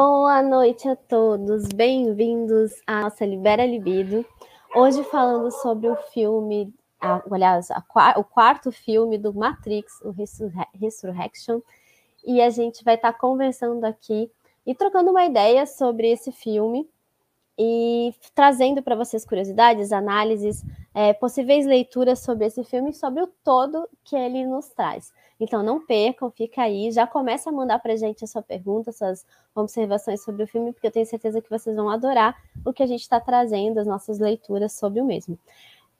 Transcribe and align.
Boa 0.00 0.40
noite 0.44 0.88
a 0.88 0.94
todos, 0.94 1.66
bem-vindos 1.74 2.70
à 2.86 3.00
nossa 3.00 3.26
Libera 3.26 3.66
Libido. 3.66 4.24
Hoje 4.72 5.02
falando 5.02 5.50
sobre 5.50 5.88
o 5.88 5.96
filme, 5.96 6.72
a, 7.00 7.20
aliás, 7.28 7.68
a, 7.72 7.82
o 8.16 8.22
quarto 8.22 8.70
filme 8.70 9.18
do 9.18 9.34
Matrix, 9.34 10.00
o 10.02 10.14
Resurrection, 10.72 11.60
e 12.24 12.40
a 12.40 12.48
gente 12.48 12.84
vai 12.84 12.94
estar 12.94 13.12
conversando 13.14 13.84
aqui 13.84 14.30
e 14.64 14.72
trocando 14.72 15.10
uma 15.10 15.24
ideia 15.24 15.66
sobre 15.66 16.12
esse 16.12 16.30
filme 16.30 16.88
e 17.58 18.14
trazendo 18.34 18.82
para 18.82 18.94
vocês 18.94 19.24
curiosidades, 19.24 19.92
análises, 19.92 20.64
é, 20.94 21.12
possíveis 21.12 21.66
leituras 21.66 22.20
sobre 22.20 22.46
esse 22.46 22.62
filme 22.62 22.90
e 22.90 22.94
sobre 22.94 23.22
o 23.22 23.26
todo 23.42 23.88
que 24.04 24.14
ele 24.14 24.46
nos 24.46 24.68
traz. 24.68 25.12
Então 25.40 25.62
não 25.62 25.84
percam, 25.84 26.30
fica 26.30 26.62
aí, 26.62 26.90
já 26.90 27.06
começa 27.06 27.50
a 27.50 27.52
mandar 27.52 27.78
para 27.80 27.96
gente 27.96 28.24
a 28.24 28.26
sua 28.26 28.42
pergunta, 28.42 28.92
suas 28.92 29.26
observações 29.54 30.22
sobre 30.22 30.44
o 30.44 30.46
filme, 30.46 30.72
porque 30.72 30.86
eu 30.86 30.92
tenho 30.92 31.06
certeza 31.06 31.40
que 31.40 31.50
vocês 31.50 31.74
vão 31.74 31.90
adorar 31.90 32.36
o 32.64 32.72
que 32.72 32.82
a 32.82 32.86
gente 32.86 33.02
está 33.02 33.20
trazendo, 33.20 33.78
as 33.78 33.86
nossas 33.86 34.18
leituras 34.18 34.72
sobre 34.72 35.00
o 35.00 35.04
mesmo. 35.04 35.38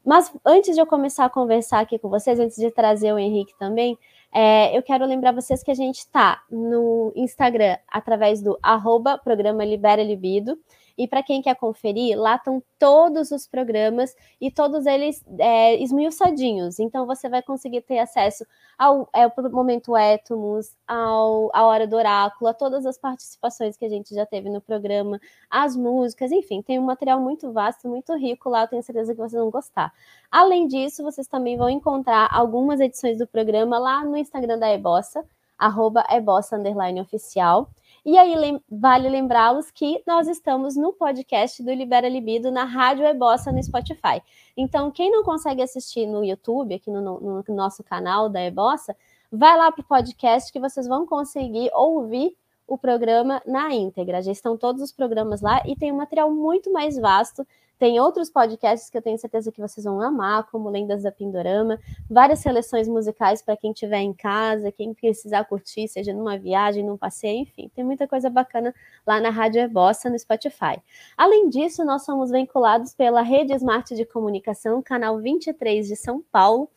Mas 0.05 0.33
antes 0.45 0.75
de 0.75 0.81
eu 0.81 0.87
começar 0.87 1.25
a 1.25 1.31
conversar 1.31 1.81
aqui 1.81 1.99
com 1.99 2.09
vocês, 2.09 2.39
antes 2.41 2.57
de 2.57 2.71
trazer 2.71 3.13
o 3.13 3.19
Henrique 3.19 3.53
também, 3.59 3.99
é, 4.33 4.77
eu 4.77 4.83
quero 4.83 5.05
lembrar 5.05 5.33
vocês 5.33 5.63
que 5.63 5.71
a 5.71 5.75
gente 5.75 5.99
está 5.99 6.43
no 6.51 7.13
Instagram 7.15 7.77
através 7.89 8.43
do 8.43 8.59
arroba 8.63 9.19
programa 9.19 9.65
Libera 9.65 10.03
Libido. 10.03 10.59
E 10.99 11.07
para 11.07 11.23
quem 11.23 11.41
quer 11.41 11.55
conferir, 11.55 12.19
lá 12.19 12.35
estão 12.35 12.61
todos 12.77 13.31
os 13.31 13.47
programas 13.47 14.17
e 14.41 14.51
todos 14.51 14.85
eles 14.85 15.25
é, 15.39 15.81
esmiuçadinhos. 15.81 16.81
Então 16.81 17.07
você 17.07 17.29
vai 17.29 17.41
conseguir 17.41 17.83
ter 17.83 18.01
acesso 18.01 18.45
ao, 18.77 19.09
é, 19.15 19.29
Momento 19.49 19.97
Étomos, 19.97 20.77
ao, 20.87 21.51
à 21.55 21.65
Hora 21.65 21.87
do 21.87 21.95
Oráculo, 21.95 22.51
a 22.51 22.55
todas 22.55 22.85
as 22.85 22.99
participações 22.99 23.77
que 23.77 23.85
a 23.85 23.89
gente 23.89 24.13
já 24.13 24.27
teve 24.27 24.51
no 24.51 24.61
programa, 24.61 25.21
as 25.49 25.77
músicas, 25.77 26.33
enfim, 26.33 26.61
tem 26.63 26.81
um 26.81 26.85
material 26.85 27.21
muito 27.21 27.53
vasto, 27.53 27.89
muito 27.89 28.13
rico 28.17 28.51
lá, 28.51 28.63
eu 28.63 28.69
tenho 28.69 28.83
certeza 28.83 29.15
que 29.15 29.21
vocês 29.21 29.41
vão 29.41 29.51
gostar. 29.51 29.93
Além 30.31 30.67
disso, 30.67 31.05
vocês 31.05 31.29
também 31.29 31.57
vão 31.57 31.71
encontrar 31.71 32.29
algumas 32.33 32.81
edições 32.81 33.19
do 33.19 33.27
programa 33.27 33.79
lá 33.79 34.05
no 34.05 34.17
Instagram 34.17 34.59
da 34.59 34.69
Ebossa, 34.73 35.25
arroba 35.59 36.05
ebossa, 36.11 36.57
underline 36.57 37.01
oficial. 37.01 37.69
E 38.11 38.17
aí 38.17 38.35
lem 38.35 38.59
vale 38.71 39.07
lembrá-los 39.07 39.71
que 39.71 40.03
nós 40.07 40.29
estamos 40.29 40.75
no 40.77 40.95
podcast 40.95 41.63
do 41.63 41.71
Libera 41.71 42.09
Libido 42.09 42.51
na 42.51 42.65
Rádio 42.65 43.05
Ebossa 43.05 43.53
no 43.53 43.63
Spotify. 43.63 44.23
Então, 44.57 44.91
quem 44.91 45.11
não 45.11 45.23
consegue 45.23 45.61
assistir 45.61 46.07
no 46.07 46.25
YouTube, 46.25 46.75
aqui 46.75 46.91
no, 46.91 47.03
no, 47.03 47.45
no 47.47 47.55
nosso 47.55 47.85
canal 47.85 48.31
da 48.31 48.43
Ebossa, 48.43 48.97
vai 49.31 49.55
lá 49.59 49.71
para 49.71 49.83
o 49.83 49.87
podcast 49.87 50.51
que 50.51 50.59
vocês 50.59 50.89
vão 50.89 51.05
conseguir 51.05 51.71
ouvir 51.75 52.35
o 52.69 52.79
programa 52.79 53.43
na 53.45 53.75
íntegra. 53.75 54.23
Já 54.23 54.31
estão 54.31 54.57
todos 54.57 54.81
os 54.83 54.93
programas 54.93 55.41
lá 55.41 55.63
e 55.67 55.75
tem 55.75 55.91
um 55.91 55.97
material 55.97 56.31
muito 56.31 56.73
mais 56.73 56.97
vasto 56.97 57.45
tem 57.79 58.01
outros 58.01 58.29
podcasts 58.29 58.91
que 58.91 58.99
eu 58.99 59.03
tenho 59.03 59.17
certeza 59.17 59.53
que 59.53 59.61
vocês 59.61 59.85
vão 59.85 60.03
amar, 60.03 60.51
como 60.51 60.69
Lendas 60.69 61.05
da 61.05 61.13
Pindorama, 61.13 61.79
várias 62.11 62.41
seleções 62.41 62.89
musicais 62.89 63.41
para 63.41 63.57
quem 63.57 63.71
estiver 63.71 64.01
em 64.01 64.13
casa, 64.13 64.73
quem 64.73 64.93
precisar 64.93 65.45
curtir, 65.45 65.87
seja 65.87 66.13
numa 66.13 66.37
viagem, 66.37 66.85
num 66.85 66.97
passeio, 66.97 67.43
enfim, 67.43 67.71
tem 67.73 67.85
muita 67.85 68.09
coisa 68.09 68.29
bacana 68.29 68.75
lá 69.07 69.21
na 69.21 69.31
Rádio 69.31 69.61
Ebossa, 69.61 70.11
no 70.11 70.19
Spotify. 70.19 70.83
Além 71.17 71.49
disso, 71.49 71.85
nós 71.85 72.05
somos 72.05 72.33
vinculados 72.33 72.93
pela 72.95 73.23
Rede 73.23 73.55
Smart 73.55 73.95
de 73.95 74.05
Comunicação, 74.05 74.83
canal 74.83 75.17
23 75.19 75.87
de 75.87 75.95
São 75.95 76.21
Paulo, 76.33 76.69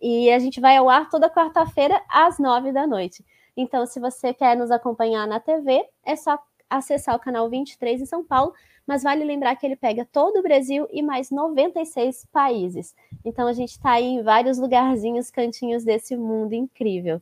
e 0.00 0.28
a 0.32 0.40
gente 0.40 0.60
vai 0.60 0.76
ao 0.76 0.88
ar 0.88 1.08
toda 1.08 1.30
quarta-feira 1.30 2.02
às 2.08 2.40
nove 2.40 2.72
da 2.72 2.84
noite. 2.84 3.24
Então, 3.58 3.84
se 3.84 4.00
você 4.00 4.32
quer 4.32 4.56
nos 4.56 4.70
acompanhar 4.70 5.26
na 5.26 5.38
TV, 5.38 5.84
é 6.02 6.16
só 6.16 6.38
acessar 6.70 7.14
o 7.14 7.20
canal 7.20 7.50
23 7.50 8.00
em 8.00 8.06
São 8.06 8.24
Paulo 8.24 8.54
mas 8.88 9.02
vale 9.02 9.22
lembrar 9.22 9.54
que 9.54 9.66
ele 9.66 9.76
pega 9.76 10.08
todo 10.10 10.38
o 10.38 10.42
Brasil 10.42 10.88
e 10.90 11.02
mais 11.02 11.30
96 11.30 12.26
países. 12.32 12.94
Então 13.22 13.46
a 13.46 13.52
gente 13.52 13.72
está 13.72 13.92
aí 13.92 14.06
em 14.06 14.22
vários 14.22 14.58
lugarzinhos, 14.58 15.30
cantinhos 15.30 15.84
desse 15.84 16.16
mundo 16.16 16.54
incrível. 16.54 17.20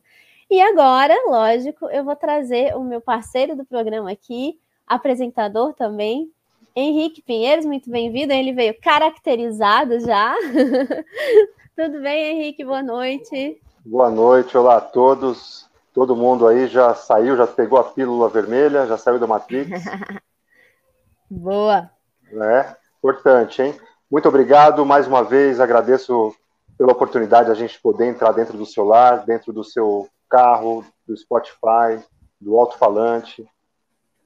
E 0.49 0.61
agora, 0.61 1.13
lógico, 1.27 1.87
eu 1.87 2.05
vou 2.05 2.15
trazer 2.15 2.73
o 2.73 2.81
meu 2.81 3.01
parceiro 3.01 3.53
do 3.53 3.65
programa 3.65 4.09
aqui, 4.09 4.57
apresentador 4.87 5.73
também, 5.73 6.31
Henrique 6.73 7.21
Pinheiros, 7.21 7.65
muito 7.65 7.89
bem-vindo. 7.89 8.31
Ele 8.31 8.53
veio 8.53 8.73
caracterizado 8.79 9.99
já. 9.99 10.33
Tudo 11.75 11.99
bem, 12.01 12.37
Henrique? 12.37 12.63
Boa 12.63 12.81
noite. 12.81 13.59
Boa 13.85 14.09
noite, 14.09 14.57
olá 14.57 14.77
a 14.77 14.81
todos. 14.81 15.66
Todo 15.97 16.15
mundo 16.15 16.45
aí 16.45 16.67
já 16.67 16.93
saiu, 16.93 17.35
já 17.35 17.47
pegou 17.47 17.79
a 17.79 17.83
pílula 17.83 18.29
vermelha, 18.29 18.85
já 18.85 18.99
saiu 18.99 19.17
da 19.17 19.25
Matrix. 19.25 19.83
Boa. 21.27 21.89
É, 22.31 22.75
importante, 22.99 23.63
hein? 23.63 23.75
Muito 24.09 24.29
obrigado 24.29 24.85
mais 24.85 25.07
uma 25.07 25.23
vez, 25.23 25.59
agradeço 25.59 26.35
pela 26.77 26.91
oportunidade 26.91 27.47
de 27.47 27.51
a 27.51 27.55
gente 27.55 27.81
poder 27.81 28.05
entrar 28.05 28.31
dentro 28.31 28.55
do 28.55 28.63
seu 28.63 28.85
lar, 28.85 29.25
dentro 29.25 29.51
do 29.51 29.63
seu 29.63 30.07
carro, 30.29 30.85
do 31.07 31.17
Spotify, 31.17 32.05
do 32.39 32.55
alto-falante. 32.55 33.49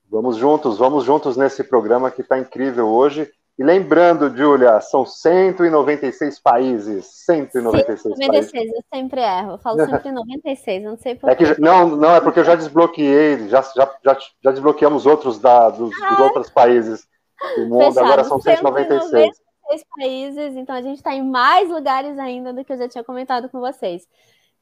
Vamos 0.09 0.35
juntos, 0.35 0.77
vamos 0.77 1.05
juntos 1.05 1.37
nesse 1.37 1.63
programa 1.63 2.11
que 2.11 2.19
está 2.19 2.37
incrível 2.37 2.89
hoje. 2.89 3.31
E 3.59 3.63
lembrando, 3.63 4.35
Júlia, 4.35 4.79
são 4.81 5.05
196 5.05 6.39
países. 6.39 7.05
196, 7.25 8.01
196 8.01 8.51
países. 8.51 8.73
eu 8.73 8.83
sempre 8.93 9.21
erro. 9.21 9.51
Eu 9.51 9.57
falo 9.57 9.77
sempre 9.85 10.11
96, 10.11 10.83
não 10.83 10.97
sei 10.97 11.15
por 11.15 11.29
é 11.29 11.35
que, 11.35 11.59
Não, 11.59 11.95
não, 11.95 12.15
é 12.15 12.21
porque 12.21 12.39
eu 12.39 12.45
já 12.45 12.55
desbloqueei, 12.55 13.49
já, 13.49 13.61
já, 13.61 13.93
já, 14.03 14.17
já 14.43 14.51
desbloqueamos 14.51 15.05
outros 15.05 15.39
da, 15.39 15.69
dos, 15.69 15.91
ah, 16.01 16.09
dos 16.09 16.19
outros 16.19 16.49
países 16.49 17.07
do 17.55 17.67
mundo, 17.67 17.85
fechado. 17.85 18.05
agora 18.05 18.23
são 18.23 18.39
196. 18.39 19.09
196 19.09 19.85
países, 19.97 20.55
então 20.55 20.75
a 20.75 20.81
gente 20.81 20.97
está 20.97 21.13
em 21.13 21.23
mais 21.23 21.69
lugares 21.69 22.17
ainda 22.19 22.51
do 22.51 22.63
que 22.65 22.73
eu 22.73 22.77
já 22.77 22.89
tinha 22.89 23.03
comentado 23.03 23.49
com 23.49 23.59
vocês. 23.59 24.07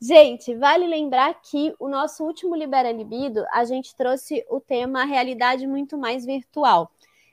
Gente, 0.01 0.55
vale 0.55 0.87
lembrar 0.87 1.33
que 1.41 1.73
o 1.77 1.89
nosso 1.89 2.23
último 2.23 2.55
Libera 2.55 2.91
Libido, 2.91 3.43
a 3.51 3.65
gente 3.65 3.93
trouxe 3.95 4.45
o 4.49 4.61
tema 4.61 5.03
realidade 5.03 5.67
muito 5.67 5.97
mais 5.97 6.25
virtual. 6.25 6.89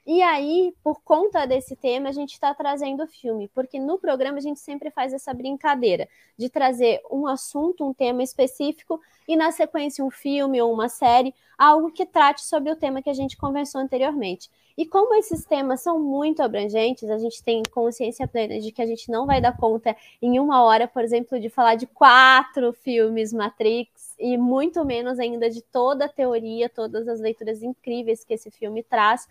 E 0.06 0.22
aí, 0.22 0.72
por 0.84 1.00
conta 1.02 1.44
desse 1.46 1.74
tema, 1.74 2.10
a 2.10 2.12
gente 2.12 2.34
está 2.34 2.54
trazendo 2.54 3.02
o 3.02 3.08
filme, 3.08 3.48
porque 3.48 3.80
no 3.80 3.98
programa 3.98 4.38
a 4.38 4.40
gente 4.40 4.60
sempre 4.60 4.88
faz 4.88 5.12
essa 5.12 5.34
brincadeira 5.34 6.08
de 6.38 6.48
trazer 6.48 7.02
um 7.10 7.26
assunto, 7.26 7.84
um 7.84 7.92
tema 7.92 8.22
específico, 8.22 9.00
e 9.26 9.34
na 9.34 9.50
sequência 9.50 10.04
um 10.04 10.10
filme 10.10 10.62
ou 10.62 10.72
uma 10.72 10.88
série, 10.88 11.34
algo 11.58 11.90
que 11.90 12.06
trate 12.06 12.44
sobre 12.44 12.70
o 12.70 12.76
tema 12.76 13.02
que 13.02 13.10
a 13.10 13.14
gente 13.14 13.36
conversou 13.36 13.80
anteriormente. 13.80 14.48
E 14.78 14.86
como 14.86 15.12
esses 15.14 15.44
temas 15.44 15.80
são 15.80 15.98
muito 15.98 16.40
abrangentes, 16.40 17.10
a 17.10 17.18
gente 17.18 17.42
tem 17.42 17.64
consciência 17.72 18.28
plena 18.28 18.60
de 18.60 18.70
que 18.70 18.82
a 18.82 18.86
gente 18.86 19.10
não 19.10 19.26
vai 19.26 19.40
dar 19.40 19.56
conta 19.56 19.96
em 20.22 20.38
uma 20.38 20.62
hora, 20.62 20.86
por 20.86 21.02
exemplo, 21.02 21.40
de 21.40 21.48
falar 21.48 21.74
de 21.74 21.86
quatro 21.86 22.72
filmes 22.72 23.32
Matrix, 23.32 24.14
e 24.20 24.36
muito 24.36 24.84
menos 24.84 25.18
ainda 25.18 25.50
de 25.50 25.62
toda 25.62 26.04
a 26.04 26.08
teoria, 26.08 26.68
todas 26.68 27.08
as 27.08 27.18
leituras 27.18 27.60
incríveis 27.60 28.22
que 28.22 28.34
esse 28.34 28.52
filme 28.52 28.84
traz. 28.84 29.26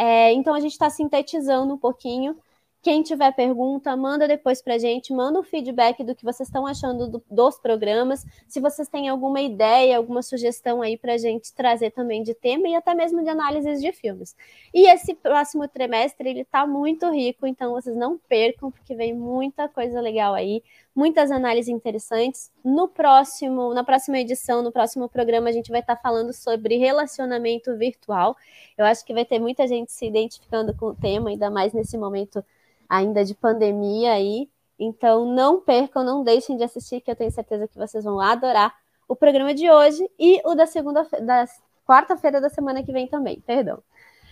É, 0.00 0.32
então 0.32 0.54
a 0.54 0.60
gente 0.60 0.72
está 0.72 0.88
sintetizando 0.88 1.74
um 1.74 1.78
pouquinho. 1.78 2.34
Quem 2.82 3.02
tiver 3.02 3.30
pergunta, 3.32 3.94
manda 3.94 4.26
depois 4.26 4.62
para 4.62 4.74
a 4.74 4.78
gente, 4.78 5.12
manda 5.12 5.38
o 5.38 5.42
um 5.42 5.44
feedback 5.44 6.02
do 6.02 6.14
que 6.14 6.24
vocês 6.24 6.48
estão 6.48 6.66
achando 6.66 7.06
do, 7.08 7.22
dos 7.30 7.58
programas. 7.58 8.24
Se 8.48 8.58
vocês 8.58 8.88
têm 8.88 9.08
alguma 9.08 9.42
ideia, 9.42 9.98
alguma 9.98 10.22
sugestão 10.22 10.80
aí 10.80 10.96
para 10.96 11.12
a 11.12 11.18
gente 11.18 11.52
trazer 11.52 11.90
também 11.90 12.22
de 12.22 12.32
tema 12.32 12.68
e 12.68 12.74
até 12.74 12.94
mesmo 12.94 13.22
de 13.22 13.28
análises 13.28 13.82
de 13.82 13.92
filmes. 13.92 14.34
E 14.72 14.88
esse 14.90 15.14
próximo 15.14 15.68
trimestre 15.68 16.30
ele 16.30 16.40
está 16.40 16.66
muito 16.66 17.10
rico, 17.10 17.46
então 17.46 17.72
vocês 17.72 17.94
não 17.94 18.16
percam, 18.16 18.70
porque 18.70 18.94
vem 18.94 19.14
muita 19.14 19.68
coisa 19.68 20.00
legal 20.00 20.32
aí 20.32 20.62
muitas 20.94 21.30
análises 21.30 21.68
interessantes. 21.68 22.50
No 22.64 22.88
próximo, 22.88 23.72
na 23.72 23.84
próxima 23.84 24.18
edição, 24.18 24.62
no 24.62 24.72
próximo 24.72 25.08
programa, 25.08 25.48
a 25.48 25.52
gente 25.52 25.70
vai 25.70 25.80
estar 25.80 25.96
falando 25.96 26.32
sobre 26.32 26.76
relacionamento 26.76 27.76
virtual. 27.76 28.36
Eu 28.76 28.84
acho 28.84 29.04
que 29.04 29.14
vai 29.14 29.24
ter 29.24 29.38
muita 29.38 29.66
gente 29.66 29.92
se 29.92 30.06
identificando 30.06 30.74
com 30.76 30.86
o 30.86 30.94
tema, 30.94 31.30
ainda 31.30 31.50
mais 31.50 31.72
nesse 31.72 31.96
momento 31.96 32.44
ainda 32.90 33.24
de 33.24 33.34
pandemia 33.34 34.12
aí. 34.12 34.50
Então, 34.76 35.24
não 35.24 35.60
percam, 35.60 36.02
não 36.02 36.24
deixem 36.24 36.56
de 36.56 36.64
assistir, 36.64 37.00
que 37.00 37.10
eu 37.10 37.16
tenho 37.16 37.30
certeza 37.30 37.68
que 37.68 37.78
vocês 37.78 38.02
vão 38.02 38.18
adorar 38.18 38.74
o 39.08 39.14
programa 39.14 39.54
de 39.54 39.70
hoje 39.70 40.10
e 40.18 40.40
o 40.44 40.54
da 40.54 40.66
segunda, 40.66 41.06
da 41.22 41.44
quarta-feira 41.86 42.40
da 42.40 42.48
semana 42.48 42.82
que 42.82 42.92
vem 42.92 43.06
também, 43.06 43.40
perdão. 43.40 43.82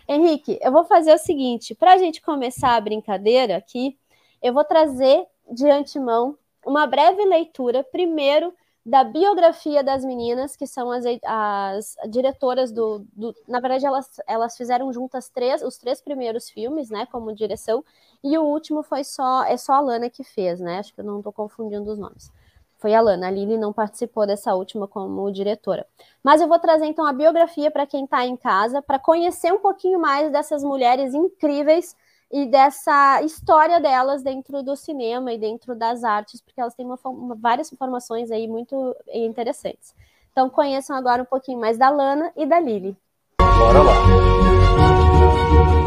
Henrique, 0.08 0.58
eu 0.62 0.72
vou 0.72 0.84
fazer 0.84 1.12
o 1.12 1.19
seguinte, 1.19 1.75
para 1.75 1.93
a 1.93 1.99
gente 1.99 2.20
começar 2.20 2.75
a 2.75 2.81
brincadeira 2.81 3.56
aqui, 3.56 3.96
eu 4.43 4.52
vou 4.52 4.64
trazer 4.64 5.25
de 5.50 5.70
antemão 5.70 6.37
uma 6.64 6.87
breve 6.87 7.25
leitura, 7.25 7.84
primeiro, 7.84 8.52
da 8.88 9.05
biografia 9.05 9.85
das 9.85 10.02
meninas, 10.02 10.56
que 10.56 10.67
são 10.67 10.90
as, 10.90 11.05
as 11.23 11.96
diretoras 12.08 12.73
do, 12.73 13.05
do, 13.12 13.35
Na 13.46 13.61
verdade, 13.61 13.85
elas, 13.85 14.08
elas 14.26 14.56
fizeram 14.56 14.90
juntas 14.93 15.29
três, 15.29 15.62
os 15.62 15.76
três 15.76 16.00
primeiros 16.00 16.49
filmes, 16.49 16.88
né, 16.88 17.06
como 17.12 17.35
direção, 17.35 17.85
e 18.25 18.38
o 18.38 18.43
último 18.43 18.82
foi 18.82 19.05
só. 19.05 19.44
É 19.44 19.58
só 19.58 19.75
a 19.75 19.81
Lana 19.81 20.08
que 20.08 20.25
fez, 20.25 20.58
né? 20.58 20.79
Acho 20.79 20.94
que 20.94 21.00
eu 21.00 21.05
não 21.05 21.19
estou 21.19 21.32
confundindo 21.32 21.90
os 21.90 21.99
nomes. 21.99 22.32
Foi 22.79 22.94
a 22.94 23.00
Lana, 23.00 23.26
a 23.26 23.31
Lily 23.31 23.58
não 23.58 23.73
participou 23.75 24.26
dessa 24.26 24.55
última 24.55 24.88
como 24.88 25.31
diretora. 25.31 25.87
Mas 26.23 26.41
eu 26.41 26.49
vou 26.49 26.58
trazer 26.58 26.87
então 26.87 27.05
a 27.05 27.12
biografia 27.12 27.70
para 27.70 27.87
quem 27.87 28.05
está 28.05 28.25
em 28.25 28.37
casa, 28.37 28.81
para 28.81 28.99
conhecer 28.99 29.52
um 29.52 29.58
pouquinho 29.58 30.00
mais 30.00 30.32
dessas 30.32 30.64
mulheres 30.64 31.12
incríveis 31.12 31.94
e 32.31 32.47
dessa 32.47 33.23
história 33.23 33.81
delas 33.81 34.23
dentro 34.23 34.63
do 34.63 34.77
cinema 34.77 35.33
e 35.33 35.39
dentro 35.39 35.75
das 35.75 36.05
artes, 36.05 36.41
porque 36.41 36.61
elas 36.61 36.75
têm 36.75 36.85
uma, 36.85 36.99
uma, 37.05 37.35
várias 37.35 37.73
informações 37.73 38.31
aí 38.31 38.47
muito 38.47 38.95
interessantes. 39.13 39.95
Então 40.31 40.51
conheçam 40.51 40.95
agora 40.95 41.23
um 41.23 41.27
pouquinho 41.27 41.59
mais 41.59 41.79
da 41.79 41.89
Lana 41.89 42.33
e 42.37 42.47
da 42.47 42.61
Lily. 42.61 42.97
Bora 43.41 43.83
lá! 43.83 45.78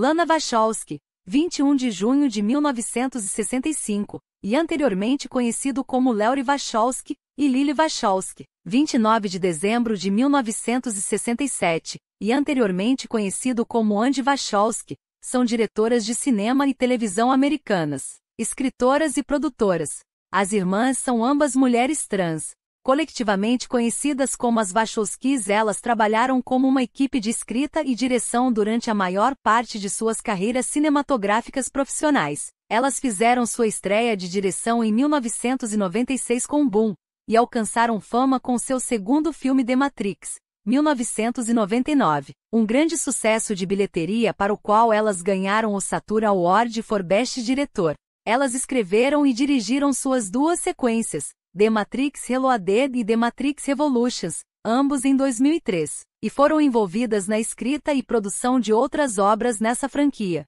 Lana 0.00 0.24
Wachowski, 0.24 1.00
21 1.26 1.74
de 1.74 1.90
junho 1.90 2.28
de 2.28 2.40
1965, 2.40 4.20
e 4.44 4.54
anteriormente 4.54 5.28
conhecido 5.28 5.82
como 5.82 6.12
Léo 6.12 6.34
Wachowski 6.44 7.16
e 7.36 7.48
Lily 7.48 7.72
Wachowski, 7.72 8.44
29 8.64 9.28
de 9.28 9.40
dezembro 9.40 9.96
de 9.96 10.08
1967, 10.08 11.98
e 12.20 12.32
anteriormente 12.32 13.08
conhecido 13.08 13.66
como 13.66 14.00
Andy 14.00 14.22
Wachowski, 14.22 14.94
são 15.20 15.44
diretoras 15.44 16.04
de 16.04 16.14
cinema 16.14 16.68
e 16.68 16.74
televisão 16.74 17.32
americanas, 17.32 18.18
escritoras 18.38 19.16
e 19.16 19.24
produtoras. 19.24 19.98
As 20.30 20.52
irmãs 20.52 20.98
são 20.98 21.24
ambas 21.24 21.56
mulheres 21.56 22.06
trans, 22.06 22.52
Colectivamente 22.88 23.68
conhecidas 23.68 24.34
como 24.34 24.58
as 24.58 24.72
Wachowskis, 24.72 25.50
elas 25.50 25.78
trabalharam 25.78 26.40
como 26.40 26.66
uma 26.66 26.82
equipe 26.82 27.20
de 27.20 27.28
escrita 27.28 27.82
e 27.82 27.94
direção 27.94 28.50
durante 28.50 28.90
a 28.90 28.94
maior 28.94 29.36
parte 29.42 29.78
de 29.78 29.90
suas 29.90 30.22
carreiras 30.22 30.64
cinematográficas 30.64 31.68
profissionais. 31.68 32.46
Elas 32.66 32.98
fizeram 32.98 33.44
sua 33.44 33.66
estreia 33.66 34.16
de 34.16 34.26
direção 34.26 34.82
em 34.82 34.90
1996 34.90 36.46
com 36.46 36.66
Boom 36.66 36.94
e 37.28 37.36
alcançaram 37.36 38.00
fama 38.00 38.40
com 38.40 38.56
seu 38.56 38.80
segundo 38.80 39.34
filme 39.34 39.62
The 39.62 39.76
Matrix, 39.76 40.36
1999, 40.64 42.32
um 42.50 42.64
grande 42.64 42.96
sucesso 42.96 43.54
de 43.54 43.66
bilheteria 43.66 44.32
para 44.32 44.50
o 44.50 44.56
qual 44.56 44.94
elas 44.94 45.20
ganharam 45.20 45.74
o 45.74 45.80
Saturn 45.82 46.24
Award 46.24 46.82
for 46.82 47.02
Best 47.02 47.42
Director. 47.42 47.92
Elas 48.26 48.54
escreveram 48.54 49.26
e 49.26 49.34
dirigiram 49.34 49.92
suas 49.92 50.30
duas 50.30 50.58
sequências, 50.60 51.32
The 51.56 51.70
Matrix 51.70 52.26
Reloaded 52.26 52.98
e 52.98 53.04
The 53.04 53.16
Matrix 53.16 53.64
Revolutions, 53.64 54.40
ambos 54.64 55.04
em 55.04 55.16
2003, 55.16 56.02
e 56.22 56.28
foram 56.28 56.60
envolvidas 56.60 57.26
na 57.26 57.40
escrita 57.40 57.94
e 57.94 58.02
produção 58.02 58.60
de 58.60 58.72
outras 58.72 59.16
obras 59.16 59.58
nessa 59.58 59.88
franquia. 59.88 60.44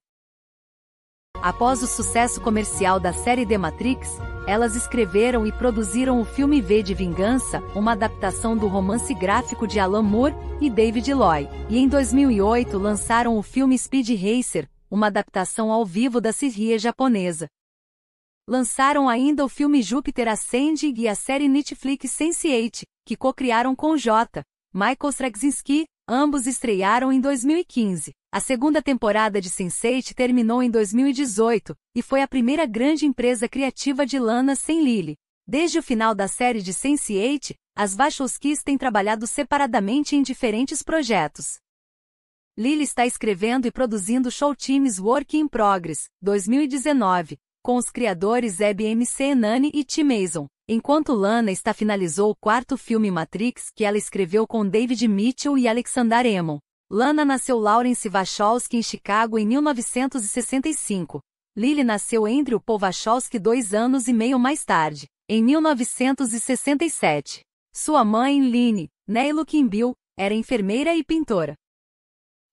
Após 1.42 1.82
o 1.82 1.86
sucesso 1.86 2.40
comercial 2.42 3.00
da 3.00 3.14
série 3.14 3.46
The 3.46 3.56
Matrix, 3.56 4.18
elas 4.46 4.76
escreveram 4.76 5.46
e 5.46 5.52
produziram 5.52 6.20
o 6.20 6.24
filme 6.24 6.60
V 6.60 6.82
de 6.82 6.92
Vingança, 6.92 7.60
uma 7.74 7.92
adaptação 7.92 8.54
do 8.54 8.68
romance 8.68 9.14
gráfico 9.14 9.66
de 9.66 9.80
Alan 9.80 10.02
Moore 10.02 10.34
e 10.60 10.68
David 10.68 11.14
Loy, 11.14 11.48
e 11.70 11.78
em 11.78 11.88
2008 11.88 12.76
lançaram 12.76 13.38
o 13.38 13.42
filme 13.42 13.76
Speed 13.76 14.10
Racer, 14.10 14.68
uma 14.90 15.06
adaptação 15.06 15.72
ao 15.72 15.84
vivo 15.86 16.20
da 16.20 16.32
série 16.32 16.78
japonesa, 16.78 17.48
lançaram 18.50 19.08
ainda 19.08 19.44
o 19.44 19.48
filme 19.48 19.80
Júpiter 19.80 20.26
Ascending 20.26 20.92
e 20.96 21.06
a 21.06 21.14
série 21.14 21.46
Netflix 21.46 22.10
Sense8, 22.10 22.82
que 23.06 23.16
co-criaram 23.16 23.76
com 23.76 23.96
J. 23.96 24.42
Michael 24.74 25.10
Straczynski, 25.10 25.84
ambos 26.08 26.48
estrearam 26.48 27.12
em 27.12 27.20
2015. 27.20 28.10
A 28.32 28.40
segunda 28.40 28.82
temporada 28.82 29.40
de 29.40 29.48
Sense8 29.48 30.14
terminou 30.14 30.64
em 30.64 30.68
2018, 30.68 31.76
e 31.94 32.02
foi 32.02 32.22
a 32.22 32.28
primeira 32.28 32.66
grande 32.66 33.06
empresa 33.06 33.48
criativa 33.48 34.04
de 34.04 34.18
Lana 34.18 34.56
sem 34.56 34.82
Lily. 34.82 35.14
Desde 35.46 35.78
o 35.78 35.82
final 35.82 36.12
da 36.12 36.26
série 36.26 36.60
de 36.60 36.72
Sense8, 36.72 37.54
as 37.76 37.94
Wachowskis 37.94 38.64
têm 38.64 38.76
trabalhado 38.76 39.28
separadamente 39.28 40.16
em 40.16 40.22
diferentes 40.22 40.82
projetos. 40.82 41.60
Lily 42.58 42.82
está 42.82 43.06
escrevendo 43.06 43.68
e 43.68 43.70
produzindo 43.70 44.28
Show 44.28 44.56
Teams 44.56 44.98
Work 44.98 45.36
in 45.36 45.46
Progress, 45.46 46.08
2019, 46.20 47.38
com 47.70 47.76
os 47.76 47.88
criadores 47.88 48.54
Zeb 48.54 48.80
MC 48.80 49.32
Nani 49.32 49.70
e 49.72 49.84
Tim 49.84 50.02
Mason, 50.02 50.48
enquanto 50.68 51.12
Lana 51.12 51.52
está 51.52 51.72
finalizou 51.72 52.32
o 52.32 52.34
quarto 52.34 52.76
filme 52.76 53.12
Matrix 53.12 53.70
que 53.72 53.84
ela 53.84 53.96
escreveu 53.96 54.44
com 54.44 54.68
David 54.68 55.06
Mitchell 55.06 55.56
e 55.56 55.68
Alexander 55.68 56.26
Emon. 56.26 56.58
Lana 56.90 57.24
nasceu 57.24 57.60
Lawrence 57.60 58.08
Wachowski 58.08 58.76
em 58.76 58.82
Chicago 58.82 59.38
em 59.38 59.46
1965. 59.46 61.20
Lily 61.56 61.84
nasceu 61.84 62.26
Andrew 62.26 62.60
Paul 62.60 62.80
Wachowski 62.80 63.38
dois 63.38 63.72
anos 63.72 64.08
e 64.08 64.12
meio 64.12 64.36
mais 64.36 64.64
tarde, 64.64 65.06
em 65.28 65.40
1967. 65.40 67.42
Sua 67.72 68.04
mãe, 68.04 68.40
Lynne, 68.40 68.88
Neilo 69.06 69.46
Kimbil, 69.46 69.94
era 70.18 70.34
enfermeira 70.34 70.92
e 70.96 71.04
pintora. 71.04 71.54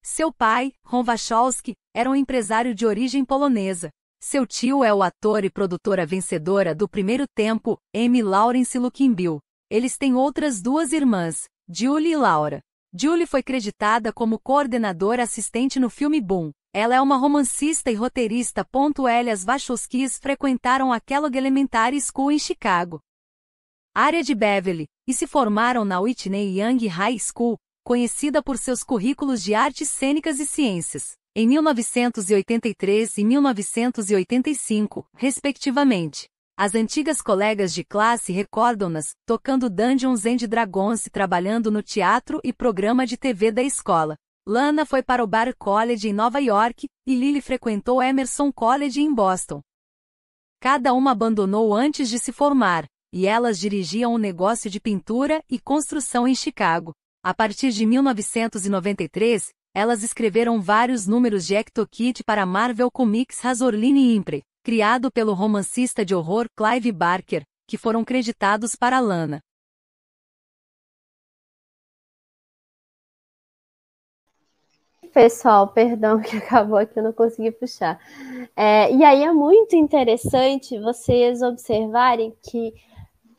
Seu 0.03 0.31
pai, 0.31 0.73
Ron 0.85 1.03
Wachowski, 1.03 1.73
era 1.91 2.07
um 2.07 2.15
empresário 2.15 2.75
de 2.75 2.85
origem 2.85 3.25
polonesa, 3.25 3.89
seu 4.19 4.47
tio 4.47 4.83
é 4.83 4.93
o 4.93 5.03
ator 5.03 5.45
e 5.45 5.49
produtora 5.49 6.05
vencedora 6.05 6.73
do 6.73 6.89
primeiro 6.89 7.27
tempo, 7.27 7.77
Amy 7.95 8.23
Lawrence 8.23 8.77
Lukinbill. 8.77 9.39
Eles 9.69 9.97
têm 9.97 10.15
outras 10.15 10.61
duas 10.61 10.91
irmãs, 10.91 11.45
Julie 11.69 12.13
e 12.13 12.17
Laura. 12.17 12.61
Julie 12.93 13.27
foi 13.27 13.43
creditada 13.43 14.11
como 14.11 14.39
coordenadora 14.39 15.23
assistente 15.23 15.79
no 15.79 15.89
filme 15.89 16.19
Boom. 16.19 16.51
Ela 16.73 16.95
é 16.95 17.01
uma 17.01 17.17
romancista 17.17 17.91
e 17.91 17.95
roteirista. 17.95 18.67
L. 19.09 19.29
As 19.29 19.43
Wachowskis 19.43 20.17
frequentaram 20.17 20.91
a 20.91 20.99
Kellogg 20.99 21.37
Elementary 21.37 21.99
School 22.01 22.31
em 22.31 22.39
Chicago, 22.39 22.99
área 23.93 24.23
de 24.23 24.33
Beverly, 24.33 24.87
e 25.07 25.13
se 25.13 25.27
formaram 25.27 25.83
na 25.85 25.99
Whitney 25.99 26.59
Young 26.59 26.87
High 26.87 27.19
School, 27.19 27.57
conhecida 27.83 28.41
por 28.43 28.57
seus 28.57 28.83
currículos 28.83 29.43
de 29.43 29.53
artes 29.53 29.89
cênicas 29.89 30.39
e 30.39 30.45
ciências 30.45 31.15
em 31.39 31.47
1983 31.47 33.19
e 33.19 33.23
1985, 33.23 35.07
respectivamente. 35.13 36.27
As 36.57 36.73
antigas 36.73 37.21
colegas 37.21 37.71
de 37.75 37.83
classe 37.83 38.33
recordam-nas, 38.33 39.11
tocando 39.23 39.69
Dungeons 39.69 40.25
and 40.25 40.37
Dragons 40.49 41.05
e 41.05 41.11
trabalhando 41.11 41.69
no 41.69 41.83
teatro 41.83 42.39
e 42.43 42.51
programa 42.51 43.05
de 43.05 43.17
TV 43.17 43.51
da 43.51 43.61
escola. 43.61 44.15
Lana 44.47 44.83
foi 44.83 45.03
para 45.03 45.23
o 45.23 45.27
Bar 45.27 45.55
College 45.59 46.09
em 46.09 46.13
Nova 46.13 46.39
York, 46.39 46.87
e 47.05 47.13
Lily 47.13 47.39
frequentou 47.39 48.01
Emerson 48.01 48.51
College 48.51 48.99
em 48.99 49.13
Boston. 49.13 49.61
Cada 50.59 50.91
uma 50.91 51.11
abandonou 51.11 51.71
antes 51.71 52.09
de 52.09 52.17
se 52.17 52.31
formar, 52.31 52.87
e 53.13 53.27
elas 53.27 53.59
dirigiam 53.59 54.15
um 54.15 54.17
negócio 54.17 54.71
de 54.71 54.79
pintura 54.79 55.43
e 55.47 55.59
construção 55.59 56.27
em 56.27 56.33
Chicago. 56.33 56.93
A 57.23 57.31
partir 57.31 57.69
de 57.69 57.85
1993, 57.85 59.51
elas 59.77 60.01
escreveram 60.01 60.59
vários 60.59 61.05
números 61.05 61.45
de 61.45 61.53
Ectokit 61.53 62.23
para 62.23 62.47
Marvel 62.47 62.89
Comics 62.89 63.39
Razorline 63.41 64.15
Impre, 64.15 64.41
criado 64.63 65.11
pelo 65.11 65.35
romancista 65.35 66.03
de 66.03 66.15
horror 66.15 66.47
Clive 66.57 66.91
Barker, 66.91 67.43
que 67.67 67.77
foram 67.77 68.03
creditados 68.03 68.75
para 68.75 68.99
Lana. 68.99 69.39
Pessoal, 75.13 75.67
perdão 75.67 76.19
que 76.23 76.37
acabou 76.41 76.79
aqui, 76.79 76.97
eu 76.97 77.03
não 77.03 77.13
consegui 77.13 77.51
puxar. 77.51 77.99
É, 78.55 78.91
e 78.91 79.03
aí 79.03 79.23
é 79.23 79.31
muito 79.31 79.75
interessante 79.75 80.79
vocês 80.79 81.43
observarem 81.43 82.35
que, 82.41 82.73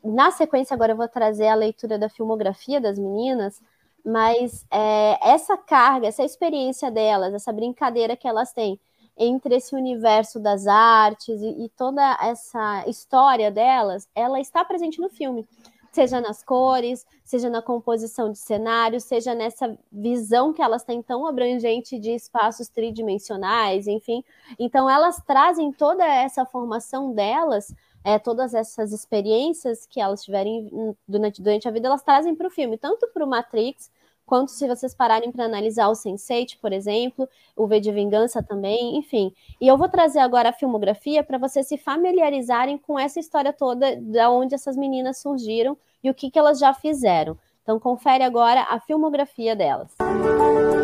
na 0.01 0.31
sequência, 0.31 0.73
agora 0.73 0.93
eu 0.93 0.97
vou 0.97 1.09
trazer 1.09 1.49
a 1.49 1.55
leitura 1.55 1.99
da 1.99 2.07
filmografia 2.07 2.79
das 2.79 2.97
meninas, 2.97 3.61
mas 4.05 4.65
é, 4.71 5.17
essa 5.21 5.57
carga, 5.57 6.07
essa 6.07 6.23
experiência 6.23 6.89
delas, 6.91 7.33
essa 7.33 7.51
brincadeira 7.51 8.15
que 8.15 8.27
elas 8.27 8.53
têm 8.53 8.79
entre 9.17 9.55
esse 9.55 9.75
universo 9.75 10.39
das 10.39 10.65
artes 10.65 11.41
e, 11.41 11.65
e 11.65 11.69
toda 11.69 12.17
essa 12.21 12.85
história 12.87 13.51
delas, 13.51 14.07
ela 14.15 14.39
está 14.39 14.63
presente 14.63 15.01
no 15.01 15.09
filme 15.09 15.45
seja 15.91 16.21
nas 16.21 16.43
cores, 16.43 17.05
seja 17.23 17.49
na 17.49 17.61
composição 17.61 18.31
de 18.31 18.37
cenário, 18.37 18.99
seja 18.99 19.33
nessa 19.33 19.77
visão 19.91 20.53
que 20.53 20.61
elas 20.61 20.83
têm 20.83 21.01
tão 21.01 21.25
abrangente 21.25 21.99
de 21.99 22.11
espaços 22.11 22.69
tridimensionais, 22.69 23.87
enfim. 23.87 24.23
Então, 24.57 24.89
elas 24.89 25.21
trazem 25.25 25.71
toda 25.71 26.05
essa 26.05 26.45
formação 26.45 27.13
delas, 27.13 27.73
é, 28.03 28.17
todas 28.17 28.53
essas 28.53 28.91
experiências 28.91 29.85
que 29.85 29.99
elas 29.99 30.23
tiverem 30.23 30.95
durante, 31.07 31.41
durante 31.41 31.67
a 31.67 31.71
vida, 31.71 31.87
elas 31.87 32.03
trazem 32.03 32.35
para 32.35 32.47
o 32.47 32.51
filme, 32.51 32.77
tanto 32.77 33.07
para 33.13 33.23
o 33.23 33.27
Matrix 33.27 33.91
quanto 34.25 34.51
se 34.51 34.67
vocês 34.67 34.93
pararem 34.93 35.31
para 35.31 35.45
analisar 35.45 35.89
o 35.89 35.93
Sense8, 35.93 36.59
por 36.61 36.71
exemplo, 36.71 37.27
o 37.55 37.65
V 37.65 37.79
de 37.79 37.91
Vingança 37.91 38.43
também, 38.43 38.95
enfim. 38.95 39.33
E 39.59 39.67
eu 39.67 39.75
vou 39.75 39.89
trazer 39.89 40.19
agora 40.19 40.49
a 40.49 40.53
filmografia 40.53 41.23
para 41.23 41.39
vocês 41.39 41.67
se 41.67 41.79
familiarizarem 41.79 42.77
com 42.77 42.99
essa 42.99 43.19
história 43.19 43.51
toda, 43.51 43.95
da 43.99 44.29
onde 44.29 44.53
essas 44.53 44.77
meninas 44.77 45.17
surgiram 45.17 45.75
e 46.03 46.11
o 46.11 46.13
que, 46.13 46.29
que 46.29 46.37
elas 46.37 46.59
já 46.59 46.73
fizeram. 46.75 47.35
Então, 47.63 47.79
confere 47.79 48.23
agora 48.23 48.67
a 48.69 48.79
filmografia 48.79 49.55
delas. 49.55 49.95
Música 49.99 50.78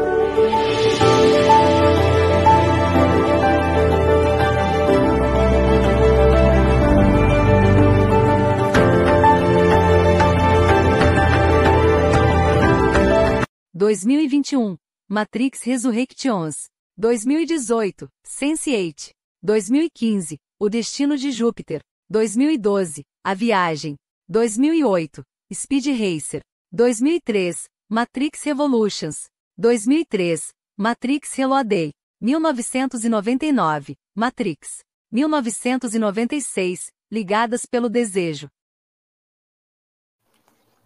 2021, 13.77 14.77
Matrix 15.09 15.61
Resurrections. 15.63 16.69
2018, 16.97 18.07
Sense8. 18.25 19.09
2015, 19.43 20.37
O 20.57 20.69
Destino 20.69 21.17
de 21.17 21.29
Júpiter. 21.29 21.81
2012, 22.09 23.03
A 23.21 23.33
Viagem. 23.33 23.97
2008, 24.29 25.21
Speed 25.53 25.87
Racer. 25.87 26.41
2003, 26.71 27.65
Matrix 27.89 28.43
Revolutions. 28.43 29.27
2003, 29.57 30.53
Matrix 30.77 31.33
Reloaded. 31.33 31.91
1999, 32.21 33.95
Matrix. 34.15 34.79
1996, 35.11 36.87
Ligadas 37.11 37.65
pelo 37.65 37.89
Desejo. 37.89 38.47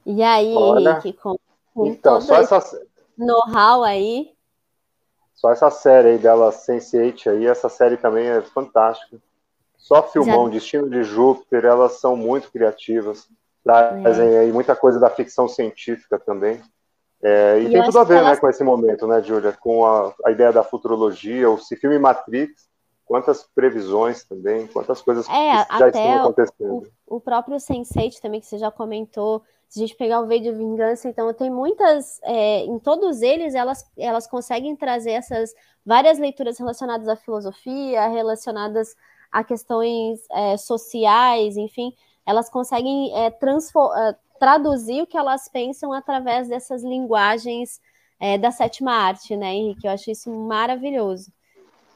E 0.03 0.23
aí, 0.23 0.47
Olha, 0.55 0.97
Henrique, 0.97 1.13
com, 1.13 1.37
com 1.73 1.87
então, 1.87 2.19
só 2.21 2.35
essa 2.35 2.61
know-how 3.17 3.83
aí. 3.83 4.31
Só 5.33 5.51
essa 5.51 5.69
série 5.69 6.09
aí 6.09 6.17
dela, 6.17 6.51
Sense8 6.51 7.31
aí, 7.31 7.45
essa 7.45 7.69
série 7.69 7.97
também 7.97 8.27
é 8.27 8.41
fantástica. 8.41 9.17
Só 9.77 10.03
filmão, 10.03 10.45
Já... 10.47 10.53
Destino 10.53 10.89
de 10.89 11.03
Júpiter, 11.03 11.65
elas 11.65 11.93
são 11.93 12.15
muito 12.15 12.51
criativas. 12.51 13.27
Trazem 13.63 14.35
é. 14.35 14.39
aí 14.39 14.51
muita 14.51 14.75
coisa 14.75 14.99
da 14.99 15.09
ficção 15.09 15.47
científica 15.47 16.19
também. 16.19 16.61
É, 17.21 17.59
e, 17.59 17.65
e 17.65 17.69
tem 17.71 17.83
tudo 17.83 17.99
a 17.99 18.03
ver 18.03 18.17
elas... 18.17 18.31
né, 18.31 18.37
com 18.37 18.49
esse 18.49 18.63
momento, 18.63 19.07
né, 19.07 19.21
Júlia? 19.21 19.53
Com 19.53 19.85
a, 19.85 20.13
a, 20.25 20.31
ideia 20.31 20.51
da 20.51 20.63
futurologia, 20.63 21.49
o 21.49 21.57
filme 21.57 21.99
Matrix, 21.99 22.69
quantas 23.05 23.43
previsões 23.55 24.23
também, 24.23 24.67
quantas 24.67 25.01
coisas 25.01 25.27
é, 25.29 25.65
já 25.77 25.87
estão 25.87 26.13
acontecendo. 26.19 26.87
O, 27.07 27.17
o 27.17 27.21
próprio 27.21 27.57
Sense8 27.57 28.19
também, 28.21 28.39
que 28.39 28.45
você 28.45 28.57
já 28.57 28.71
comentou, 28.71 29.43
se 29.69 29.79
a 29.79 29.85
gente 29.85 29.95
pegar 29.95 30.19
o 30.19 30.25
V 30.25 30.39
de 30.39 30.51
Vingança, 30.51 31.07
então 31.07 31.31
tem 31.31 31.49
muitas, 31.49 32.19
é, 32.23 32.65
em 32.65 32.79
todos 32.79 33.21
eles, 33.21 33.53
elas, 33.53 33.85
elas 33.95 34.25
conseguem 34.25 34.75
trazer 34.75 35.11
essas 35.11 35.53
várias 35.85 36.17
leituras 36.17 36.57
relacionadas 36.57 37.07
à 37.07 37.15
filosofia, 37.15 38.07
relacionadas 38.07 38.95
a 39.31 39.43
questões 39.43 40.25
é, 40.31 40.57
sociais, 40.57 41.55
enfim, 41.55 41.93
elas 42.25 42.49
conseguem 42.49 43.15
é, 43.15 43.27
é 43.27 44.15
traduzir 44.39 45.03
o 45.03 45.07
que 45.07 45.17
elas 45.17 45.47
pensam 45.47 45.93
através 45.93 46.47
dessas 46.47 46.83
linguagens 46.83 47.79
é, 48.19 48.37
da 48.37 48.51
sétima 48.51 48.91
arte, 48.91 49.35
né, 49.35 49.53
Henrique? 49.53 49.85
Eu 49.85 49.91
acho 49.91 50.09
isso 50.09 50.31
maravilhoso. 50.31 51.31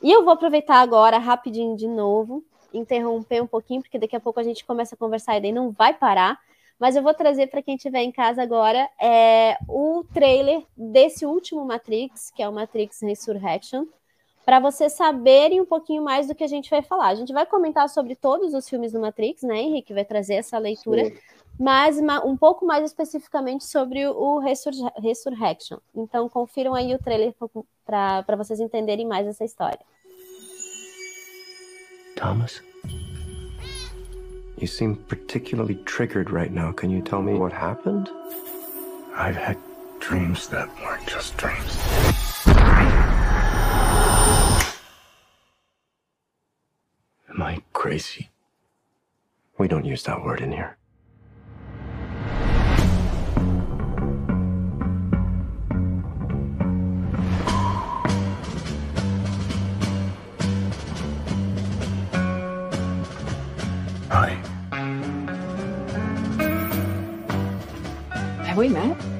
E 0.01 0.11
eu 0.11 0.23
vou 0.23 0.33
aproveitar 0.33 0.81
agora, 0.81 1.17
rapidinho 1.17 1.75
de 1.75 1.87
novo, 1.87 2.43
interromper 2.73 3.41
um 3.41 3.47
pouquinho, 3.47 3.81
porque 3.81 3.97
daqui 3.97 4.15
a 4.15 4.19
pouco 4.19 4.39
a 4.39 4.43
gente 4.43 4.65
começa 4.65 4.93
a 4.95 4.97
conversar 4.97 5.37
e 5.37 5.41
daí 5.41 5.51
não 5.51 5.71
vai 5.71 5.93
parar. 5.93 6.39
Mas 6.79 6.95
eu 6.95 7.03
vou 7.03 7.13
trazer 7.13 7.47
para 7.47 7.61
quem 7.61 7.75
estiver 7.75 8.01
em 8.01 8.11
casa 8.11 8.41
agora 8.41 8.89
é, 9.01 9.57
o 9.67 10.03
trailer 10.13 10.63
desse 10.75 11.25
último 11.25 11.65
Matrix, 11.65 12.31
que 12.31 12.43
é 12.43 12.49
o 12.49 12.53
Matrix 12.53 13.01
Resurrection, 13.01 13.85
para 14.45 14.59
vocês 14.59 14.93
saberem 14.93 15.61
um 15.61 15.65
pouquinho 15.65 16.03
mais 16.03 16.27
do 16.27 16.35
que 16.35 16.43
a 16.43 16.47
gente 16.47 16.69
vai 16.69 16.81
falar. 16.81 17.07
A 17.07 17.15
gente 17.15 17.31
vai 17.31 17.45
comentar 17.45 17.87
sobre 17.87 18.15
todos 18.15 18.53
os 18.53 18.67
filmes 18.67 18.91
do 18.91 18.99
Matrix, 18.99 19.43
né, 19.43 19.57
Henrique? 19.59 19.93
Vai 19.93 20.03
trazer 20.03 20.35
essa 20.35 20.57
leitura, 20.57 21.05
Sim. 21.05 21.17
mas 21.57 21.97
um 22.25 22.35
pouco 22.35 22.65
mais 22.65 22.83
especificamente 22.83 23.65
sobre 23.65 24.05
o 24.05 24.39
Resur 24.39 24.73
Resurrection. 24.97 25.77
Então, 25.95 26.27
confiram 26.27 26.73
aí 26.73 26.93
o 26.93 26.99
trailer 26.99 27.33
para 27.85 28.35
vocês 28.35 28.59
entenderem 28.59 29.07
mais 29.07 29.25
essa 29.25 29.45
história. 29.45 29.79
Thomas? 32.17 32.72
You 34.57 34.67
seem 34.67 34.95
particularly 34.95 35.75
triggered 35.85 36.29
right 36.29 36.51
now. 36.51 36.71
Can 36.71 36.89
you 36.89 37.01
tell 37.01 37.21
me 37.21 37.33
what 37.33 37.51
happened? 37.51 38.09
I've 39.15 39.35
had 39.35 39.57
dreams 39.99 40.47
that 40.49 40.69
weren't 40.81 41.05
just 41.07 41.35
dreams. 41.37 41.77
Am 47.29 47.41
I 47.41 47.61
crazy? 47.73 48.29
We 49.57 49.67
don't 49.67 49.85
use 49.85 50.03
that 50.03 50.23
word 50.23 50.41
in 50.41 50.51
here. 50.51 50.77
We 68.63 68.69
met? 68.69 69.12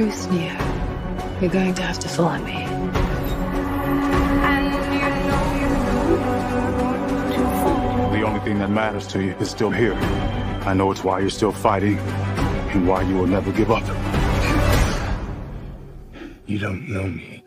Truth, 0.00 0.30
Neo, 0.30 0.56
you're 1.42 1.50
going 1.50 1.74
to 1.74 1.82
have 1.82 1.98
to 1.98 2.08
follow 2.08 2.38
me. 2.38 2.64
The 8.16 8.22
only 8.22 8.40
thing 8.40 8.58
that 8.60 8.70
matters 8.70 9.06
to 9.08 9.22
you 9.22 9.32
is 9.32 9.50
still 9.50 9.68
here. 9.68 9.92
I 10.64 10.72
know 10.72 10.90
it's 10.90 11.04
why 11.04 11.20
you're 11.20 11.28
still 11.28 11.52
fighting 11.52 11.98
and 11.98 12.88
why 12.88 13.02
you 13.02 13.14
will 13.14 13.26
never 13.26 13.52
give 13.52 13.70
up. 13.70 13.86
You 16.46 16.58
don't 16.58 16.88
know 16.88 17.02
me, 17.02 17.39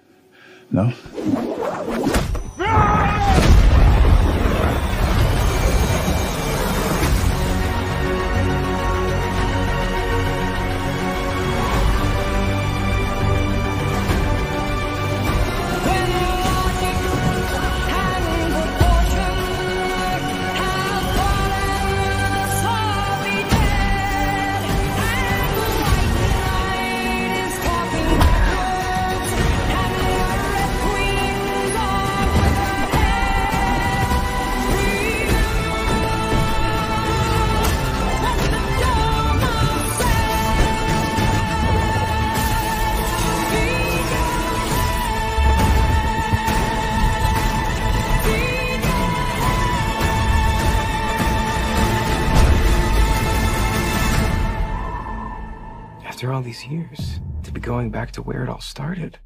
all 58.53 58.61
started. 58.61 59.17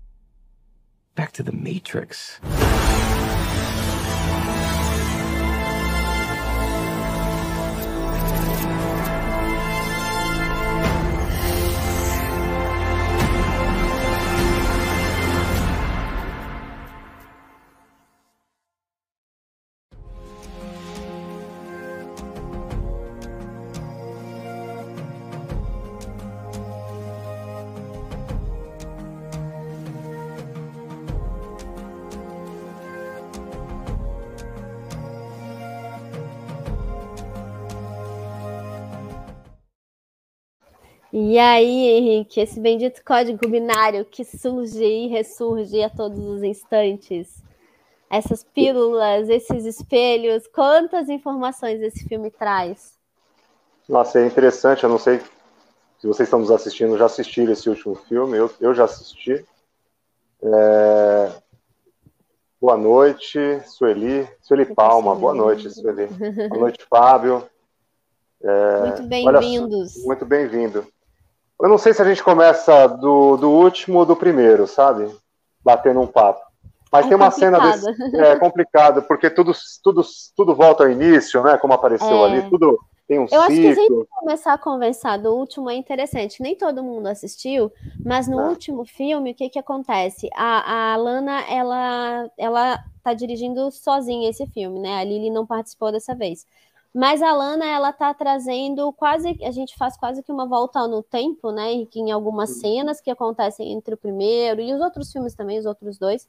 Back 1.15 1.33
to 1.33 1.43
the 1.43 1.51
Matrix. 1.51 2.39
E 41.19 41.39
aí, 41.39 41.97
Henrique, 41.97 42.39
esse 42.39 42.59
bendito 42.59 43.03
código 43.03 43.49
binário 43.49 44.05
que 44.05 44.23
surge 44.23 44.85
e 44.85 45.07
ressurge 45.07 45.81
a 45.81 45.89
todos 45.89 46.19
os 46.19 46.43
instantes. 46.43 47.41
Essas 48.07 48.43
pílulas, 48.43 49.27
esses 49.27 49.65
espelhos, 49.65 50.45
quantas 50.45 51.09
informações 51.09 51.81
esse 51.81 52.07
filme 52.07 52.29
traz? 52.29 52.99
Nossa, 53.89 54.19
é 54.19 54.27
interessante, 54.27 54.83
eu 54.83 54.91
não 54.91 54.99
sei 54.99 55.19
se 55.97 56.05
vocês 56.05 56.27
estão 56.27 56.37
nos 56.37 56.51
assistindo, 56.51 56.95
já 56.99 57.05
assistiram 57.05 57.51
esse 57.51 57.67
último 57.67 57.95
filme, 57.95 58.37
eu, 58.37 58.51
eu 58.61 58.75
já 58.75 58.83
assisti. 58.83 59.43
É... 60.43 61.31
Boa 62.61 62.77
noite, 62.77 63.39
Sueli. 63.65 64.29
Sueli 64.39 64.65
Palma, 64.67 65.15
boa 65.15 65.33
noite, 65.33 65.67
Sueli. 65.71 66.05
Boa 66.47 66.61
noite, 66.61 66.85
Fábio. 66.87 67.49
É... 68.39 68.81
Muito 68.81 69.03
bem-vindos. 69.03 70.05
Muito 70.05 70.23
bem-vindo. 70.23 70.87
Eu 71.61 71.69
não 71.69 71.77
sei 71.77 71.93
se 71.93 72.01
a 72.01 72.05
gente 72.05 72.23
começa 72.23 72.87
do, 72.87 73.35
do 73.37 73.49
último 73.49 73.99
ou 73.99 74.05
do 74.05 74.15
primeiro, 74.15 74.67
sabe? 74.67 75.09
Batendo 75.63 76.01
um 76.01 76.07
papo. 76.07 76.41
Mas 76.91 77.05
é 77.05 77.09
tem 77.09 77.17
uma 77.17 77.31
complicado. 77.31 77.79
cena 77.79 77.99
desse. 77.99 78.17
É 78.17 78.35
complicado, 78.35 79.01
porque 79.03 79.29
tudo, 79.29 79.51
tudo, 79.83 80.01
tudo 80.35 80.55
volta 80.55 80.83
ao 80.83 80.91
início, 80.91 81.41
né? 81.43 81.57
Como 81.57 81.73
apareceu 81.73 82.25
é. 82.25 82.25
ali, 82.25 82.49
tudo 82.49 82.79
tem 83.07 83.19
um 83.19 83.23
Eu 83.23 83.27
ciclo. 83.27 83.43
acho 83.43 83.55
que 83.55 83.67
a 83.67 83.73
gente 83.73 84.07
começar 84.09 84.53
a 84.53 84.57
conversar 84.57 85.17
do 85.17 85.33
último 85.33 85.69
é 85.69 85.75
interessante. 85.75 86.41
Nem 86.41 86.55
todo 86.55 86.83
mundo 86.83 87.07
assistiu, 87.07 87.71
mas 88.03 88.27
no 88.27 88.39
é. 88.39 88.49
último 88.49 88.85
filme, 88.85 89.31
o 89.31 89.33
que 89.33 89.49
que 89.49 89.57
acontece? 89.57 90.29
A, 90.35 90.93
a 90.93 90.97
Lana, 90.97 91.41
ela, 91.49 92.29
ela 92.37 92.83
tá 93.01 93.13
dirigindo 93.13 93.71
sozinha 93.71 94.29
esse 94.29 94.45
filme, 94.47 94.79
né? 94.79 94.99
A 94.99 95.03
Lily 95.05 95.29
não 95.29 95.45
participou 95.45 95.91
dessa 95.91 96.13
vez. 96.13 96.45
Mas 96.97 97.21
a 97.21 97.31
Lana, 97.31 97.63
ela 97.63 97.93
tá 97.93 98.11
trazendo 98.11 98.91
quase, 98.91 99.37
a 99.43 99.51
gente 99.51 99.75
faz 99.77 99.95
quase 99.95 100.23
que 100.23 100.31
uma 100.31 100.47
volta 100.47 100.87
no 100.87 101.03
tempo, 101.03 101.51
né? 101.51 101.71
E 101.71 101.85
que 101.85 101.99
em 101.99 102.11
algumas 102.11 102.49
cenas 102.59 102.99
que 102.99 103.11
acontecem 103.11 103.71
entre 103.71 103.93
o 103.93 103.97
primeiro 103.97 104.59
e 104.59 104.73
os 104.73 104.81
outros 104.81 105.11
filmes 105.11 105.35
também, 105.35 105.59
os 105.59 105.67
outros 105.67 105.99
dois. 105.99 106.27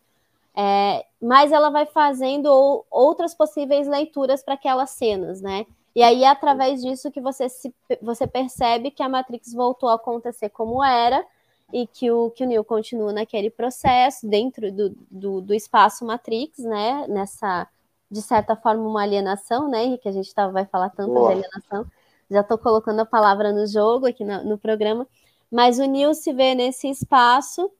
É, 0.54 1.06
mas 1.22 1.52
ela 1.52 1.70
vai 1.70 1.86
fazendo 1.86 2.84
outras 2.90 3.34
possíveis 3.34 3.88
leituras 3.88 4.42
para 4.42 4.54
aquelas 4.54 4.90
cenas, 4.90 5.40
né? 5.40 5.64
E 5.96 6.02
aí 6.02 6.22
é 6.22 6.28
através 6.28 6.82
disso 6.82 7.10
que 7.10 7.20
você, 7.22 7.48
se, 7.48 7.74
você 8.02 8.26
percebe 8.26 8.90
que 8.90 9.02
a 9.02 9.08
Matrix 9.08 9.54
voltou 9.54 9.88
a 9.88 9.94
acontecer 9.94 10.50
como 10.50 10.84
era 10.84 11.24
e 11.72 11.86
que 11.86 12.10
o, 12.10 12.28
que 12.28 12.44
o 12.44 12.46
Neo 12.46 12.62
continua 12.62 13.10
naquele 13.10 13.48
processo 13.48 14.28
dentro 14.28 14.70
do, 14.70 14.94
do, 15.10 15.40
do 15.40 15.54
espaço 15.54 16.04
Matrix, 16.04 16.58
né? 16.58 17.06
Nessa 17.08 17.66
de 18.10 18.22
certa 18.22 18.56
forma, 18.56 18.86
uma 18.86 19.02
alienação, 19.02 19.68
né, 19.68 19.96
que 19.98 20.08
a 20.08 20.12
gente 20.12 20.34
tá, 20.34 20.48
vai 20.48 20.64
falar 20.64 20.90
tanto 20.90 21.12
Boa. 21.12 21.28
de 21.28 21.40
alienação. 21.40 21.86
Já 22.30 22.40
estou 22.40 22.58
colocando 22.58 23.00
a 23.00 23.06
palavra 23.06 23.52
no 23.52 23.66
jogo 23.66 24.06
aqui 24.06 24.24
no, 24.24 24.44
no 24.44 24.58
programa. 24.58 25.06
Mas 25.50 25.78
o 25.78 25.84
Neil 25.86 26.12
se 26.12 26.32
vê 26.32 26.54
nesse 26.54 26.88
espaço 26.88 27.70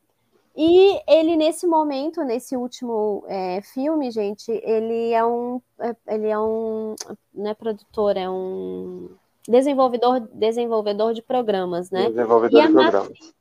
e 0.60 1.00
ele, 1.06 1.36
nesse 1.36 1.68
momento, 1.68 2.24
nesse 2.24 2.56
último 2.56 3.22
é, 3.28 3.60
filme, 3.62 4.10
gente, 4.10 4.50
ele 4.50 5.12
é 5.12 5.24
um. 5.24 5.62
É, 5.78 5.94
ele 6.08 6.26
é 6.26 6.36
um. 6.36 6.96
Não 7.32 7.50
é 7.50 7.54
produtor, 7.54 8.16
é 8.16 8.28
um 8.28 9.08
desenvolvedor, 9.46 10.20
desenvolvedor 10.32 11.14
de 11.14 11.22
programas, 11.22 11.92
né? 11.92 12.08
Desenvolvedor 12.08 12.60
de 12.60 12.72
programas. 12.72 12.94
Matrix, 12.94 13.34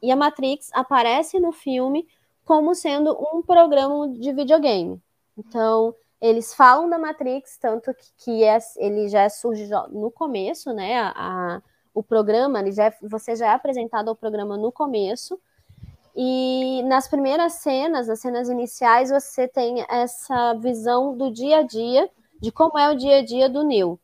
e 0.00 0.10
a 0.12 0.16
Matrix 0.16 0.70
aparece 0.72 1.40
no 1.40 1.50
filme 1.50 2.06
como 2.44 2.72
sendo 2.74 3.18
um 3.32 3.42
programa 3.42 4.08
de 4.08 4.32
videogame. 4.32 5.02
Então, 5.36 5.92
eles 6.20 6.54
falam 6.54 6.88
da 6.88 6.98
Matrix, 6.98 7.56
tanto 7.58 7.94
que, 7.94 8.06
que 8.18 8.44
é, 8.44 8.58
ele 8.76 9.08
já 9.08 9.28
surge 9.30 9.68
no 9.90 10.10
começo, 10.10 10.72
né? 10.72 11.00
A, 11.00 11.12
a, 11.16 11.62
o 11.94 12.02
programa, 12.02 12.60
ele 12.60 12.72
já, 12.72 12.86
é, 12.86 12.94
você 13.02 13.34
já 13.34 13.46
é 13.46 13.50
apresentado 13.50 14.08
ao 14.08 14.16
programa 14.16 14.56
no 14.56 14.70
começo. 14.70 15.40
E 16.14 16.82
nas 16.84 17.08
primeiras 17.08 17.54
cenas, 17.54 18.08
nas 18.08 18.20
cenas 18.20 18.48
iniciais, 18.48 19.10
você 19.10 19.48
tem 19.48 19.84
essa 19.88 20.54
visão 20.54 21.16
do 21.16 21.30
dia 21.30 21.58
a 21.58 21.62
dia, 21.62 22.10
de 22.40 22.52
como 22.52 22.78
é 22.78 22.90
o 22.90 22.96
dia 22.96 23.18
a 23.18 23.24
dia 23.24 23.48
do 23.48 23.62
Neil. 23.62 23.98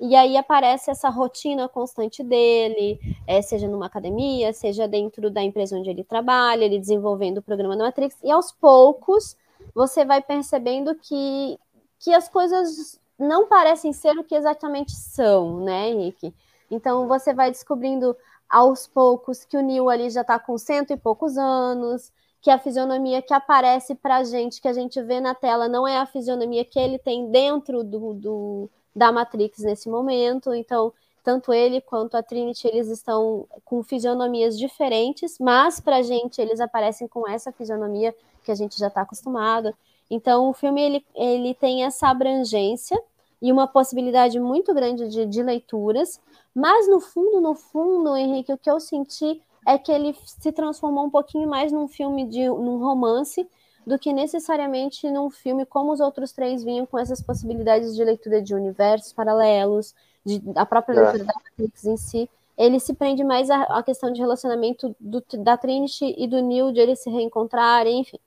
E 0.00 0.16
aí 0.16 0.36
aparece 0.36 0.90
essa 0.90 1.10
rotina 1.10 1.68
constante 1.68 2.24
dele, 2.24 2.98
é, 3.26 3.42
seja 3.42 3.68
numa 3.68 3.86
academia, 3.86 4.52
seja 4.52 4.88
dentro 4.88 5.30
da 5.30 5.42
empresa 5.42 5.76
onde 5.76 5.90
ele 5.90 6.02
trabalha, 6.02 6.64
ele 6.64 6.78
desenvolvendo 6.78 7.38
o 7.38 7.42
programa 7.42 7.76
da 7.76 7.84
Matrix, 7.84 8.16
e 8.24 8.30
aos 8.30 8.50
poucos 8.50 9.36
você 9.74 10.04
vai 10.04 10.20
percebendo 10.22 10.94
que, 10.94 11.58
que 11.98 12.12
as 12.12 12.28
coisas 12.28 13.00
não 13.18 13.46
parecem 13.46 13.92
ser 13.92 14.16
o 14.18 14.24
que 14.24 14.34
exatamente 14.34 14.92
são, 14.92 15.60
né, 15.60 15.90
Henrique? 15.90 16.34
Então 16.70 17.06
você 17.06 17.34
vai 17.34 17.50
descobrindo 17.50 18.16
aos 18.48 18.86
poucos 18.86 19.44
que 19.44 19.56
o 19.56 19.62
Neil 19.62 19.88
ali 19.88 20.10
já 20.10 20.22
está 20.22 20.38
com 20.38 20.56
cento 20.58 20.92
e 20.92 20.96
poucos 20.96 21.36
anos, 21.38 22.12
que 22.40 22.50
a 22.50 22.58
fisionomia 22.58 23.20
que 23.20 23.34
aparece 23.34 23.94
para 23.94 24.16
a 24.16 24.24
gente, 24.24 24.60
que 24.60 24.68
a 24.68 24.72
gente 24.72 25.00
vê 25.02 25.20
na 25.20 25.34
tela, 25.34 25.68
não 25.68 25.86
é 25.86 25.98
a 25.98 26.06
fisionomia 26.06 26.64
que 26.64 26.78
ele 26.78 26.98
tem 26.98 27.30
dentro 27.30 27.84
do, 27.84 28.14
do 28.14 28.70
da 28.94 29.12
Matrix 29.12 29.60
nesse 29.60 29.88
momento. 29.88 30.54
Então, 30.54 30.92
tanto 31.22 31.52
ele 31.52 31.80
quanto 31.80 32.16
a 32.16 32.22
Trinity, 32.22 32.66
eles 32.66 32.88
estão 32.88 33.46
com 33.64 33.82
fisionomias 33.82 34.58
diferentes, 34.58 35.38
mas 35.38 35.78
para 35.78 35.96
a 35.96 36.02
gente 36.02 36.40
eles 36.40 36.60
aparecem 36.60 37.06
com 37.06 37.28
essa 37.28 37.52
fisionomia 37.52 38.14
que 38.42 38.50
a 38.50 38.54
gente 38.54 38.78
já 38.78 38.88
está 38.88 39.02
acostumado. 39.02 39.74
Então, 40.10 40.50
o 40.50 40.52
filme 40.52 40.80
ele, 40.80 41.06
ele 41.14 41.54
tem 41.54 41.84
essa 41.84 42.08
abrangência 42.08 43.00
e 43.40 43.52
uma 43.52 43.66
possibilidade 43.66 44.38
muito 44.38 44.74
grande 44.74 45.08
de, 45.08 45.24
de 45.24 45.42
leituras, 45.42 46.20
mas 46.54 46.88
no 46.88 47.00
fundo, 47.00 47.40
no 47.40 47.54
fundo, 47.54 48.16
Henrique, 48.16 48.52
o 48.52 48.58
que 48.58 48.70
eu 48.70 48.80
senti 48.80 49.40
é 49.66 49.78
que 49.78 49.92
ele 49.92 50.16
se 50.24 50.52
transformou 50.52 51.04
um 51.04 51.10
pouquinho 51.10 51.48
mais 51.48 51.70
num 51.70 51.86
filme 51.86 52.26
de 52.26 52.48
num 52.48 52.78
romance 52.78 53.48
do 53.86 53.98
que 53.98 54.12
necessariamente 54.12 55.10
num 55.10 55.30
filme 55.30 55.64
como 55.64 55.92
os 55.92 56.00
outros 56.00 56.32
três 56.32 56.62
vinham 56.62 56.86
com 56.86 56.98
essas 56.98 57.22
possibilidades 57.22 57.94
de 57.94 58.04
leitura 58.04 58.42
de 58.42 58.54
universos 58.54 59.12
paralelos, 59.12 59.94
de, 60.24 60.42
a 60.54 60.66
própria 60.66 60.94
é. 60.94 61.00
leitura 61.00 61.24
da 61.24 61.34
Matrix 61.34 61.84
em 61.84 61.96
si. 61.96 62.30
Ele 62.58 62.78
se 62.78 62.92
prende 62.92 63.24
mais 63.24 63.48
à, 63.48 63.62
à 63.62 63.82
questão 63.82 64.12
de 64.12 64.20
relacionamento 64.20 64.94
do, 65.00 65.24
da 65.38 65.56
Trinity 65.56 66.14
e 66.18 66.28
do 66.28 66.42
Neil, 66.42 66.72
de 66.72 66.80
eles 66.80 66.98
se 67.00 67.08
reencontrarem, 67.08 68.00
enfim. 68.00 68.18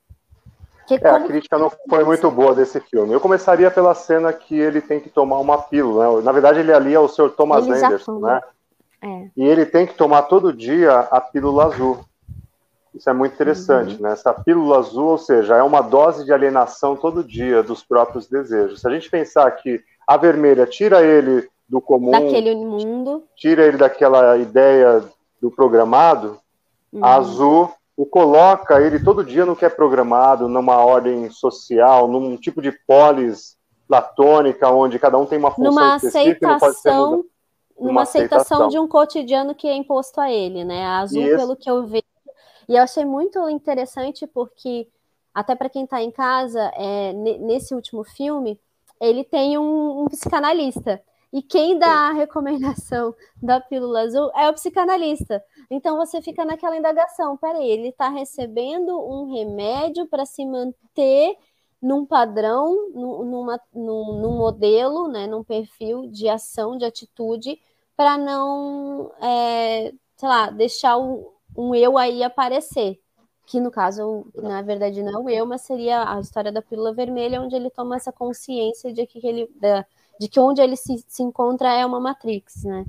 Que, 0.86 0.94
é, 0.94 1.08
a 1.08 1.20
crítica 1.20 1.58
não 1.58 1.72
foi 1.88 2.04
muito 2.04 2.30
boa 2.30 2.54
desse 2.54 2.78
filme. 2.80 3.12
Eu 3.12 3.20
começaria 3.20 3.70
pela 3.70 3.94
cena 3.94 4.32
que 4.32 4.58
ele 4.58 4.80
tem 4.80 5.00
que 5.00 5.08
tomar 5.08 5.38
uma 5.38 5.58
pílula. 5.58 6.16
Né? 6.16 6.22
Na 6.22 6.32
verdade, 6.32 6.60
ele 6.60 6.72
ali 6.72 6.94
é 6.94 7.00
o 7.00 7.08
Sr. 7.08 7.30
Thomas 7.30 7.66
ele 7.66 7.76
Anderson, 7.76 8.18
né? 8.18 8.40
É. 9.02 9.28
E 9.36 9.44
ele 9.44 9.66
tem 9.66 9.86
que 9.86 9.94
tomar 9.94 10.22
todo 10.22 10.52
dia 10.52 10.98
a 11.10 11.20
pílula 11.20 11.66
azul. 11.66 12.04
Isso 12.94 13.10
é 13.10 13.12
muito 13.12 13.32
interessante, 13.32 13.96
uhum. 13.96 14.02
né? 14.02 14.12
Essa 14.12 14.32
pílula 14.32 14.78
azul, 14.78 15.08
ou 15.08 15.18
seja, 15.18 15.56
é 15.56 15.62
uma 15.62 15.80
dose 15.80 16.24
de 16.24 16.32
alienação 16.32 16.94
todo 16.94 17.24
dia 17.24 17.62
dos 17.62 17.82
próprios 17.82 18.28
desejos. 18.28 18.80
Se 18.80 18.86
a 18.86 18.90
gente 18.90 19.10
pensar 19.10 19.50
que 19.52 19.82
a 20.06 20.16
vermelha 20.16 20.66
tira 20.66 21.02
ele 21.02 21.48
do 21.68 21.80
comum, 21.80 22.10
daquele 22.10 22.54
mundo, 22.54 23.24
tira 23.34 23.64
ele 23.64 23.78
daquela 23.78 24.36
ideia 24.36 25.02
do 25.40 25.50
programado, 25.50 26.38
uhum. 26.92 27.04
a 27.04 27.16
azul 27.16 27.72
o 27.96 28.04
coloca 28.04 28.80
ele 28.80 28.98
todo 28.98 29.24
dia 29.24 29.46
no 29.46 29.54
que 29.54 29.64
é 29.64 29.68
programado, 29.68 30.48
numa 30.48 30.78
ordem 30.78 31.30
social, 31.30 32.08
num 32.08 32.36
tipo 32.36 32.60
de 32.60 32.72
polis 32.86 33.56
platônica, 33.86 34.68
onde 34.70 34.98
cada 34.98 35.16
um 35.18 35.26
tem 35.26 35.38
uma 35.38 35.50
função 35.50 35.72
numa 35.72 35.96
específica. 35.96 36.54
Aceitação, 36.54 37.24
numa 37.78 38.02
aceitação, 38.02 38.40
aceitação 38.40 38.68
de 38.68 38.78
um 38.78 38.88
cotidiano 38.88 39.54
que 39.54 39.68
é 39.68 39.74
imposto 39.74 40.20
a 40.20 40.30
ele, 40.30 40.64
né? 40.64 40.84
A 40.84 41.00
Azul, 41.00 41.24
pelo 41.24 41.56
que 41.56 41.70
eu 41.70 41.86
vejo. 41.86 42.02
E 42.68 42.76
eu 42.76 42.82
achei 42.82 43.04
muito 43.04 43.48
interessante 43.48 44.26
porque, 44.26 44.88
até 45.32 45.54
para 45.54 45.68
quem 45.68 45.84
está 45.84 46.02
em 46.02 46.10
casa, 46.10 46.72
é, 46.74 47.12
nesse 47.12 47.74
último 47.74 48.02
filme, 48.02 48.58
ele 49.00 49.22
tem 49.22 49.58
um, 49.58 50.02
um 50.02 50.06
psicanalista. 50.06 51.00
E 51.32 51.42
quem 51.42 51.78
dá 51.78 52.08
a 52.08 52.12
recomendação 52.12 53.14
da 53.42 53.60
pílula 53.60 54.02
azul 54.02 54.30
é 54.36 54.48
o 54.48 54.54
psicanalista. 54.54 55.42
Então 55.70 55.96
você 55.96 56.20
fica 56.20 56.44
naquela 56.44 56.76
indagação: 56.76 57.36
peraí, 57.36 57.68
ele 57.68 57.88
está 57.88 58.08
recebendo 58.08 58.98
um 58.98 59.32
remédio 59.32 60.06
para 60.06 60.26
se 60.26 60.44
manter 60.44 61.36
num 61.80 62.06
padrão, 62.06 62.90
numa, 62.92 63.60
num, 63.74 64.20
num, 64.20 64.36
modelo, 64.38 65.06
né, 65.08 65.26
num 65.26 65.44
perfil 65.44 66.06
de 66.06 66.28
ação, 66.28 66.78
de 66.78 66.84
atitude, 66.84 67.60
para 67.94 68.16
não, 68.16 69.12
é, 69.20 69.92
sei 70.16 70.28
lá, 70.28 70.48
deixar 70.48 70.96
um, 70.96 71.26
um 71.54 71.74
eu 71.74 71.98
aí 71.98 72.22
aparecer. 72.22 72.98
Que 73.46 73.60
no 73.60 73.70
caso, 73.70 74.26
na 74.34 74.62
verdade, 74.62 75.02
não 75.02 75.12
é 75.12 75.22
o 75.22 75.28
eu, 75.28 75.46
mas 75.46 75.60
seria 75.60 76.10
a 76.10 76.18
história 76.18 76.50
da 76.50 76.62
pílula 76.62 76.94
vermelha, 76.94 77.42
onde 77.42 77.54
ele 77.54 77.68
toma 77.68 77.96
essa 77.96 78.10
consciência 78.10 78.90
de 78.90 79.06
que 79.06 79.24
ele. 79.26 79.50
De 80.18 80.28
que 80.28 80.40
onde 80.40 80.62
ele 80.62 80.76
se, 80.76 81.04
se 81.06 81.22
encontra 81.22 81.70
é 81.74 81.84
uma 81.84 82.00
Matrix, 82.00 82.64
né? 82.64 82.86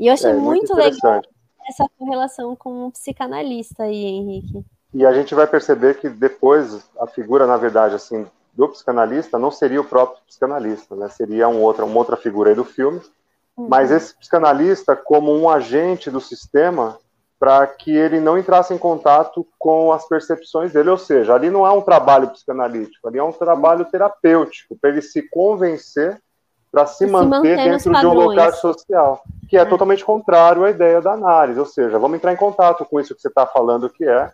E 0.00 0.06
eu 0.06 0.14
achei 0.14 0.30
é, 0.30 0.34
muito, 0.34 0.74
muito 0.74 0.74
legal 0.74 1.20
essa 1.68 1.86
relação 2.00 2.56
com 2.56 2.86
um 2.86 2.90
psicanalista 2.90 3.84
aí, 3.84 4.04
Henrique. 4.04 4.64
E 4.94 5.04
a 5.04 5.12
gente 5.12 5.34
vai 5.34 5.46
perceber 5.46 5.98
que 5.98 6.08
depois 6.08 6.88
a 6.98 7.06
figura, 7.06 7.46
na 7.46 7.56
verdade, 7.56 7.94
assim, 7.94 8.26
do 8.54 8.68
psicanalista 8.68 9.38
não 9.38 9.50
seria 9.50 9.80
o 9.80 9.84
próprio 9.84 10.22
psicanalista, 10.26 10.96
né? 10.96 11.08
Seria 11.08 11.48
um 11.48 11.62
outra, 11.62 11.84
uma 11.84 11.98
outra 11.98 12.16
figura 12.16 12.50
aí 12.50 12.56
do 12.56 12.64
filme, 12.64 13.00
uhum. 13.56 13.68
mas 13.68 13.90
esse 13.90 14.14
psicanalista 14.16 14.96
como 14.96 15.32
um 15.36 15.48
agente 15.48 16.10
do 16.10 16.20
sistema 16.20 16.98
para 17.38 17.64
que 17.68 17.94
ele 17.94 18.18
não 18.18 18.36
entrasse 18.36 18.74
em 18.74 18.78
contato 18.78 19.46
com 19.58 19.92
as 19.92 20.08
percepções 20.08 20.72
dele, 20.72 20.90
ou 20.90 20.98
seja, 20.98 21.34
ali 21.34 21.50
não 21.50 21.64
é 21.64 21.70
um 21.70 21.80
trabalho 21.80 22.30
psicanalítico, 22.30 23.06
ali 23.06 23.18
é 23.18 23.22
um 23.22 23.30
trabalho 23.30 23.84
terapêutico, 23.84 24.76
para 24.76 24.90
ele 24.90 25.02
se 25.02 25.22
convencer 25.30 26.20
para 26.70 26.86
se, 26.86 27.06
se, 27.06 27.06
manter, 27.06 27.56
dentro 27.56 27.92
de 27.92 28.06
um 28.06 28.14
lugar 28.14 28.52
social, 28.52 29.22
que 29.48 29.56
é, 29.56 29.60
é, 29.60 29.64
totalmente 29.64 30.04
contrário 30.04 30.64
à 30.64 30.70
ideia 30.70 31.00
da 31.00 31.12
análise, 31.12 31.58
ou 31.58 31.66
seja, 31.66 31.98
vamos 31.98 32.16
entrar 32.16 32.32
em 32.32 32.36
contato 32.36 32.84
com 32.84 33.00
isso 33.00 33.14
que 33.14 33.20
você 33.20 33.28
está 33.28 33.46
falando 33.46 33.88
que 33.88 34.04
é, 34.04 34.32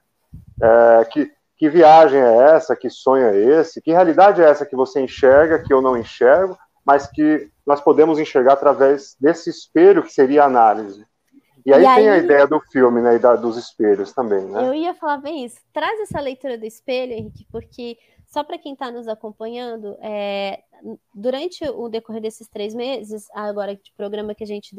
é 0.61 1.05
que, 1.05 1.31
que 1.57 1.68
viagem 1.68 2.20
é 2.20 2.55
essa, 2.55 2.75
que 2.75 2.90
sonho 2.90 3.27
é 3.27 3.37
esse, 3.37 3.81
que 3.81 3.92
realidade 3.92 4.42
é 4.42 4.44
essa 4.44 4.66
que 4.66 4.77
você 4.77 5.01
enxerga, 5.01 5.61
que 5.61 5.73
eu 5.73 5.81
não 5.81 5.97
enxergo, 5.97 6.59
mas 6.85 7.07
que 7.07 7.49
nós 7.66 7.81
podemos 7.81 8.18
enxergar 8.18 8.55
através 8.55 9.16
desse 9.20 9.49
espelho 9.49 10.03
que 10.03 10.12
seria 10.12 10.42
a 10.42 10.47
análise. 10.47 11.07
E 11.64 11.73
aí, 11.73 11.83
e 11.83 11.94
tem 11.94 12.11
a 12.11 12.18
ideia 12.18 12.47
do 12.47 12.61
filme, 12.61 13.01
né, 13.01 13.16
e 13.16 13.18
da, 13.18 13.37
dos 13.37 13.57
espelhos 13.57 14.12
também, 14.12 14.44
né? 14.44 14.68
Eu 14.68 14.75
ia 14.75 14.92
falar 14.92 15.16
bem 15.16 15.47
isso. 15.47 15.57
Traz 15.73 15.99
essa 16.01 16.20
leitura 16.20 16.59
do 16.59 16.66
espelho, 16.66 17.12
Henrique, 17.12 17.47
porque 17.51 17.97
só 18.35 18.42
para 18.42 18.59
quem 18.59 18.73
está 18.73 18.90
nos 18.90 19.07
acompanhando, 19.07 19.97
é, 20.01 20.61
durante 21.14 21.64
o 21.68 21.88
decorrer 21.88 22.20
desses 22.20 22.49
três 22.49 22.75
meses, 22.75 23.29
agora 23.33 23.77
de 23.77 23.92
programa 23.97 24.35
que 24.35 24.42
a 24.42 24.47
gente 24.47 24.75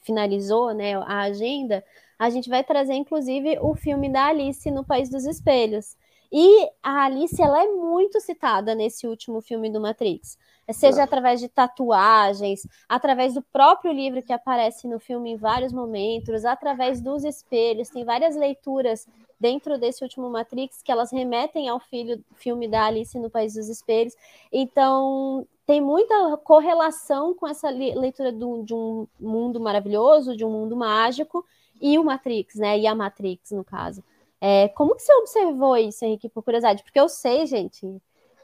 finalizou, 0.00 0.74
né, 0.74 0.94
a 0.96 1.20
agenda, 1.20 1.84
a 2.18 2.28
gente 2.28 2.50
vai 2.50 2.64
trazer, 2.64 2.94
inclusive, 2.94 3.56
o 3.60 3.76
filme 3.76 4.10
da 4.10 4.26
Alice 4.26 4.68
no 4.72 4.84
País 4.84 5.08
dos 5.08 5.24
Espelhos. 5.24 5.96
E 6.30 6.68
a 6.82 7.04
Alice, 7.04 7.40
ela 7.40 7.62
é 7.62 7.68
muito 7.68 8.20
citada 8.20 8.74
nesse 8.74 9.06
último 9.06 9.40
filme 9.40 9.70
do 9.70 9.80
Matrix 9.80 10.36
seja 10.72 11.02
através 11.02 11.40
de 11.40 11.48
tatuagens, 11.48 12.66
através 12.88 13.34
do 13.34 13.42
próprio 13.42 13.92
livro 13.92 14.22
que 14.22 14.32
aparece 14.32 14.86
no 14.86 14.98
filme 14.98 15.30
em 15.30 15.36
vários 15.36 15.72
momentos, 15.72 16.44
através 16.44 17.00
dos 17.00 17.24
espelhos, 17.24 17.88
tem 17.88 18.04
várias 18.04 18.36
leituras 18.36 19.06
dentro 19.40 19.78
desse 19.78 20.02
último 20.02 20.28
Matrix 20.28 20.82
que 20.82 20.90
elas 20.90 21.12
remetem 21.12 21.68
ao 21.68 21.78
filho, 21.78 22.22
filme 22.34 22.66
da 22.68 22.86
Alice 22.86 23.18
no 23.18 23.30
País 23.30 23.54
dos 23.54 23.68
Espelhos. 23.68 24.14
Então, 24.52 25.46
tem 25.66 25.80
muita 25.80 26.36
correlação 26.38 27.34
com 27.34 27.46
essa 27.46 27.68
leitura 27.68 28.32
do, 28.32 28.62
de 28.62 28.74
um 28.74 29.06
mundo 29.20 29.60
maravilhoso, 29.60 30.36
de 30.36 30.44
um 30.44 30.50
mundo 30.50 30.76
mágico, 30.76 31.44
e 31.80 31.98
o 31.98 32.04
Matrix, 32.04 32.56
né? 32.56 32.78
E 32.78 32.86
a 32.86 32.94
Matrix, 32.94 33.52
no 33.52 33.62
caso. 33.62 34.02
É, 34.40 34.68
como 34.68 34.94
que 34.94 35.02
você 35.02 35.12
observou 35.14 35.76
isso, 35.76 36.04
Henrique, 36.04 36.28
por 36.28 36.42
curiosidade? 36.42 36.82
Porque 36.82 36.98
eu 36.98 37.08
sei, 37.08 37.46
gente, 37.46 37.86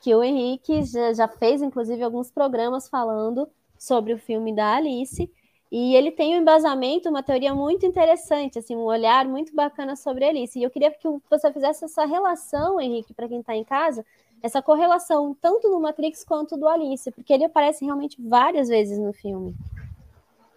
que 0.01 0.15
o 0.15 0.23
Henrique 0.23 0.83
já, 0.85 1.13
já 1.13 1.29
fez, 1.29 1.63
inclusive, 1.63 2.03
alguns 2.03 2.31
programas 2.31 2.89
falando 2.89 3.49
sobre 3.79 4.13
o 4.13 4.19
filme 4.19 4.55
da 4.55 4.77
Alice. 4.77 5.31
E 5.77 5.97
ele 5.97 6.13
tem 6.13 6.37
um 6.37 6.41
embasamento, 6.41 7.09
uma 7.09 7.21
teoria 7.21 7.53
muito 7.53 7.85
interessante, 7.85 8.61
assim, 8.61 8.77
um 8.77 8.85
olhar 8.85 9.25
muito 9.25 9.53
bacana 9.53 9.97
sobre 9.97 10.25
Alice. 10.25 10.57
E 10.57 10.63
eu 10.63 10.71
queria 10.71 10.89
que 10.93 11.09
você 11.29 11.53
fizesse 11.53 11.85
essa 11.85 12.05
relação, 12.05 12.81
Henrique, 12.81 13.13
para 13.13 13.27
quem 13.27 13.41
está 13.41 13.57
em 13.57 13.65
casa, 13.65 14.07
essa 14.41 14.63
correlação 14.63 15.37
tanto 15.43 15.69
do 15.69 15.81
Matrix 15.81 16.23
quanto 16.23 16.57
do 16.57 16.69
Alice, 16.69 17.11
porque 17.11 17.33
ele 17.33 17.47
aparece 17.47 17.85
realmente 17.85 18.23
várias 18.23 18.69
vezes 18.69 19.01
no 19.01 19.13
filme. 19.13 19.53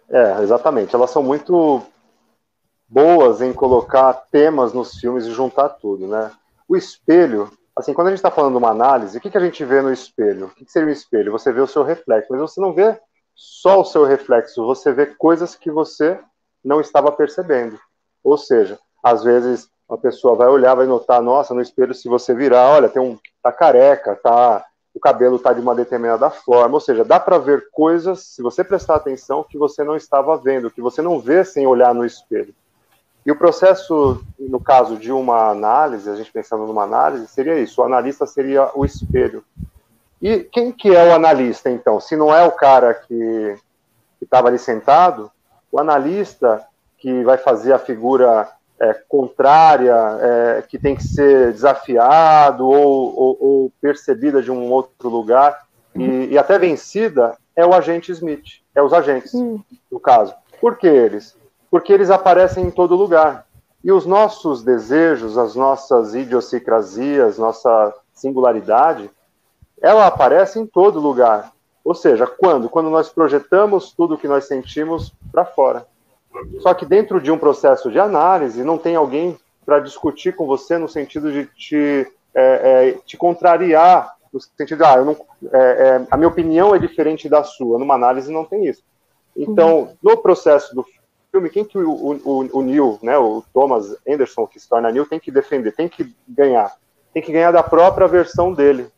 É, 0.08 0.40
exatamente. 0.40 0.94
Elas 0.94 1.10
são 1.10 1.24
muito 1.24 1.82
boas 2.88 3.42
em 3.42 3.52
colocar 3.52 4.12
temas 4.30 4.72
nos 4.72 5.00
filmes 5.00 5.26
e 5.26 5.32
juntar 5.32 5.70
tudo, 5.70 6.06
né? 6.06 6.30
O 6.68 6.76
espelho 6.76 7.50
assim, 7.74 7.92
quando 7.92 8.06
a 8.06 8.10
gente 8.10 8.18
está 8.18 8.30
falando 8.30 8.52
de 8.52 8.58
uma 8.58 8.70
análise, 8.70 9.18
o 9.18 9.20
que, 9.20 9.30
que 9.30 9.38
a 9.38 9.44
gente 9.44 9.64
vê 9.64 9.82
no 9.82 9.92
espelho? 9.92 10.46
O 10.46 10.50
que, 10.50 10.64
que 10.64 10.70
seria 10.70 10.88
um 10.88 10.92
espelho? 10.92 11.32
Você 11.32 11.52
vê 11.52 11.60
o 11.60 11.66
seu 11.66 11.82
reflexo, 11.82 12.28
mas 12.30 12.40
você 12.40 12.60
não 12.60 12.72
vê 12.72 13.00
só 13.38 13.80
o 13.80 13.84
seu 13.84 14.04
reflexo, 14.04 14.66
você 14.66 14.92
vê 14.92 15.06
coisas 15.06 15.54
que 15.54 15.70
você 15.70 16.18
não 16.64 16.80
estava 16.80 17.12
percebendo. 17.12 17.78
Ou 18.24 18.36
seja, 18.36 18.80
às 19.00 19.22
vezes 19.22 19.70
uma 19.88 19.96
pessoa 19.96 20.34
vai 20.34 20.48
olhar, 20.48 20.74
vai 20.74 20.86
notar, 20.86 21.22
nossa, 21.22 21.54
no 21.54 21.62
espelho, 21.62 21.94
se 21.94 22.08
você 22.08 22.34
virar, 22.34 22.68
olha, 22.68 22.88
tem 22.88 23.00
um 23.00 23.16
tá 23.40 23.52
careca, 23.52 24.16
tá 24.16 24.66
o 24.92 24.98
cabelo 24.98 25.38
tá 25.38 25.52
de 25.52 25.60
uma 25.60 25.72
determinada 25.72 26.28
forma, 26.28 26.74
ou 26.74 26.80
seja, 26.80 27.04
dá 27.04 27.20
para 27.20 27.38
ver 27.38 27.68
coisas, 27.70 28.24
se 28.24 28.42
você 28.42 28.64
prestar 28.64 28.96
atenção, 28.96 29.44
que 29.44 29.56
você 29.56 29.84
não 29.84 29.94
estava 29.94 30.36
vendo, 30.36 30.70
que 30.70 30.82
você 30.82 31.00
não 31.00 31.20
vê 31.20 31.44
sem 31.44 31.64
olhar 31.64 31.94
no 31.94 32.04
espelho. 32.04 32.52
E 33.24 33.30
o 33.30 33.36
processo, 33.36 34.20
no 34.36 34.58
caso 34.58 34.96
de 34.96 35.12
uma 35.12 35.48
análise, 35.48 36.10
a 36.10 36.16
gente 36.16 36.32
pensando 36.32 36.66
numa 36.66 36.82
análise, 36.82 37.28
seria 37.28 37.60
isso: 37.60 37.80
o 37.80 37.84
analista 37.84 38.26
seria 38.26 38.68
o 38.74 38.84
espelho. 38.84 39.44
E 40.20 40.40
quem 40.40 40.72
que 40.72 40.94
é 40.94 41.08
o 41.08 41.14
analista, 41.14 41.70
então? 41.70 42.00
Se 42.00 42.16
não 42.16 42.34
é 42.34 42.44
o 42.44 42.52
cara 42.52 42.94
que 42.94 43.56
estava 44.20 44.48
ali 44.48 44.58
sentado, 44.58 45.30
o 45.70 45.78
analista 45.78 46.64
que 46.98 47.22
vai 47.22 47.38
fazer 47.38 47.72
a 47.72 47.78
figura 47.78 48.48
é, 48.80 48.94
contrária, 49.08 49.94
é, 50.20 50.62
que 50.62 50.78
tem 50.78 50.96
que 50.96 51.04
ser 51.04 51.52
desafiado 51.52 52.66
ou, 52.66 53.18
ou, 53.18 53.36
ou, 53.40 53.72
percebida 53.80 54.42
de 54.42 54.50
um 54.50 54.70
outro 54.70 55.08
lugar 55.08 55.66
e, 55.94 56.28
e, 56.32 56.38
até 56.38 56.58
vencida, 56.58 57.36
é 57.54 57.64
o 57.64 57.74
agente 57.74 58.12
Smith, 58.12 58.60
é 58.74 58.82
os 58.82 58.92
agentes, 58.92 59.32
no 59.32 60.00
caso. 60.00 60.34
Por 60.60 60.76
que 60.76 60.86
eles? 60.86 61.36
porque 61.70 61.92
eles 61.92 62.10
aparecem 62.10 62.66
em 62.66 62.70
todo 62.70 62.96
lugar. 62.96 63.46
E 63.82 63.92
os 63.92 64.04
nossos 64.04 64.62
desejos, 64.62 65.38
as 65.38 65.54
nossas 65.54 66.14
idiosincrasias, 66.14 67.38
nossa 67.38 67.94
singularidade, 68.12 69.10
ela 69.82 70.06
aparece 70.06 70.58
em 70.58 70.66
todo 70.66 71.00
lugar. 71.00 71.52
Ou 71.84 71.94
seja, 71.94 72.26
quando? 72.26 72.68
Quando 72.68 72.90
nós 72.90 73.08
projetamos 73.08 73.92
tudo 73.92 74.14
o 74.14 74.18
que 74.18 74.28
nós 74.28 74.46
sentimos 74.46 75.12
para 75.32 75.44
fora. 75.44 75.86
Só 76.60 76.74
que 76.74 76.84
dentro 76.84 77.20
de 77.20 77.30
um 77.30 77.38
processo 77.38 77.90
de 77.90 77.98
análise, 77.98 78.62
não 78.62 78.76
tem 78.76 78.94
alguém 78.96 79.38
para 79.64 79.80
discutir 79.80 80.34
com 80.34 80.46
você 80.46 80.78
no 80.78 80.88
sentido 80.88 81.32
de 81.32 81.46
te, 81.46 82.06
é, 82.34 82.42
é, 82.42 82.92
te 83.04 83.16
contrariar, 83.16 84.14
no 84.32 84.40
sentido 84.40 84.78
de, 84.78 84.84
ah, 84.84 85.02
não, 85.02 85.16
é, 85.52 85.58
é, 85.58 86.06
a 86.10 86.16
minha 86.16 86.28
opinião 86.28 86.74
é 86.74 86.78
diferente 86.78 87.28
da 87.28 87.42
sua. 87.42 87.78
Numa 87.78 87.94
análise 87.94 88.32
não 88.32 88.44
tem 88.44 88.66
isso. 88.66 88.82
Então, 89.36 89.96
no 90.02 90.16
processo 90.16 90.74
do 90.74 90.84
filme, 91.30 91.48
quem 91.48 91.64
que 91.64 91.78
o, 91.78 91.90
o, 91.90 92.58
o 92.58 92.62
Neil, 92.62 92.98
né, 93.02 93.16
o 93.16 93.42
Thomas 93.52 93.96
Anderson, 94.06 94.46
que 94.46 94.58
se 94.58 94.68
torna 94.68 94.90
Neil, 94.90 95.06
tem 95.06 95.20
que 95.20 95.30
defender, 95.30 95.72
tem 95.72 95.88
que 95.88 96.14
ganhar. 96.26 96.74
Tem 97.12 97.22
que 97.22 97.32
ganhar 97.32 97.52
da 97.52 97.62
própria 97.62 98.06
versão 98.06 98.52
dele. 98.52 98.90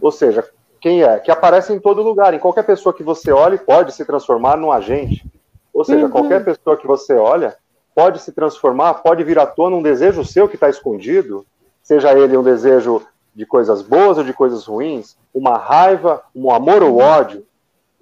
Ou 0.00 0.12
seja, 0.12 0.44
quem 0.80 1.02
é? 1.02 1.18
Que 1.18 1.30
aparece 1.30 1.72
em 1.72 1.80
todo 1.80 2.02
lugar. 2.02 2.34
Em 2.34 2.38
qualquer 2.38 2.64
pessoa 2.64 2.94
que 2.94 3.02
você 3.02 3.30
olhe, 3.30 3.58
pode 3.58 3.92
se 3.92 4.04
transformar 4.04 4.56
num 4.56 4.72
agente. 4.72 5.24
Ou 5.72 5.84
seja, 5.84 6.06
uhum. 6.06 6.10
qualquer 6.10 6.44
pessoa 6.44 6.76
que 6.76 6.86
você 6.86 7.14
olha 7.14 7.56
pode 7.94 8.20
se 8.20 8.32
transformar, 8.32 8.94
pode 8.94 9.24
vir 9.24 9.38
à 9.38 9.46
tona 9.46 9.76
um 9.76 9.82
desejo 9.82 10.24
seu 10.24 10.48
que 10.48 10.54
está 10.54 10.68
escondido, 10.68 11.44
seja 11.82 12.16
ele 12.16 12.36
um 12.36 12.44
desejo 12.44 13.02
de 13.34 13.44
coisas 13.44 13.82
boas 13.82 14.18
ou 14.18 14.24
de 14.24 14.32
coisas 14.32 14.66
ruins, 14.66 15.16
uma 15.34 15.58
raiva, 15.58 16.22
um 16.34 16.50
amor 16.50 16.82
ou 16.82 16.98
ódio. 16.98 17.44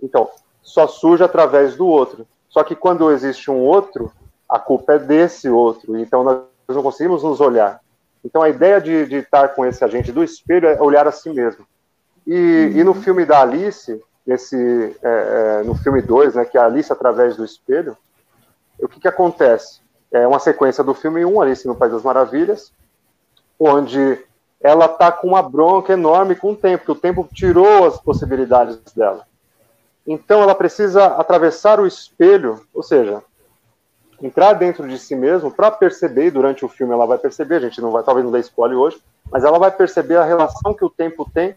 Então, 0.03 0.29
só 0.63 0.87
surge 0.87 1.25
através 1.25 1.77
do 1.77 1.87
outro. 1.87 2.27
Só 2.49 2.65
que 2.65 2.75
quando 2.75 3.11
existe 3.11 3.51
um 3.51 3.59
outro, 3.59 4.13
a 4.49 4.59
culpa 4.59 4.95
é 4.95 4.99
desse 4.99 5.49
outro. 5.49 5.99
Então 5.99 6.25
nós 6.25 6.41
não 6.69 6.83
conseguimos 6.83 7.23
nos 7.23 7.41
olhar. 7.41 7.81
Então 8.25 8.43
a 8.43 8.49
ideia 8.49 8.81
de, 8.81 9.07
de 9.07 9.17
estar 9.17 9.49
com 9.49 9.65
esse 9.65 9.85
agente 9.85 10.11
do 10.11 10.25
espelho 10.25 10.69
é 10.69 10.81
olhar 10.81 11.07
a 11.07 11.13
si 11.13 11.31
mesmo. 11.31 11.67
E, 12.27 12.33
uhum. 12.33 12.79
e 12.79 12.85
no 12.85 12.95
filme 12.95 13.25
da 13.25 13.43
Alice, 13.43 14.03
nesse, 14.27 14.97
é, 15.03 15.61
é, 15.61 15.63
no 15.65 15.75
filme 15.77 16.03
2, 16.03 16.35
né, 16.35 16.45
que 16.45 16.59
é 16.59 16.61
a 16.61 16.67
Alice 16.67 16.93
através 16.93 17.37
do 17.37 17.45
espelho, 17.45 17.97
o 18.79 18.89
que, 18.89 19.01
que 19.01 19.09
acontece? 19.09 19.81
É 20.13 20.27
uma 20.27 20.39
sequência 20.39 20.83
do 20.83 20.95
filme 20.95 21.25
1, 21.25 21.33
um, 21.33 21.41
Alice 21.41 21.67
no 21.67 21.77
País 21.77 21.93
das 21.93 22.03
Maravilhas, 22.03 22.73
onde 23.59 24.19
ela 24.61 24.87
está 24.87 25.13
com 25.13 25.29
uma 25.29 25.43
bronca 25.43 25.93
enorme 25.93 26.35
com 26.35 26.53
o 26.53 26.57
tempo, 26.57 26.85
que 26.85 26.93
o 26.93 26.97
tempo 26.97 27.29
tirou 27.33 27.87
as 27.87 28.01
possibilidades 28.01 28.79
dela. 28.95 29.25
Então 30.07 30.43
ela 30.43 30.55
precisa 30.55 31.07
atravessar 31.07 31.81
o 31.81 31.87
espelho, 31.87 32.61
ou 32.73 32.83
seja, 32.83 33.23
entrar 34.23 34.55
dentro 34.55 34.87
de 34.89 34.99
si 34.99 35.15
mesmo 35.15 35.51
para 35.51 35.71
perceber, 35.71 36.27
e 36.27 36.31
durante 36.31 36.65
o 36.65 36.69
filme 36.69 36.93
ela 36.93 37.07
vai 37.07 37.19
perceber, 37.19 37.57
a 37.57 37.61
gente 37.61 37.81
não 37.81 37.91
vai, 37.91 38.03
talvez 38.03 38.25
não 38.25 38.33
dê 38.33 38.41
spoiler 38.41 38.79
hoje, 38.79 39.01
mas 39.31 39.45
ela 39.45 39.59
vai 39.59 39.71
perceber 39.71 40.17
a 40.17 40.25
relação 40.25 40.75
que 40.75 40.85
o 40.85 40.91
tempo 40.91 41.29
tem 41.33 41.57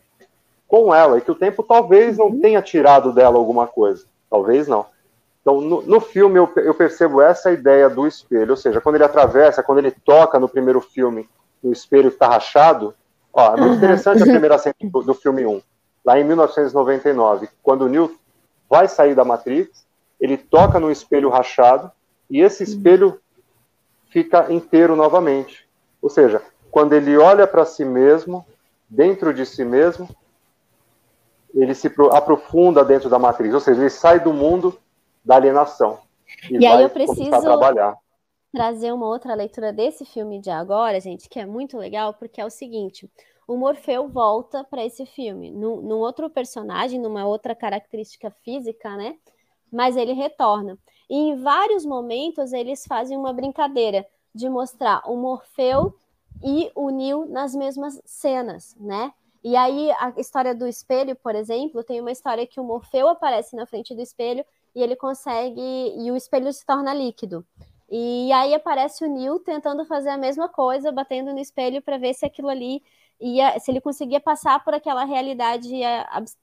com 0.70 0.94
ela, 0.94 1.18
e 1.18 1.22
que 1.22 1.32
o 1.32 1.36
tempo 1.36 1.64
talvez 1.64 2.18
não 2.18 2.28
uhum. 2.28 2.40
tenha 2.40 2.62
tirado 2.62 3.12
dela 3.12 3.38
alguma 3.38 3.66
coisa, 3.66 4.06
talvez 4.30 4.68
não. 4.68 4.86
Então, 5.42 5.60
no, 5.60 5.82
no 5.82 6.00
filme, 6.00 6.38
eu, 6.38 6.48
eu, 6.58 6.76
percebo 6.76 7.22
essa 7.22 7.52
ideia 7.52 7.90
do 7.90 8.06
espelho, 8.06 8.52
ou 8.52 8.58
seja, 8.58 8.80
quando 8.80 8.96
ele 8.96 9.04
atravessa, 9.04 9.64
quando 9.64 9.80
ele 9.80 9.90
toca 9.90 10.40
no 10.40 10.48
primeiro 10.48 10.80
filme, 10.80 11.28
no 11.62 11.72
espelho 11.72 12.10
que 12.10 12.16
está 12.16 12.28
rachado, 12.28 12.94
ó, 13.34 13.56
é 13.56 13.58
muito 13.58 13.72
uhum. 13.72 13.78
interessante 13.78 14.22
a 14.22 14.28
primeira 14.28 14.60
cena 14.60 14.76
do, 14.80 15.02
do 15.02 15.14
filme 15.16 15.44
1, 15.44 15.60
lá 16.06 16.20
em 16.20 16.24
1999, 16.24 17.50
quando 17.64 17.82
o 17.82 17.90
Newton 17.90 18.16
vai 18.70 18.88
sair 18.88 19.16
da 19.16 19.26
Matrix, 19.26 19.84
ele 20.20 20.38
toca 20.38 20.80
no 20.80 20.92
espelho 20.92 21.30
rachado 21.30 21.92
e 22.30 22.42
esse 22.42 22.64
espelho 22.64 23.20
fica 24.12 24.54
inteiro 24.54 24.96
novamente. 24.96 25.68
Ou 26.00 26.10
seja, 26.10 26.44
quando 26.70 26.94
ele 26.94 27.18
olha 27.18 27.48
para 27.48 27.66
si 27.66 27.84
mesmo, 27.84 28.46
dentro 28.88 29.34
de 29.34 29.48
si 29.48 29.66
mesmo, 29.66 30.08
ele 31.54 31.74
se 31.74 31.92
aprofunda 32.12 32.84
dentro 32.84 33.10
da 33.10 33.20
matriz, 33.20 33.54
ou 33.54 33.60
seja, 33.60 33.82
ele 33.82 33.90
sai 33.90 34.20
do 34.20 34.34
mundo 34.34 34.78
da 35.24 35.36
alienação. 35.36 36.00
E, 36.50 36.58
e 36.58 36.66
aí 36.66 36.84
eu 36.84 36.90
preciso 36.90 37.30
trazer 38.52 38.92
uma 38.92 39.08
outra 39.08 39.34
leitura 39.36 39.72
desse 39.72 40.06
filme 40.06 40.40
de 40.40 40.50
agora, 40.50 41.00
gente, 41.00 41.30
que 41.30 41.40
é 41.40 41.46
muito 41.46 41.78
legal, 41.78 42.14
porque 42.14 42.42
é 42.42 42.46
o 42.46 42.50
seguinte: 42.50 43.10
o 43.48 43.58
Morfeu 43.58 44.08
volta 44.08 44.64
para 44.64 44.86
esse 44.86 45.06
filme, 45.06 45.52
num, 45.52 45.82
num, 45.82 45.98
outro 45.98 46.30
personagem, 46.30 47.00
numa 47.00 47.26
outra 47.26 47.56
característica 47.56 48.32
física, 48.44 48.96
né? 48.96 49.18
Mas 49.72 49.96
ele 49.96 50.14
retorna. 50.14 50.78
E 51.10 51.16
em 51.16 51.42
vários 51.42 51.86
momentos 51.86 52.54
eles 52.54 52.86
fazem 52.86 53.18
uma 53.18 53.34
brincadeira 53.34 54.06
de 54.34 54.50
mostrar 54.50 55.02
o 55.06 55.16
Morfeu 55.16 55.96
e 56.44 56.72
o 56.76 56.90
Neo 56.90 57.26
nas 57.26 57.54
mesmas 57.54 58.02
cenas, 58.06 58.76
né? 58.80 59.12
E 59.44 59.56
aí 59.56 59.92
a 59.92 60.14
história 60.18 60.54
do 60.54 60.68
espelho, 60.68 61.16
por 61.16 61.34
exemplo, 61.36 61.84
tem 61.84 62.02
uma 62.02 62.12
história 62.12 62.46
que 62.46 62.60
o 62.60 62.64
Morfeu 62.64 63.08
aparece 63.08 63.56
na 63.56 63.66
frente 63.66 63.96
do 63.96 64.02
espelho 64.02 64.46
e 64.76 64.82
ele 64.82 64.96
consegue 64.96 65.62
e 65.62 66.12
o 66.12 66.16
espelho 66.16 66.52
se 66.52 66.66
torna 66.66 66.94
líquido. 66.94 67.46
E 67.90 68.32
aí 68.34 68.54
aparece 68.54 69.04
o 69.04 69.08
Neil 69.08 69.40
tentando 69.40 69.86
fazer 69.86 70.10
a 70.10 70.18
mesma 70.18 70.48
coisa, 70.48 70.92
batendo 70.92 71.34
no 71.34 71.40
espelho 71.40 71.82
para 71.82 71.98
ver 71.98 72.14
se 72.14 72.26
aquilo 72.26 72.50
ali 72.50 72.84
ia, 73.20 73.58
se 73.60 73.72
ele 73.72 73.82
conseguia 73.82 74.20
passar 74.20 74.64
por 74.64 74.74
aquela 74.74 75.06
realidade 75.06 75.72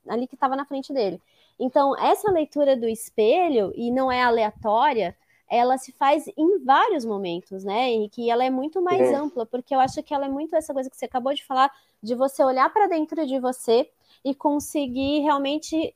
ali 0.09 0.26
que 0.26 0.35
estava 0.35 0.56
na 0.56 0.64
frente 0.64 0.92
dele. 0.92 1.20
Então, 1.59 1.96
essa 1.96 2.30
leitura 2.32 2.76
do 2.76 2.88
espelho, 2.88 3.72
e 3.76 3.90
não 3.90 4.11
é 4.11 4.22
aleatória, 4.22 5.16
ela 5.48 5.78
se 5.78 5.92
faz 5.92 6.26
em 6.37 6.59
vários 6.64 7.04
momentos, 7.04 7.64
né, 7.64 7.90
Henrique? 7.90 8.22
E 8.22 8.30
ela 8.30 8.44
é 8.44 8.50
muito 8.50 8.82
mais 8.82 9.00
é. 9.00 9.14
ampla, 9.14 9.46
porque 9.46 9.74
eu 9.74 9.80
acho 9.80 10.02
que 10.02 10.12
ela 10.12 10.26
é 10.26 10.28
muito 10.28 10.56
essa 10.56 10.74
coisa 10.74 10.90
que 10.90 10.96
você 10.96 11.04
acabou 11.04 11.32
de 11.35 11.44
falar, 11.44 11.70
de 12.02 12.14
você 12.14 12.42
olhar 12.42 12.72
para 12.72 12.88
dentro 12.88 13.26
de 13.26 13.38
você 13.38 13.88
e 14.24 14.35
conseguir 14.35 15.20
realmente 15.20 15.94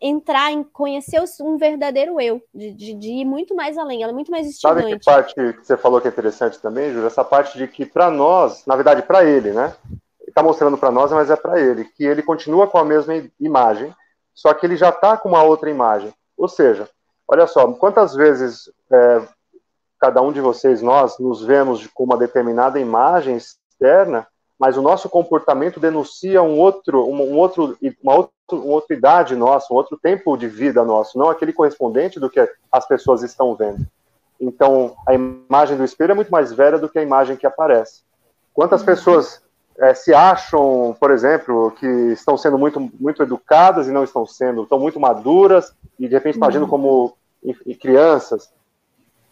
entrar 0.00 0.50
em 0.50 0.64
conhecer 0.64 1.22
um 1.40 1.56
verdadeiro 1.56 2.20
eu, 2.20 2.42
de, 2.52 2.72
de, 2.72 2.94
de, 2.94 3.08
ir 3.08 3.24
muito 3.24 3.54
mais 3.54 3.78
além, 3.78 4.02
ela 4.02 4.10
é 4.10 4.14
muito 4.14 4.30
mais 4.30 4.48
estimulante. 4.48 4.88
Sabe 4.88 4.98
que 4.98 5.04
parte 5.04 5.34
que 5.34 5.64
você 5.64 5.76
falou 5.76 6.00
que 6.00 6.08
é 6.08 6.10
interessante 6.10 6.58
também, 6.58 6.92
Júlia? 6.92 7.06
Essa 7.06 7.24
parte 7.24 7.56
de 7.56 7.68
que 7.68 7.86
para 7.86 8.10
nós, 8.10 8.66
na 8.66 8.74
verdade 8.74 9.02
para 9.02 9.24
ele, 9.24 9.52
né? 9.52 9.74
Está 10.26 10.42
mostrando 10.42 10.76
para 10.76 10.90
nós, 10.90 11.12
mas 11.12 11.30
é 11.30 11.36
para 11.36 11.60
ele, 11.60 11.84
que 11.84 12.04
ele 12.04 12.22
continua 12.22 12.66
com 12.66 12.78
a 12.78 12.84
mesma 12.84 13.14
imagem, 13.40 13.94
só 14.34 14.52
que 14.52 14.66
ele 14.66 14.76
já 14.76 14.90
está 14.90 15.16
com 15.16 15.28
uma 15.28 15.42
outra 15.42 15.70
imagem. 15.70 16.12
Ou 16.36 16.48
seja, 16.48 16.88
olha 17.28 17.46
só, 17.46 17.70
quantas 17.72 18.14
vezes 18.14 18.70
é, 18.90 19.22
cada 20.00 20.22
um 20.22 20.32
de 20.32 20.40
vocês, 20.40 20.80
nós, 20.80 21.18
nos 21.18 21.44
vemos 21.44 21.86
com 21.88 22.04
uma 22.04 22.16
determinada 22.16 22.80
imagem 22.80 23.36
externa, 23.36 24.26
mas 24.58 24.76
o 24.76 24.82
nosso 24.82 25.08
comportamento 25.08 25.78
denuncia 25.78 26.42
um 26.42 26.58
outro, 26.58 27.04
um, 27.04 27.20
um 27.32 27.36
outro, 27.36 27.76
uma 28.02 28.14
outra, 28.14 28.32
uma 28.50 28.74
outra 28.74 28.96
idade 28.96 29.36
nossa, 29.36 29.72
um 29.72 29.76
outro 29.76 29.96
tempo 29.96 30.36
de 30.36 30.48
vida 30.48 30.82
nosso, 30.84 31.18
não 31.18 31.28
aquele 31.28 31.52
correspondente 31.52 32.18
do 32.18 32.30
que 32.30 32.40
as 32.72 32.88
pessoas 32.88 33.22
estão 33.22 33.54
vendo. 33.54 33.86
Então, 34.40 34.96
a 35.06 35.14
imagem 35.14 35.76
do 35.76 35.84
espelho 35.84 36.12
é 36.12 36.14
muito 36.14 36.30
mais 36.30 36.52
velha 36.52 36.78
do 36.78 36.88
que 36.88 36.98
a 36.98 37.02
imagem 37.02 37.36
que 37.36 37.46
aparece. 37.46 38.02
Quantas 38.54 38.82
pessoas 38.82 39.42
é, 39.78 39.94
se 39.94 40.14
acham, 40.14 40.96
por 40.98 41.10
exemplo, 41.10 41.72
que 41.72 41.86
estão 41.86 42.36
sendo 42.36 42.58
muito, 42.58 42.80
muito 42.98 43.22
educadas 43.22 43.88
e 43.88 43.92
não 43.92 44.04
estão 44.04 44.26
sendo, 44.26 44.62
estão 44.62 44.78
muito 44.78 44.98
maduras 44.98 45.72
e 45.98 46.08
de 46.08 46.14
repente 46.14 46.34
estão 46.34 46.48
agindo 46.48 46.66
como 46.66 47.16
crianças, 47.80 48.52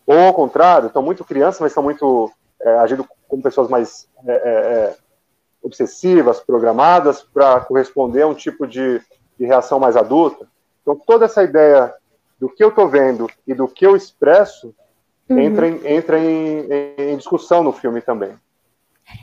ou 0.06 0.18
ao 0.18 0.34
contrário, 0.34 0.86
estão 0.86 1.02
muito 1.02 1.24
crianças, 1.24 1.60
mas 1.60 1.72
estão 1.72 1.82
muito 1.82 2.30
é, 2.60 2.78
agindo 2.78 3.06
como 3.28 3.42
pessoas 3.42 3.68
mais 3.68 4.08
é, 4.26 4.32
é, 4.32 4.34
é 4.34 4.96
obsessivas, 5.62 6.40
programadas 6.40 7.22
para 7.22 7.60
corresponder 7.60 8.22
a 8.22 8.28
um 8.28 8.34
tipo 8.34 8.66
de, 8.66 9.00
de 9.38 9.44
reação 9.44 9.80
mais 9.80 9.96
adulta. 9.96 10.46
Então, 10.80 10.96
toda 10.96 11.24
essa 11.24 11.42
ideia 11.42 11.92
do 12.38 12.48
que 12.48 12.62
eu 12.62 12.68
estou 12.68 12.88
vendo 12.88 13.28
e 13.46 13.52
do 13.52 13.66
que 13.66 13.84
eu 13.84 13.96
expresso 13.96 14.74
uhum. 15.28 15.38
entra, 15.38 15.68
em, 15.68 15.86
entra 15.86 16.18
em, 16.20 16.68
em, 16.98 17.16
discussão 17.16 17.62
no 17.62 17.72
filme 17.72 18.00
também. 18.00 18.34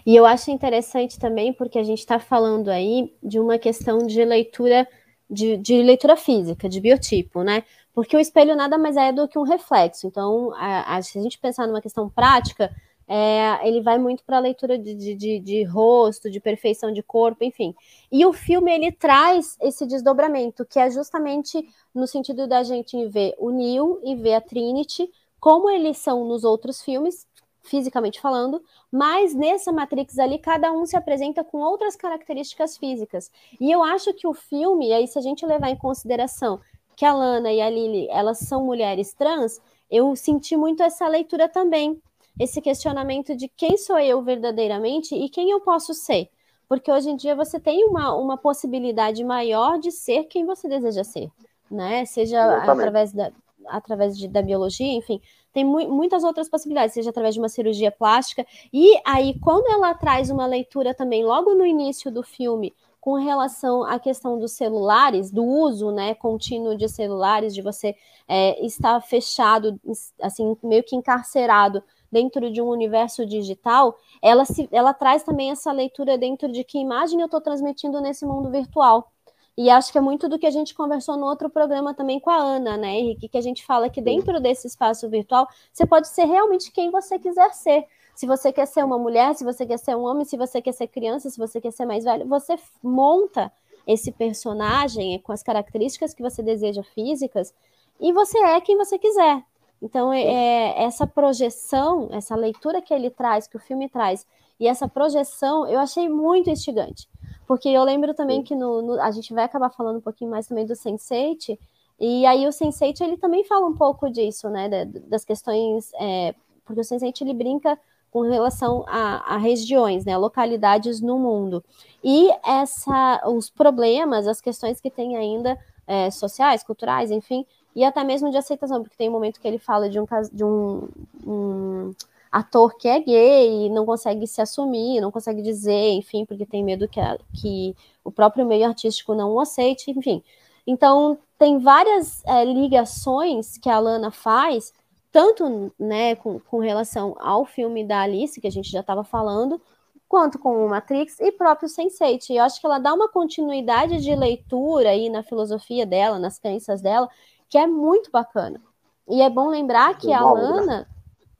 E 0.05 0.15
eu 0.15 0.25
acho 0.25 0.51
interessante 0.51 1.19
também 1.19 1.53
porque 1.53 1.79
a 1.79 1.83
gente 1.83 1.99
está 1.99 2.19
falando 2.19 2.69
aí 2.69 3.13
de 3.21 3.39
uma 3.39 3.57
questão 3.57 3.99
de 3.99 4.23
leitura 4.23 4.87
de, 5.29 5.57
de, 5.57 5.81
leitura 5.81 6.15
física, 6.15 6.69
de 6.69 6.79
biotipo, 6.79 7.43
né? 7.43 7.63
Porque 7.93 8.17
o 8.17 8.19
espelho 8.19 8.55
nada 8.55 8.77
mais 8.77 8.97
é 8.97 9.11
do 9.11 9.27
que 9.27 9.37
um 9.37 9.43
reflexo. 9.43 10.07
Então, 10.07 10.53
a, 10.55 10.95
a, 10.97 11.01
se 11.01 11.17
a 11.17 11.21
gente 11.21 11.37
pensar 11.37 11.67
numa 11.67 11.81
questão 11.81 12.09
prática, 12.09 12.73
é, 13.07 13.67
ele 13.67 13.81
vai 13.81 13.97
muito 13.97 14.23
para 14.23 14.37
a 14.37 14.39
leitura 14.39 14.77
de, 14.77 14.95
de, 14.95 15.15
de, 15.15 15.39
de, 15.39 15.63
rosto, 15.63 16.29
de 16.29 16.39
perfeição 16.39 16.91
de 16.91 17.03
corpo, 17.03 17.43
enfim. 17.43 17.75
E 18.11 18.25
o 18.25 18.33
filme 18.33 18.73
ele 18.73 18.91
traz 18.91 19.57
esse 19.61 19.85
desdobramento, 19.85 20.65
que 20.65 20.79
é 20.79 20.89
justamente 20.89 21.67
no 21.93 22.07
sentido 22.07 22.47
da 22.47 22.63
gente 22.63 23.05
ver 23.07 23.35
o 23.37 23.51
Neil 23.51 23.99
e 24.03 24.15
ver 24.15 24.35
a 24.35 24.41
Trinity, 24.41 25.09
como 25.39 25.69
eles 25.69 25.97
são 25.97 26.25
nos 26.25 26.43
outros 26.43 26.81
filmes, 26.81 27.27
fisicamente 27.61 28.19
falando, 28.19 28.61
mas 28.91 29.33
nessa 29.33 29.71
Matrix 29.71 30.19
ali, 30.19 30.37
cada 30.37 30.71
um 30.71 30.85
se 30.85 30.97
apresenta 30.97 31.43
com 31.43 31.59
outras 31.59 31.95
características 31.95 32.77
físicas. 32.77 33.31
E 33.59 33.71
eu 33.71 33.81
acho 33.81 34.13
que 34.13 34.27
o 34.27 34.33
filme, 34.33 34.91
aí 34.91 35.07
se 35.07 35.17
a 35.17 35.21
gente 35.21 35.45
levar 35.45 35.69
em 35.69 35.77
consideração 35.77 36.59
que 36.95 37.05
a 37.05 37.13
Lana 37.13 37.51
e 37.51 37.61
a 37.61 37.69
Lily, 37.69 38.07
elas 38.09 38.39
são 38.39 38.63
mulheres 38.63 39.13
trans, 39.13 39.61
eu 39.89 40.15
senti 40.15 40.55
muito 40.57 40.81
essa 40.81 41.07
leitura 41.07 41.47
também, 41.47 42.01
esse 42.39 42.61
questionamento 42.61 43.35
de 43.35 43.47
quem 43.47 43.77
sou 43.77 43.99
eu 43.99 44.21
verdadeiramente 44.21 45.15
e 45.15 45.29
quem 45.29 45.51
eu 45.51 45.59
posso 45.59 45.93
ser. 45.93 46.29
Porque 46.67 46.91
hoje 46.91 47.09
em 47.09 47.15
dia 47.15 47.35
você 47.35 47.59
tem 47.59 47.85
uma, 47.85 48.15
uma 48.15 48.37
possibilidade 48.37 49.23
maior 49.23 49.77
de 49.77 49.91
ser 49.91 50.23
quem 50.23 50.45
você 50.45 50.67
deseja 50.67 51.03
ser, 51.03 51.29
né? 51.69 52.05
Seja 52.05 52.37
Exatamente. 52.37 52.69
através 52.71 53.13
da, 53.13 53.31
através 53.67 54.17
de, 54.17 54.27
da 54.27 54.41
biologia, 54.41 54.91
enfim, 54.93 55.21
tem 55.53 55.63
mu 55.63 55.87
muitas 55.89 56.23
outras 56.23 56.49
possibilidades, 56.49 56.93
seja 56.93 57.11
através 57.11 57.35
de 57.35 57.39
uma 57.39 57.49
cirurgia 57.49 57.91
plástica. 57.91 58.45
E 58.73 58.99
aí, 59.05 59.37
quando 59.39 59.69
ela 59.69 59.93
traz 59.93 60.29
uma 60.29 60.47
leitura 60.47 60.93
também, 60.93 61.23
logo 61.23 61.53
no 61.53 61.65
início 61.65 62.11
do 62.11 62.23
filme, 62.23 62.73
com 63.03 63.15
relação 63.15 63.83
à 63.83 63.99
questão 63.99 64.39
dos 64.39 64.53
celulares, 64.53 65.29
do 65.29 65.43
uso 65.43 65.91
né, 65.91 66.15
contínuo 66.15 66.77
de 66.77 66.87
celulares, 66.87 67.53
de 67.53 67.61
você 67.61 67.97
é, 68.25 68.65
estar 68.65 69.01
fechado, 69.01 69.77
assim, 70.21 70.55
meio 70.63 70.81
que 70.83 70.95
encarcerado 70.95 71.83
dentro 72.09 72.49
de 72.49 72.61
um 72.61 72.69
universo 72.69 73.25
digital, 73.25 73.97
ela, 74.21 74.45
se, 74.45 74.69
ela 74.71 74.93
traz 74.93 75.21
também 75.21 75.51
essa 75.51 75.69
leitura 75.73 76.17
dentro 76.17 76.49
de 76.49 76.63
que 76.63 76.79
imagem 76.79 77.19
eu 77.19 77.25
estou 77.25 77.41
transmitindo 77.41 77.99
nesse 77.99 78.25
mundo 78.25 78.49
virtual. 78.49 79.11
E 79.57 79.69
acho 79.69 79.91
que 79.91 79.97
é 79.97 80.01
muito 80.01 80.29
do 80.29 80.39
que 80.39 80.47
a 80.47 80.51
gente 80.51 80.73
conversou 80.73 81.17
no 81.17 81.25
outro 81.25 81.49
programa 81.49 81.93
também 81.93 82.21
com 82.21 82.29
a 82.29 82.37
Ana, 82.37 82.77
né, 82.77 82.95
Henrique? 82.95 83.27
Que 83.27 83.37
a 83.37 83.41
gente 83.41 83.65
fala 83.65 83.89
que 83.89 84.01
dentro 84.01 84.39
desse 84.39 84.65
espaço 84.65 85.09
virtual 85.09 85.45
você 85.73 85.85
pode 85.85 86.07
ser 86.07 86.23
realmente 86.23 86.71
quem 86.71 86.89
você 86.89 87.19
quiser 87.19 87.53
ser. 87.53 87.85
Se 88.15 88.27
você 88.27 88.51
quer 88.51 88.67
ser 88.67 88.83
uma 88.83 88.97
mulher, 88.97 89.33
se 89.35 89.43
você 89.43 89.65
quer 89.65 89.77
ser 89.77 89.95
um 89.95 90.03
homem, 90.03 90.25
se 90.25 90.37
você 90.37 90.61
quer 90.61 90.71
ser 90.71 90.87
criança, 90.87 91.29
se 91.29 91.37
você 91.37 91.59
quer 91.59 91.71
ser 91.71 91.85
mais 91.85 92.03
velho, 92.03 92.27
você 92.27 92.55
monta 92.81 93.51
esse 93.87 94.11
personagem 94.11 95.19
com 95.19 95.31
as 95.31 95.43
características 95.43 96.13
que 96.13 96.21
você 96.21 96.41
deseja 96.41 96.83
físicas 96.83 97.53
e 97.99 98.13
você 98.13 98.37
é 98.37 98.61
quem 98.61 98.77
você 98.77 98.97
quiser. 98.97 99.43
Então, 99.81 100.13
é, 100.13 100.23
é, 100.23 100.83
essa 100.83 101.05
projeção, 101.05 102.07
essa 102.11 102.35
leitura 102.35 102.81
que 102.81 102.93
ele 102.93 103.09
traz, 103.09 103.47
que 103.47 103.57
o 103.57 103.59
filme 103.59 103.89
traz, 103.89 104.25
e 104.57 104.65
essa 104.65 104.87
projeção, 104.87 105.67
eu 105.67 105.77
achei 105.77 106.07
muito 106.07 106.49
instigante. 106.49 107.09
Porque 107.45 107.67
eu 107.67 107.83
lembro 107.83 108.13
também 108.13 108.41
que 108.41 108.55
no, 108.55 108.81
no, 108.81 109.01
a 109.01 109.11
gente 109.11 109.33
vai 109.33 109.43
acabar 109.43 109.69
falando 109.69 109.97
um 109.97 110.01
pouquinho 110.01 110.31
mais 110.31 110.47
também 110.47 110.65
do 110.65 110.73
Sense8, 110.73 111.59
e 111.99 112.25
aí 112.25 112.47
o 112.47 112.49
Sense8, 112.49 113.01
ele 113.01 113.17
também 113.17 113.43
fala 113.43 113.67
um 113.67 113.75
pouco 113.75 114.09
disso, 114.09 114.49
né, 114.49 114.85
das 114.85 115.25
questões, 115.25 115.91
é, 115.95 116.33
porque 116.63 116.79
o 116.79 116.83
Sense8, 116.83 117.21
ele 117.21 117.33
brinca 117.33 117.77
com 118.13 118.21
relação 118.21 118.85
a, 118.87 119.33
a, 119.33 119.37
regiões, 119.37 120.05
né, 120.05 120.15
localidades 120.15 121.01
no 121.01 121.17
mundo. 121.17 121.63
E 122.03 122.29
essa, 122.45 123.23
os 123.27 123.49
problemas, 123.49 124.27
as 124.27 124.39
questões 124.39 124.79
que 124.79 124.91
tem 124.91 125.17
ainda 125.17 125.59
é, 125.87 126.11
sociais, 126.11 126.61
culturais, 126.63 127.09
enfim, 127.09 127.43
e 127.75 127.83
até 127.83 128.03
mesmo 128.03 128.29
de 128.29 128.37
aceitação, 128.37 128.83
porque 128.83 128.95
tem 128.95 129.09
um 129.09 129.13
momento 129.13 129.41
que 129.41 129.47
ele 129.47 129.57
fala 129.57 129.89
de 129.89 129.99
um, 129.99 130.05
de 130.31 130.43
um, 130.43 130.87
um 131.25 131.91
ator 132.31 132.77
que 132.77 132.87
é 132.87 132.99
gay 132.99 133.65
e 133.65 133.69
não 133.71 133.83
consegue 133.83 134.27
se 134.27 134.39
assumir, 134.39 135.01
não 135.01 135.11
consegue 135.11 135.41
dizer, 135.41 135.93
enfim, 135.93 136.23
porque 136.23 136.45
tem 136.45 136.63
medo 136.63 136.87
que, 136.87 136.99
a, 136.99 137.17
que 137.33 137.75
o 138.03 138.11
próprio 138.11 138.45
meio 138.45 138.67
artístico 138.67 139.15
não 139.15 139.31
o 139.31 139.39
aceite, 139.39 139.89
enfim. 139.89 140.21
Então, 140.67 141.17
tem 141.39 141.57
várias 141.57 142.23
é, 142.25 142.45
ligações 142.45 143.57
que 143.57 143.69
a 143.69 143.79
Lana 143.79 144.11
faz, 144.11 144.71
tanto 145.13 145.71
né, 145.79 146.15
com, 146.15 146.39
com 146.39 146.57
relação 146.57 147.15
ao 147.19 147.45
filme 147.45 147.85
da 147.85 148.01
Alice, 148.01 148.41
que 148.41 148.47
a 148.47 148.51
gente 148.51 148.69
já 148.69 148.79
estava 148.79 149.03
falando, 149.03 149.61
quanto 150.09 150.39
com 150.39 150.65
o 150.65 150.69
Matrix 150.69 151.19
e 151.19 151.31
próprio 151.31 151.69
Sense8. 151.69 152.31
E 152.31 152.37
eu 152.37 152.43
acho 152.43 152.59
que 152.59 152.65
ela 152.65 152.79
dá 152.79 152.91
uma 152.93 153.07
continuidade 153.07 154.01
de 154.01 154.15
leitura 154.15 154.89
aí 154.89 155.09
na 155.09 155.21
filosofia 155.21 155.85
dela, 155.85 156.17
nas 156.17 156.39
crenças 156.39 156.81
dela, 156.81 157.07
que 157.47 157.59
é 157.59 157.67
muito 157.67 158.09
bacana. 158.09 158.59
E 159.07 159.21
é 159.21 159.29
bom 159.29 159.49
lembrar 159.49 159.95
que 159.99 160.11
a 160.11 160.23
Lana, 160.23 160.87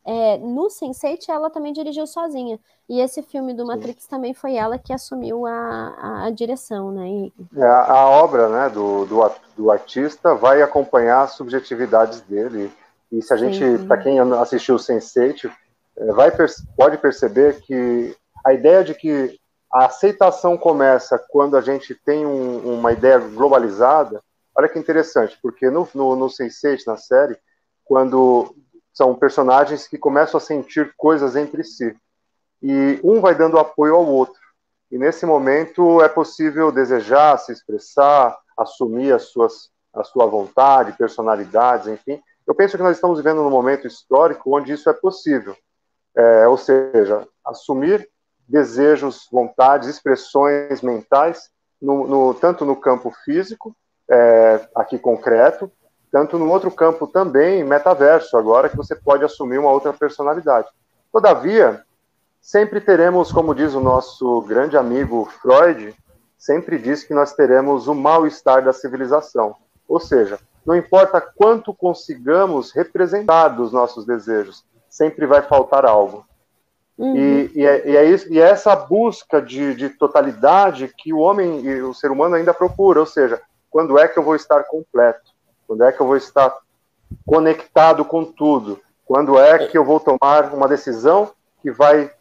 é, 0.06 0.38
no 0.38 0.68
Sense8 0.68 1.30
ela 1.30 1.50
também 1.50 1.74
dirigiu 1.74 2.06
sozinha. 2.06 2.60
E 2.88 3.00
esse 3.00 3.24
filme 3.24 3.56
do 3.56 3.66
Matrix 3.66 4.06
também 4.06 4.36
foi 4.36 4.56
ela 4.56 4.78
que 4.78 4.94
assumiu 4.94 5.48
a, 5.48 5.52
a, 5.52 6.26
a 6.26 6.30
direção, 6.30 6.92
né, 6.92 7.08
Henrique? 7.08 7.48
É, 7.56 7.66
a 7.66 8.08
obra 8.08 8.50
né, 8.50 8.70
do, 8.70 9.06
do, 9.06 9.32
do, 9.58 9.72
artista 9.72 10.36
vai 10.36 10.62
acompanhar 10.62 11.24
as 11.24 11.32
subjetividades 11.32 12.22
dele. 12.22 12.72
E 13.13 13.21
se 13.21 13.32
a 13.32 13.38
gente, 13.38 13.86
para 13.86 13.99
quem 13.99 14.19
assistiu 14.19 14.73
o 14.73 14.80
Sense8, 14.80 15.52
é, 15.97 16.06
vai, 16.13 16.32
pode 16.76 16.97
perceber 16.97 17.62
que 17.62 18.17
a 18.43 18.52
ideia 18.54 18.84
de 18.84 18.95
que 18.95 19.39
a 19.71 19.86
aceitação 19.86 20.58
começa 20.58 21.23
quando 21.30 21.56
a 21.56 21.62
gente 21.62 21.93
tem 21.93 22.26
um, 22.26 22.73
uma 22.80 22.91
ideia 22.91 23.19
globalizada. 23.19 24.19
Olha 24.56 24.67
que 24.67 24.80
interessante, 24.80 25.38
porque 25.43 25.69
no, 25.69 25.88
no, 25.93 26.15
no 26.15 26.26
Sense8, 26.26 26.88
na 26.88 26.97
série, 26.97 27.38
quando 27.86 28.56
são 28.91 29.13
personagens 29.13 29.88
que 29.88 29.97
começam 29.97 30.39
a 30.39 30.41
sentir 30.41 30.91
coisas 30.97 31.36
entre 31.36 31.63
si. 31.63 31.95
E 32.63 32.99
um 33.04 33.21
vai 33.21 33.36
dando 33.36 33.60
apoio 33.60 33.93
ao 33.93 34.08
outro. 34.08 34.41
E 34.91 34.97
nesse 34.97 35.23
momento 35.23 36.02
é 36.02 36.10
possível 36.10 36.71
desejar, 36.71 37.38
se 37.38 37.52
expressar, 37.52 38.36
assumir 38.58 39.12
as 39.12 39.23
suas, 39.23 39.69
a 39.93 40.04
sua 40.04 40.26
vontade, 40.26 40.97
personalidades, 40.97 41.88
enfim. 41.88 42.19
Eu 42.54 42.56
penso 42.56 42.78
que 42.78 42.84
nós 42.84 42.98
estamos 42.98 43.18
vivendo 43.18 43.42
num 43.42 43.50
momento 43.50 43.88
histórico 43.88 44.56
onde 44.56 44.74
isso 44.74 44.88
é 44.88 44.94
possível. 44.94 45.58
É, 46.16 46.48
ou 46.48 46.56
seja, 46.56 47.28
assumir 47.44 48.08
desejos, 48.48 49.28
vontades, 49.32 49.89
expressões 49.89 50.84
mentais, 50.84 51.50
no, 51.82 52.06
no, 52.06 52.34
tanto 52.36 52.63
no 52.63 52.76
campo 52.76 53.10
físico, 53.26 53.76
é, 54.08 54.68
aqui 54.76 55.00
concreto, 55.00 55.72
tanto 56.12 56.38
no 56.38 56.48
outro 56.48 56.70
campo 56.70 57.08
também, 57.08 57.63
metaverso, 57.63 58.38
agora 58.38 58.70
que 58.70 58.78
você 58.78 58.96
pode 58.96 59.26
assumir 59.26 59.58
uma 59.58 59.72
outra 59.72 59.92
personalidade. 59.92 60.68
Todavia, 61.12 61.84
sempre 62.39 62.80
teremos, 62.80 63.32
como 63.32 63.56
diz 63.56 63.74
o 63.74 63.82
nosso 63.82 64.42
grande 64.42 64.78
amigo 64.78 65.28
Freud, 65.42 65.96
sempre 66.38 66.78
diz 66.78 67.04
que 67.04 67.16
nós 67.16 67.34
teremos 67.34 67.88
o 67.88 67.96
mal-estar 67.96 68.63
da 68.63 68.72
civilização. 68.72 69.56
Ou 69.88 70.00
seja, 70.00 70.38
não 70.65 70.76
importa 70.76 71.19
quanto 71.19 71.73
consigamos 71.73 72.71
representar 72.71 73.49
dos 73.49 73.71
nossos 73.71 74.06
desejos, 74.06 74.63
sempre 74.89 75.26
vai 75.26 75.41
faltar 75.41 75.86
algo. 75.86 76.26
Uhum. 76.97 77.15
E, 77.15 77.52
e, 77.56 77.65
é, 77.65 77.89
e, 77.89 77.97
é 77.97 78.06
isso, 78.06 78.32
e 78.32 78.39
é 78.39 78.49
essa 78.49 78.76
busca 78.76 79.41
de, 79.41 79.73
de 79.76 79.89
totalidade 79.89 80.93
que 80.97 81.12
o 81.12 81.19
homem 81.19 81.62
e 81.62 81.82
o 81.82 81.93
ser 81.93 82.12
humano 82.12 82.36
ainda 82.36 82.54
procura, 82.54 82.99
ou 82.99 83.06
seja, 83.06 83.41
quando 83.69 83.97
é 83.97 84.08
que 84.08 84.17
eu 84.17 84.23
vou 84.23 84.36
estar 84.36 84.63
completo? 84.65 85.32
Quando 85.67 85.84
é 85.84 85.91
que 85.91 85.99
eu 85.99 86.06
vou 86.06 86.15
estar 86.15 86.56
conectado 87.26 88.06
com 88.06 88.23
tudo? 88.23 88.80
Quando 89.06 89.39
é 89.39 89.67
que 89.67 89.78
eu 89.78 89.84
vou 89.84 89.99
tomar 89.99 90.54
uma 90.54 90.67
decisão 90.67 91.32
que 91.62 91.71
vai 91.71 92.12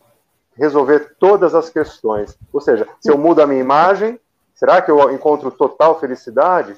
resolver 0.57 1.17
todas 1.19 1.55
as 1.55 1.69
questões? 1.69 2.37
Ou 2.53 2.61
seja, 2.61 2.89
se 3.01 3.11
eu 3.11 3.19
mudo 3.19 3.43
a 3.43 3.47
minha 3.47 3.61
imagem, 3.61 4.19
será 4.55 4.81
que 4.81 4.91
eu 4.91 5.13
encontro 5.13 5.51
total 5.51 6.01
felicidade? 6.01 6.77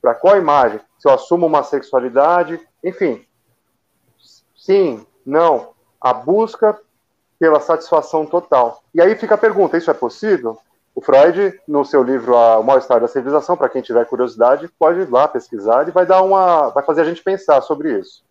Para 0.00 0.14
qual 0.14 0.36
imagem? 0.36 0.80
Se 0.98 1.08
eu 1.08 1.12
assumo 1.12 1.46
uma 1.46 1.62
sexualidade, 1.62 2.60
enfim. 2.82 3.24
Sim, 4.56 5.06
não. 5.24 5.70
A 6.00 6.12
busca 6.12 6.78
pela 7.38 7.60
satisfação 7.60 8.26
total. 8.26 8.82
E 8.94 9.00
aí 9.00 9.14
fica 9.16 9.34
a 9.34 9.38
pergunta: 9.38 9.76
isso 9.76 9.90
é 9.90 9.94
possível? 9.94 10.58
O 10.94 11.00
Freud, 11.00 11.60
no 11.68 11.84
seu 11.84 12.02
livro 12.02 12.34
O 12.34 12.62
Mal-Estar 12.62 13.00
da 13.00 13.06
Civilização, 13.06 13.54
para 13.54 13.68
quem 13.68 13.82
tiver 13.82 14.06
curiosidade, 14.06 14.66
pode 14.78 15.00
ir 15.00 15.10
lá 15.10 15.28
pesquisar 15.28 15.86
e 15.86 15.90
vai 15.90 16.06
dar 16.06 16.22
uma. 16.22 16.70
vai 16.70 16.82
fazer 16.82 17.02
a 17.02 17.04
gente 17.04 17.22
pensar 17.22 17.60
sobre 17.60 17.98
isso. 17.98 18.24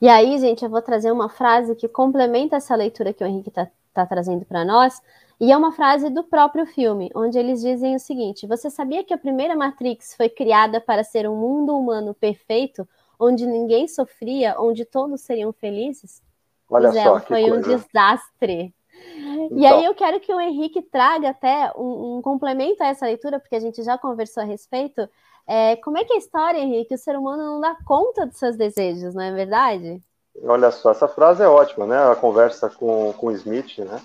E 0.00 0.08
aí, 0.08 0.38
gente, 0.38 0.64
eu 0.64 0.70
vou 0.70 0.82
trazer 0.82 1.12
uma 1.12 1.28
frase 1.28 1.76
que 1.76 1.86
complementa 1.86 2.56
essa 2.56 2.74
leitura 2.74 3.12
que 3.12 3.22
o 3.22 3.26
Henrique 3.26 3.50
está 3.50 3.68
tá 3.92 4.06
trazendo 4.06 4.44
para 4.44 4.64
nós, 4.64 5.00
e 5.42 5.50
é 5.50 5.56
uma 5.56 5.72
frase 5.72 6.08
do 6.08 6.22
próprio 6.22 6.64
filme, 6.64 7.10
onde 7.16 7.36
eles 7.36 7.60
dizem 7.60 7.96
o 7.96 7.98
seguinte: 7.98 8.46
Você 8.46 8.70
sabia 8.70 9.02
que 9.02 9.12
a 9.12 9.18
primeira 9.18 9.56
Matrix 9.56 10.14
foi 10.14 10.28
criada 10.28 10.80
para 10.80 11.02
ser 11.02 11.28
um 11.28 11.34
mundo 11.34 11.76
humano 11.76 12.14
perfeito, 12.14 12.88
onde 13.18 13.44
ninguém 13.44 13.88
sofria, 13.88 14.54
onde 14.56 14.84
todos 14.84 15.20
seriam 15.22 15.52
felizes? 15.52 16.22
Olha 16.70 16.92
pois 16.92 17.02
só, 17.02 17.18
foi 17.18 17.50
um 17.50 17.60
desastre. 17.60 18.72
Então. 19.16 19.58
E 19.58 19.66
aí 19.66 19.84
eu 19.84 19.96
quero 19.96 20.20
que 20.20 20.32
o 20.32 20.40
Henrique 20.40 20.80
traga 20.80 21.30
até 21.30 21.72
um, 21.76 22.18
um, 22.18 22.22
complemento 22.22 22.80
a 22.80 22.86
essa 22.86 23.06
leitura, 23.06 23.40
porque 23.40 23.56
a 23.56 23.60
gente 23.60 23.82
já 23.82 23.98
conversou 23.98 24.44
a 24.44 24.46
respeito. 24.46 25.08
É, 25.44 25.74
como 25.74 25.98
é 25.98 26.04
que 26.04 26.12
é 26.12 26.16
a 26.16 26.20
história, 26.20 26.60
Henrique? 26.60 26.94
O 26.94 26.98
ser 26.98 27.18
humano 27.18 27.42
não 27.42 27.60
dá 27.60 27.76
conta 27.84 28.24
dos 28.24 28.36
seus 28.36 28.56
desejos, 28.56 29.12
não 29.12 29.24
é 29.24 29.32
verdade? 29.32 30.00
Olha 30.44 30.70
só, 30.70 30.92
essa 30.92 31.08
frase 31.08 31.42
é 31.42 31.48
ótima, 31.48 31.84
né? 31.84 31.98
A 32.12 32.14
conversa 32.14 32.70
com, 32.70 33.12
com 33.14 33.32
Smith, 33.32 33.78
né? 33.78 34.00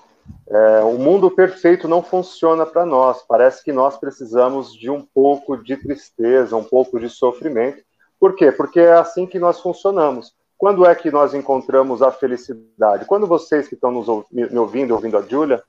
É, 0.50 0.80
o 0.82 0.98
mundo 0.98 1.30
perfeito 1.30 1.88
não 1.88 2.02
funciona 2.02 2.66
para 2.66 2.86
nós. 2.86 3.24
Parece 3.28 3.64
que 3.64 3.74
nós 3.74 3.98
precisamos 3.98 4.74
de 4.74 4.90
um 4.90 5.02
pouco 5.02 5.58
de 5.58 5.76
tristeza, 5.76 6.56
um 6.56 6.64
pouco 6.64 7.00
de 7.00 7.10
sofrimento. 7.10 7.84
Por 8.20 8.36
quê? 8.36 8.52
Porque 8.52 8.80
é 8.80 8.94
assim 8.94 9.26
que 9.26 9.40
nós 9.40 9.60
funcionamos. 9.60 10.34
Quando 10.58 10.86
é 10.86 10.96
que 10.96 11.12
nós 11.12 11.34
encontramos 11.34 12.02
a 12.02 12.12
felicidade? 12.12 13.06
Quando 13.06 13.28
vocês 13.28 13.68
que 13.68 13.76
estão 13.76 13.92
nos, 13.92 14.08
me 14.32 14.58
ouvindo, 14.58 14.94
ouvindo 14.94 15.18
a 15.18 15.22
Júlia, 15.22 15.62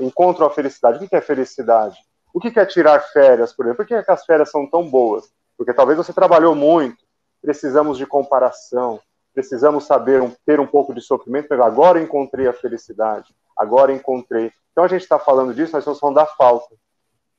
encontram 0.00 0.46
a 0.46 0.50
felicidade. 0.50 1.04
O 1.04 1.08
que 1.08 1.16
é 1.16 1.20
felicidade? 1.20 1.98
O 2.32 2.40
que 2.40 2.58
é 2.58 2.66
tirar 2.66 3.00
férias, 3.00 3.52
por 3.52 3.66
exemplo? 3.66 3.78
Por 3.78 3.86
que, 3.86 3.94
é 3.94 4.02
que 4.02 4.10
as 4.10 4.24
férias 4.24 4.50
são 4.50 4.66
tão 4.66 4.88
boas? 4.88 5.30
Porque 5.56 5.72
talvez 5.72 5.96
você 5.96 6.12
trabalhou 6.12 6.54
muito, 6.54 6.98
precisamos 7.42 7.98
de 7.98 8.06
comparação, 8.06 9.00
precisamos 9.34 9.84
saber 9.84 10.22
ter 10.46 10.60
um 10.60 10.66
pouco 10.66 10.94
de 10.94 11.00
sofrimento, 11.00 11.52
agora 11.54 12.00
encontrei 12.00 12.46
a 12.46 12.52
felicidade, 12.52 13.34
agora 13.58 13.92
encontrei. 13.92 14.52
Então 14.72 14.84
a 14.84 14.88
gente 14.88 15.02
está 15.02 15.18
falando 15.18 15.52
disso, 15.52 15.72
nós 15.72 15.82
estamos 15.82 15.98
falando 15.98 16.16
da 16.16 16.26
falta. 16.26 16.74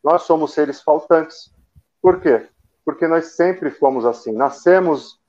Nós 0.04 0.24
somos 0.24 0.54
seres 0.54 0.82
faltantes. 0.82 1.54
Por 2.02 2.20
quê? 2.20 2.48
Porque 2.84 3.08
nós 3.08 3.36
sempre 3.36 3.72
fomos 3.72 4.06
assim. 4.06 4.32
Nascemos 4.32 5.20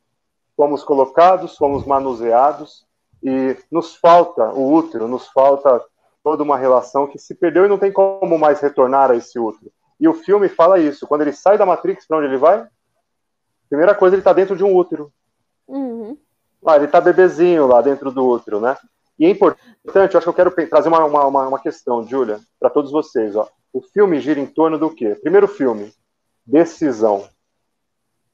fomos 0.61 0.85
colocados, 0.85 1.57
fomos 1.57 1.87
manuseados 1.87 2.87
e 3.23 3.57
nos 3.71 3.97
falta 3.97 4.53
o 4.53 4.71
útero, 4.71 5.09
nos 5.09 5.27
falta 5.29 5.83
toda 6.23 6.43
uma 6.43 6.59
relação 6.59 7.07
que 7.07 7.19
se 7.19 7.35
perdeu 7.35 7.65
e 7.65 7.69
não 7.69 7.79
tem 7.79 7.91
como 7.91 8.39
mais 8.39 8.61
retornar 8.61 9.11
a 9.11 9.17
esse 9.17 9.39
útero. 9.39 9.73
E 9.99 10.07
o 10.07 10.13
filme 10.13 10.51
fala 10.51 10.79
isso. 10.79 11.07
Quando 11.07 11.23
ele 11.23 11.33
sai 11.33 11.57
da 11.57 11.65
Matrix, 11.65 12.07
para 12.07 12.19
onde 12.19 12.27
ele 12.27 12.37
vai? 12.37 12.67
Primeira 13.71 13.95
coisa, 13.95 14.15
ele 14.15 14.21
está 14.21 14.35
dentro 14.35 14.55
de 14.55 14.63
um 14.63 14.77
útero. 14.77 15.11
Uhum. 15.67 16.19
Ah, 16.67 16.77
ele 16.77 16.85
está 16.85 17.01
bebezinho 17.01 17.67
lá 17.67 17.81
dentro 17.81 18.11
do 18.11 18.27
útero, 18.27 18.61
né? 18.61 18.77
E 19.21 19.27
é 19.27 19.29
importante, 19.29 20.15
eu 20.15 20.19
acho 20.19 20.21
que 20.21 20.29
eu 20.31 20.33
quero 20.33 20.51
trazer 20.67 20.89
uma, 20.89 21.05
uma, 21.05 21.49
uma 21.49 21.59
questão, 21.59 22.07
Júlia, 22.09 22.41
para 22.59 22.71
todos 22.71 22.91
vocês. 22.91 23.37
Ó. 23.37 23.47
O 23.71 23.83
filme 23.83 24.19
gira 24.19 24.41
em 24.41 24.47
torno 24.47 24.79
do 24.79 24.89
quê? 24.89 25.15
Primeiro 25.15 25.47
filme, 25.47 25.93
decisão. 26.47 27.29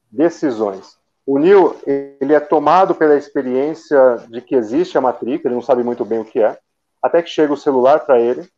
Decisões. 0.09 0.97
O 1.25 1.37
Neil, 1.37 1.75
ele 1.85 2.33
é 2.33 2.39
tomado 2.39 2.95
pela 2.95 3.17
experiência 3.17 4.25
de 4.29 4.39
que 4.39 4.55
existe 4.55 4.97
a 4.97 5.01
Matrix, 5.01 5.43
ele 5.43 5.55
não 5.55 5.61
sabe 5.61 5.83
muito 5.83 6.05
bem 6.05 6.19
o 6.19 6.25
que 6.25 6.39
é, 6.39 6.57
até 7.03 7.21
que 7.21 7.29
chega 7.29 7.51
o 7.51 7.57
celular 7.57 8.05
para 8.05 8.17
ele, 8.17 8.49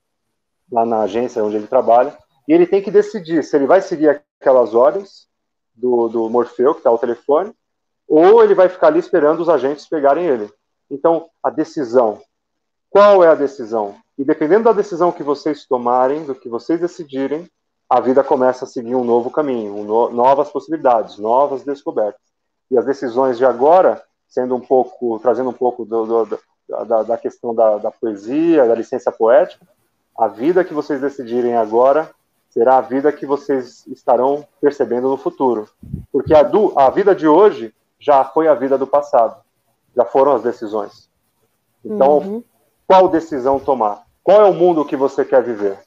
lá 0.71 0.85
na 0.85 1.01
agência 1.01 1.43
onde 1.43 1.55
ele 1.55 1.65
trabalha, 1.65 2.15
e 2.47 2.53
ele 2.53 2.67
tem 2.67 2.79
que 2.79 2.91
decidir 2.91 3.43
se 3.43 3.55
ele 3.55 3.65
vai 3.65 3.81
seguir 3.81 4.23
aquelas 4.39 4.75
ordens 4.75 5.27
do, 5.73 6.07
do 6.07 6.29
Morfeu, 6.29 6.75
que 6.75 6.81
está 6.81 6.91
ao 6.91 6.99
telefone, 6.99 7.51
ou 8.07 8.43
ele 8.43 8.53
vai 8.53 8.69
ficar 8.69 8.87
ali 8.87 8.99
esperando 8.99 9.39
os 9.39 9.49
agentes 9.49 9.87
pegarem 9.87 10.27
ele. 10.27 10.47
Então, 10.89 11.29
a 11.43 11.49
decisão. 11.49 12.21
Qual 12.89 13.23
é 13.23 13.27
a 13.27 13.35
decisão? 13.35 13.95
E 14.17 14.23
dependendo 14.23 14.65
da 14.65 14.73
decisão 14.73 15.11
que 15.11 15.23
vocês 15.23 15.65
tomarem, 15.65 16.25
do 16.25 16.35
que 16.35 16.49
vocês 16.49 16.79
decidirem, 16.79 17.49
a 17.89 17.99
vida 17.99 18.23
começa 18.23 18.65
a 18.65 18.67
seguir 18.67 18.95
um 18.95 19.03
novo 19.03 19.31
caminho, 19.31 19.75
um 19.75 19.83
no, 19.83 20.09
novas 20.09 20.49
possibilidades, 20.49 21.17
novas 21.17 21.63
descobertas 21.63 22.29
e 22.69 22.77
as 22.77 22.85
decisões 22.85 23.37
de 23.37 23.45
agora, 23.45 24.01
sendo 24.27 24.55
um 24.55 24.59
pouco, 24.59 25.19
trazendo 25.19 25.49
um 25.49 25.53
pouco 25.53 25.85
do, 25.85 26.25
do, 26.25 26.39
da, 26.85 27.03
da, 27.03 27.17
questão 27.17 27.53
da, 27.53 27.77
da 27.77 27.91
poesia, 27.91 28.67
da 28.67 28.75
licença 28.75 29.11
poética, 29.11 29.67
a 30.17 30.27
vida 30.27 30.63
que 30.63 30.73
vocês 30.73 31.01
decidirem 31.01 31.55
agora 31.55 32.11
será 32.49 32.77
a 32.77 32.81
vida 32.81 33.11
que 33.11 33.25
vocês 33.25 33.85
estarão 33.87 34.45
percebendo 34.61 35.09
no 35.09 35.17
futuro. 35.17 35.67
Porque 36.11 36.33
a, 36.33 36.43
do, 36.43 36.77
a 36.77 36.89
vida 36.89 37.15
de 37.15 37.27
hoje 37.27 37.73
já 37.99 38.23
foi 38.23 38.47
a 38.47 38.53
vida 38.53 38.77
do 38.77 38.85
passado, 38.85 39.41
já 39.99 40.05
foram 40.05 40.33
as 40.33 40.41
decisões. 40.41 41.09
Então, 41.83 42.19
uhum. 42.19 42.43
qual 42.87 43.09
decisão 43.09 43.59
tomar? 43.59 44.05
Qual 44.23 44.41
é 44.41 44.49
o 44.49 44.53
mundo 44.53 44.85
que 44.85 44.95
você 44.95 45.25
quer 45.25 45.43
viver? 45.43 45.77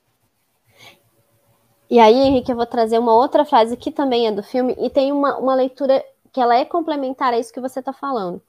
E 1.89 1.99
aí, 1.99 2.15
Henrique, 2.15 2.53
eu 2.53 2.57
vou 2.57 2.67
trazer 2.67 2.99
uma 2.99 3.15
outra 3.15 3.47
frase 3.47 3.75
que 3.75 3.91
também 3.91 4.27
é 4.27 4.33
do 4.33 4.43
filme 4.43 4.77
e 4.79 4.91
tem 4.91 5.11
uma, 5.13 5.39
uma 5.39 5.55
leitura 5.55 6.05
que 6.31 6.41
ela 6.41 6.55
é 6.55 6.65
complementar 6.65 7.33
a 7.33 7.39
isso 7.39 7.53
que 7.53 7.61
você 7.61 7.79
está 7.79 7.93
falando. 7.93 8.43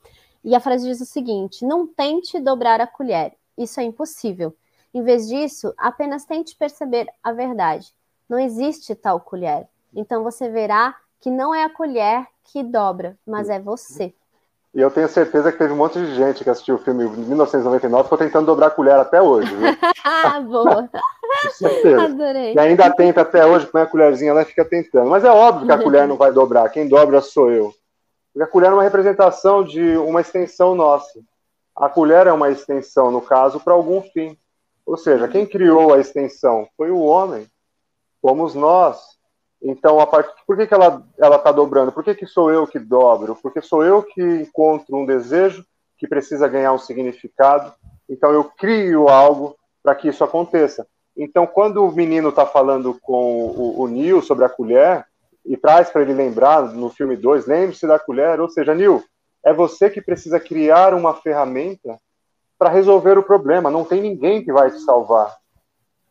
E 0.43 0.53
a 0.53 0.59
frase 0.59 0.85
diz 0.85 0.99
o 0.99 1.05
seguinte: 1.05 1.65
não 1.65 1.87
tente 1.87 2.39
dobrar 2.41 2.81
a 2.81 2.87
colher, 2.87 3.33
isso 3.57 3.79
é 3.79 3.83
impossível. 3.83 4.53
Em 4.93 5.01
vez 5.01 5.29
disso, 5.29 5.73
apenas 5.77 6.25
tente 6.25 6.57
perceber 6.57 7.07
a 7.23 7.31
verdade. 7.31 7.93
Não 8.27 8.37
existe 8.37 8.95
tal 8.95 9.19
colher. 9.21 9.67
Então 9.93 10.23
você 10.23 10.49
verá 10.49 10.95
que 11.21 11.31
não 11.31 11.55
é 11.55 11.63
a 11.63 11.69
colher 11.69 12.27
que 12.43 12.61
dobra, 12.63 13.17
mas 13.25 13.49
é 13.49 13.59
você. 13.59 14.13
E 14.73 14.81
eu 14.81 14.89
tenho 14.89 15.07
certeza 15.07 15.51
que 15.51 15.57
teve 15.57 15.71
um 15.71 15.77
monte 15.77 15.99
de 15.99 16.15
gente 16.15 16.43
que 16.43 16.49
assistiu 16.49 16.75
o 16.75 16.79
filme 16.79 17.03
em 17.03 17.09
1999 17.09 18.01
e 18.01 18.03
ficou 18.05 18.17
tentando 18.17 18.47
dobrar 18.47 18.67
a 18.67 18.71
colher 18.71 18.95
até 18.95 19.21
hoje. 19.21 19.53
Viu? 19.53 19.67
Boa. 20.49 20.89
Com 21.43 21.49
certeza. 21.51 22.03
Adorei. 22.03 22.55
E 22.55 22.59
ainda 22.59 22.89
tenta 22.89 23.21
até 23.21 23.45
hoje, 23.45 23.67
põe 23.67 23.83
a 23.83 23.85
colherzinha 23.85 24.33
lá 24.33 24.41
e 24.41 24.45
fica 24.45 24.65
tentando. 24.65 25.11
Mas 25.11 25.23
é 25.23 25.29
óbvio 25.29 25.67
que 25.67 25.71
a 25.71 25.77
colher 25.77 26.07
não 26.07 26.17
vai 26.17 26.31
dobrar, 26.31 26.69
quem 26.69 26.87
dobra 26.87 27.21
sou 27.21 27.51
eu. 27.51 27.71
Porque 28.33 28.43
a 28.43 28.47
colher 28.47 28.71
é 28.71 28.73
uma 28.73 28.81
representação 28.81 29.63
de 29.63 29.95
uma 29.97 30.21
extensão 30.21 30.73
nossa. 30.73 31.19
A 31.75 31.87
colher 31.87 32.25
é 32.25 32.33
uma 32.33 32.49
extensão, 32.49 33.11
no 33.11 33.21
caso, 33.21 33.59
para 33.59 33.73
algum 33.73 34.01
fim. 34.01 34.35
Ou 34.85 34.97
seja, 34.97 35.27
quem 35.27 35.45
criou 35.45 35.93
a 35.93 35.99
extensão 35.99 36.67
foi 36.75 36.89
o 36.89 36.99
homem. 36.99 37.47
Fomos 38.21 38.55
nós. 38.55 39.12
Então, 39.63 39.99
a 39.99 40.05
part... 40.05 40.29
por 40.45 40.57
que, 40.57 40.67
que 40.67 40.73
ela 40.73 41.03
está 41.17 41.51
dobrando? 41.51 41.91
Por 41.91 42.03
que, 42.03 42.13
que 42.13 42.27
sou 42.27 42.51
eu 42.51 42.67
que 42.67 42.77
dobro? 42.77 43.37
Porque 43.41 43.61
sou 43.61 43.83
eu 43.83 44.03
que 44.03 44.21
encontro 44.21 44.97
um 44.97 45.05
desejo 45.05 45.65
que 45.97 46.07
precisa 46.07 46.47
ganhar 46.47 46.73
um 46.73 46.77
significado. 46.77 47.73
Então, 48.09 48.31
eu 48.31 48.43
crio 48.43 49.07
algo 49.07 49.55
para 49.81 49.95
que 49.95 50.09
isso 50.09 50.23
aconteça. 50.23 50.85
Então, 51.15 51.47
quando 51.47 51.83
o 51.83 51.91
menino 51.91 52.29
está 52.29 52.45
falando 52.45 52.97
com 53.01 53.45
o, 53.45 53.81
o 53.81 53.87
Neil 53.87 54.21
sobre 54.21 54.43
a 54.43 54.49
colher, 54.49 55.05
e 55.45 55.57
traz 55.57 55.89
para 55.89 56.01
ele 56.01 56.13
lembrar 56.13 56.61
no 56.73 56.89
filme 56.89 57.15
2, 57.15 57.45
lembre-se 57.45 57.85
da 57.85 57.99
colher, 57.99 58.39
ou 58.39 58.49
seja, 58.49 58.73
Neil, 58.73 59.03
é 59.43 59.53
você 59.53 59.89
que 59.89 60.01
precisa 60.01 60.39
criar 60.39 60.93
uma 60.93 61.13
ferramenta 61.13 61.99
para 62.57 62.69
resolver 62.69 63.17
o 63.17 63.23
problema, 63.23 63.69
não 63.69 63.83
tem 63.83 64.01
ninguém 64.01 64.43
que 64.43 64.53
vai 64.53 64.71
te 64.71 64.79
salvar. 64.79 65.35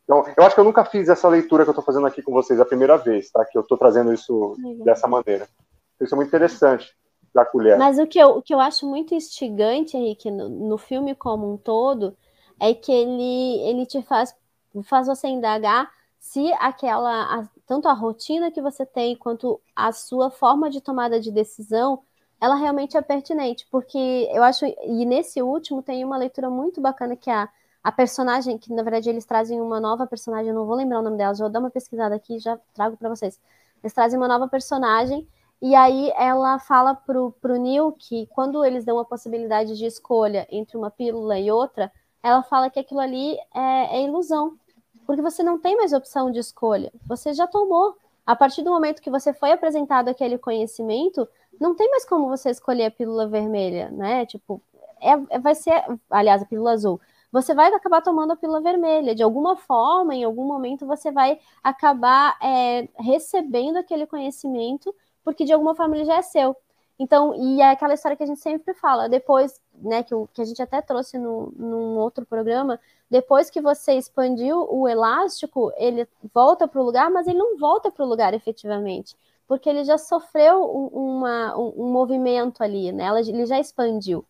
Então, 0.04 0.24
eu 0.36 0.44
acho 0.44 0.54
que 0.54 0.60
eu 0.60 0.64
nunca 0.64 0.84
fiz 0.84 1.08
essa 1.08 1.28
leitura 1.28 1.64
que 1.64 1.70
eu 1.70 1.72
estou 1.72 1.84
fazendo 1.84 2.06
aqui 2.06 2.22
com 2.22 2.32
vocês 2.32 2.58
a 2.60 2.64
primeira 2.64 2.96
vez, 2.98 3.30
tá? 3.30 3.44
Que 3.44 3.56
eu 3.56 3.62
estou 3.62 3.78
trazendo 3.78 4.12
isso 4.12 4.56
Legal. 4.58 4.84
dessa 4.84 5.06
maneira. 5.06 5.48
Isso 6.00 6.14
é 6.14 6.16
muito 6.16 6.28
interessante 6.28 6.92
da 7.34 7.44
colher. 7.44 7.78
Mas 7.78 7.98
o 7.98 8.06
que 8.06 8.18
eu, 8.18 8.30
o 8.30 8.42
que 8.42 8.52
eu 8.52 8.60
acho 8.60 8.86
muito 8.86 9.14
instigante, 9.14 9.96
Henrique, 9.96 10.30
no, 10.30 10.48
no 10.48 10.76
filme 10.76 11.14
como 11.14 11.52
um 11.52 11.56
todo, 11.56 12.16
é 12.60 12.74
que 12.74 12.92
ele, 12.92 13.60
ele 13.68 13.86
te 13.86 14.02
faz, 14.02 14.34
faz 14.84 15.06
você 15.06 15.28
indagar 15.28 15.90
se 16.18 16.52
aquela, 16.60 17.40
a, 17.40 17.48
tanto 17.66 17.88
a 17.88 17.92
rotina 17.92 18.50
que 18.50 18.62
você 18.62 18.86
tem 18.86 19.16
quanto 19.16 19.60
a 19.74 19.90
sua 19.90 20.30
forma 20.30 20.70
de 20.70 20.80
tomada 20.80 21.18
de 21.18 21.32
decisão, 21.32 22.00
ela 22.40 22.54
realmente 22.54 22.96
é 22.96 23.02
pertinente, 23.02 23.66
porque 23.70 24.28
eu 24.32 24.42
acho, 24.42 24.64
e 24.64 25.04
nesse 25.04 25.42
último 25.42 25.82
tem 25.82 26.04
uma 26.04 26.16
leitura 26.16 26.48
muito 26.48 26.80
bacana 26.80 27.16
que 27.16 27.30
a 27.30 27.48
a 27.82 27.90
personagem, 27.90 28.58
que 28.58 28.72
na 28.72 28.82
verdade 28.82 29.08
eles 29.10 29.24
trazem 29.24 29.60
uma 29.60 29.80
nova 29.80 30.06
personagem, 30.06 30.48
eu 30.48 30.54
não 30.54 30.66
vou 30.66 30.76
lembrar 30.76 31.00
o 31.00 31.02
nome 31.02 31.16
dela, 31.16 31.34
já 31.34 31.44
vou 31.44 31.52
dar 31.52 31.58
uma 31.58 31.70
pesquisada 31.70 32.14
aqui 32.14 32.36
e 32.36 32.38
já 32.38 32.58
trago 32.72 32.96
para 32.96 33.08
vocês. 33.08 33.40
Eles 33.82 33.92
trazem 33.92 34.18
uma 34.18 34.28
nova 34.28 34.46
personagem, 34.46 35.26
e 35.60 35.74
aí 35.74 36.12
ela 36.16 36.58
fala 36.58 36.94
pro, 36.94 37.32
pro 37.40 37.56
Neil 37.56 37.92
que 37.92 38.26
quando 38.26 38.64
eles 38.64 38.84
dão 38.84 38.98
a 38.98 39.04
possibilidade 39.04 39.76
de 39.76 39.86
escolha 39.86 40.46
entre 40.50 40.76
uma 40.76 40.90
pílula 40.90 41.38
e 41.38 41.50
outra, 41.50 41.90
ela 42.22 42.42
fala 42.42 42.70
que 42.70 42.78
aquilo 42.78 43.00
ali 43.00 43.36
é, 43.54 43.98
é 43.98 44.04
ilusão, 44.04 44.56
porque 45.04 45.22
você 45.22 45.42
não 45.42 45.58
tem 45.58 45.76
mais 45.76 45.92
opção 45.92 46.30
de 46.30 46.38
escolha, 46.38 46.92
você 47.06 47.32
já 47.32 47.46
tomou. 47.46 47.96
A 48.24 48.36
partir 48.36 48.62
do 48.62 48.70
momento 48.70 49.02
que 49.02 49.10
você 49.10 49.32
foi 49.32 49.50
apresentado 49.50 50.08
aquele 50.08 50.38
conhecimento, 50.38 51.28
não 51.60 51.74
tem 51.74 51.90
mais 51.90 52.04
como 52.04 52.28
você 52.28 52.50
escolher 52.50 52.86
a 52.86 52.90
pílula 52.90 53.26
vermelha, 53.26 53.88
né? 53.90 54.24
Tipo, 54.26 54.62
é, 55.00 55.10
é 55.30 55.38
vai 55.40 55.56
ser, 55.56 55.82
aliás, 56.08 56.40
a 56.40 56.46
pílula 56.46 56.72
azul 56.72 57.00
você 57.32 57.54
vai 57.54 57.72
acabar 57.72 58.02
tomando 58.02 58.32
a 58.32 58.36
pílula 58.36 58.60
vermelha. 58.60 59.14
De 59.14 59.22
alguma 59.22 59.56
forma, 59.56 60.14
em 60.14 60.22
algum 60.24 60.44
momento, 60.46 60.86
você 60.86 61.10
vai 61.10 61.40
acabar 61.62 62.36
é, 62.42 62.88
recebendo 62.98 63.78
aquele 63.78 64.06
conhecimento, 64.06 64.94
porque 65.24 65.44
de 65.44 65.52
alguma 65.52 65.74
forma 65.74 65.96
ele 65.96 66.04
já 66.04 66.16
é 66.16 66.22
seu. 66.22 66.54
Então, 66.98 67.34
e 67.34 67.60
é 67.60 67.70
aquela 67.70 67.94
história 67.94 68.16
que 68.16 68.22
a 68.22 68.26
gente 68.26 68.40
sempre 68.40 68.74
fala, 68.74 69.08
depois, 69.08 69.60
né, 69.74 70.02
que, 70.02 70.14
que 70.32 70.42
a 70.42 70.44
gente 70.44 70.62
até 70.62 70.80
trouxe 70.80 71.18
no, 71.18 71.52
num 71.56 71.98
outro 71.98 72.24
programa, 72.26 72.78
depois 73.10 73.50
que 73.50 73.60
você 73.60 73.94
expandiu 73.94 74.66
o 74.70 74.86
elástico, 74.86 75.72
ele 75.76 76.06
volta 76.32 76.68
para 76.68 76.80
o 76.80 76.84
lugar, 76.84 77.10
mas 77.10 77.26
ele 77.26 77.38
não 77.38 77.58
volta 77.58 77.90
para 77.90 78.04
o 78.04 78.08
lugar 78.08 78.34
efetivamente, 78.34 79.16
porque 79.46 79.68
ele 79.68 79.84
já 79.84 79.98
sofreu 79.98 80.62
um, 80.62 80.86
uma, 81.18 81.56
um, 81.58 81.86
um 81.86 81.92
movimento 81.92 82.62
ali, 82.62 82.92
né? 82.92 83.08
Ele 83.20 83.46
já 83.46 83.58
expandiu. 83.58 84.24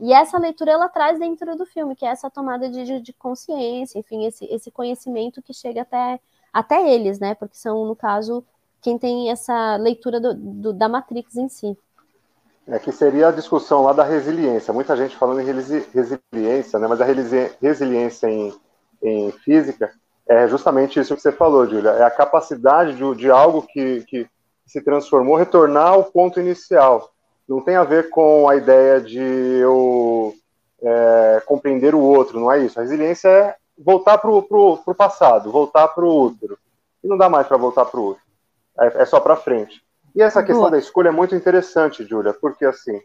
E 0.00 0.12
essa 0.12 0.38
leitura 0.38 0.72
ela 0.72 0.88
traz 0.88 1.18
dentro 1.18 1.56
do 1.56 1.64
filme, 1.64 1.94
que 1.94 2.04
é 2.04 2.08
essa 2.08 2.28
tomada 2.28 2.68
de, 2.68 3.00
de 3.00 3.12
consciência, 3.12 3.98
enfim, 3.98 4.26
esse, 4.26 4.44
esse 4.46 4.70
conhecimento 4.70 5.40
que 5.40 5.54
chega 5.54 5.82
até, 5.82 6.20
até 6.52 6.92
eles, 6.92 7.18
né? 7.18 7.34
Porque 7.34 7.56
são, 7.56 7.84
no 7.86 7.94
caso, 7.94 8.44
quem 8.82 8.98
tem 8.98 9.30
essa 9.30 9.76
leitura 9.76 10.20
do, 10.20 10.34
do, 10.34 10.72
da 10.72 10.88
Matrix 10.88 11.36
em 11.36 11.48
si. 11.48 11.78
É 12.66 12.78
que 12.78 12.90
seria 12.90 13.28
a 13.28 13.32
discussão 13.32 13.82
lá 13.82 13.92
da 13.92 14.02
resiliência. 14.02 14.74
Muita 14.74 14.96
gente 14.96 15.16
falando 15.16 15.40
em 15.40 15.44
resiliência, 15.44 16.78
né? 16.78 16.88
Mas 16.88 17.00
a 17.00 17.04
resiliência 17.60 18.26
em, 18.28 18.52
em 19.02 19.30
física 19.30 19.92
é 20.26 20.48
justamente 20.48 20.98
isso 20.98 21.14
que 21.14 21.22
você 21.22 21.30
falou, 21.30 21.66
Julia. 21.66 21.90
É 21.90 22.02
a 22.02 22.10
capacidade 22.10 22.96
de, 22.96 23.14
de 23.14 23.30
algo 23.30 23.62
que, 23.62 24.02
que 24.04 24.26
se 24.66 24.82
transformou 24.82 25.36
retornar 25.36 25.88
ao 25.88 26.04
ponto 26.04 26.40
inicial 26.40 27.13
não 27.48 27.60
tem 27.60 27.76
a 27.76 27.84
ver 27.84 28.10
com 28.10 28.48
a 28.48 28.56
ideia 28.56 29.00
de 29.00 29.20
eu 29.20 30.34
é, 30.82 31.42
compreender 31.46 31.94
o 31.94 32.00
outro, 32.00 32.40
não 32.40 32.50
é 32.50 32.58
isso. 32.58 32.78
A 32.78 32.82
resiliência 32.82 33.28
é 33.28 33.56
voltar 33.78 34.18
para 34.18 34.30
o 34.30 34.94
passado, 34.94 35.50
voltar 35.50 35.88
para 35.88 36.04
o 36.04 36.24
útero. 36.26 36.58
E 37.02 37.08
não 37.08 37.16
dá 37.16 37.28
mais 37.28 37.46
para 37.46 37.56
voltar 37.56 37.84
para 37.84 38.00
o 38.00 38.10
útero. 38.10 38.24
É, 38.78 39.02
é 39.02 39.04
só 39.04 39.20
para 39.20 39.36
frente. 39.36 39.82
E 40.14 40.22
essa 40.22 40.40
Boa. 40.40 40.46
questão 40.46 40.70
da 40.70 40.78
escolha 40.78 41.08
é 41.08 41.12
muito 41.12 41.34
interessante, 41.34 42.04
Júlia, 42.04 42.32
porque 42.32 42.64
assim, 42.64 43.00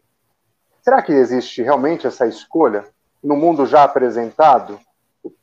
será 0.81 1.01
que 1.01 1.11
existe 1.11 1.61
realmente 1.61 2.07
essa 2.07 2.27
escolha 2.27 2.85
no 3.23 3.35
mundo 3.35 3.65
já 3.65 3.83
apresentado? 3.83 4.79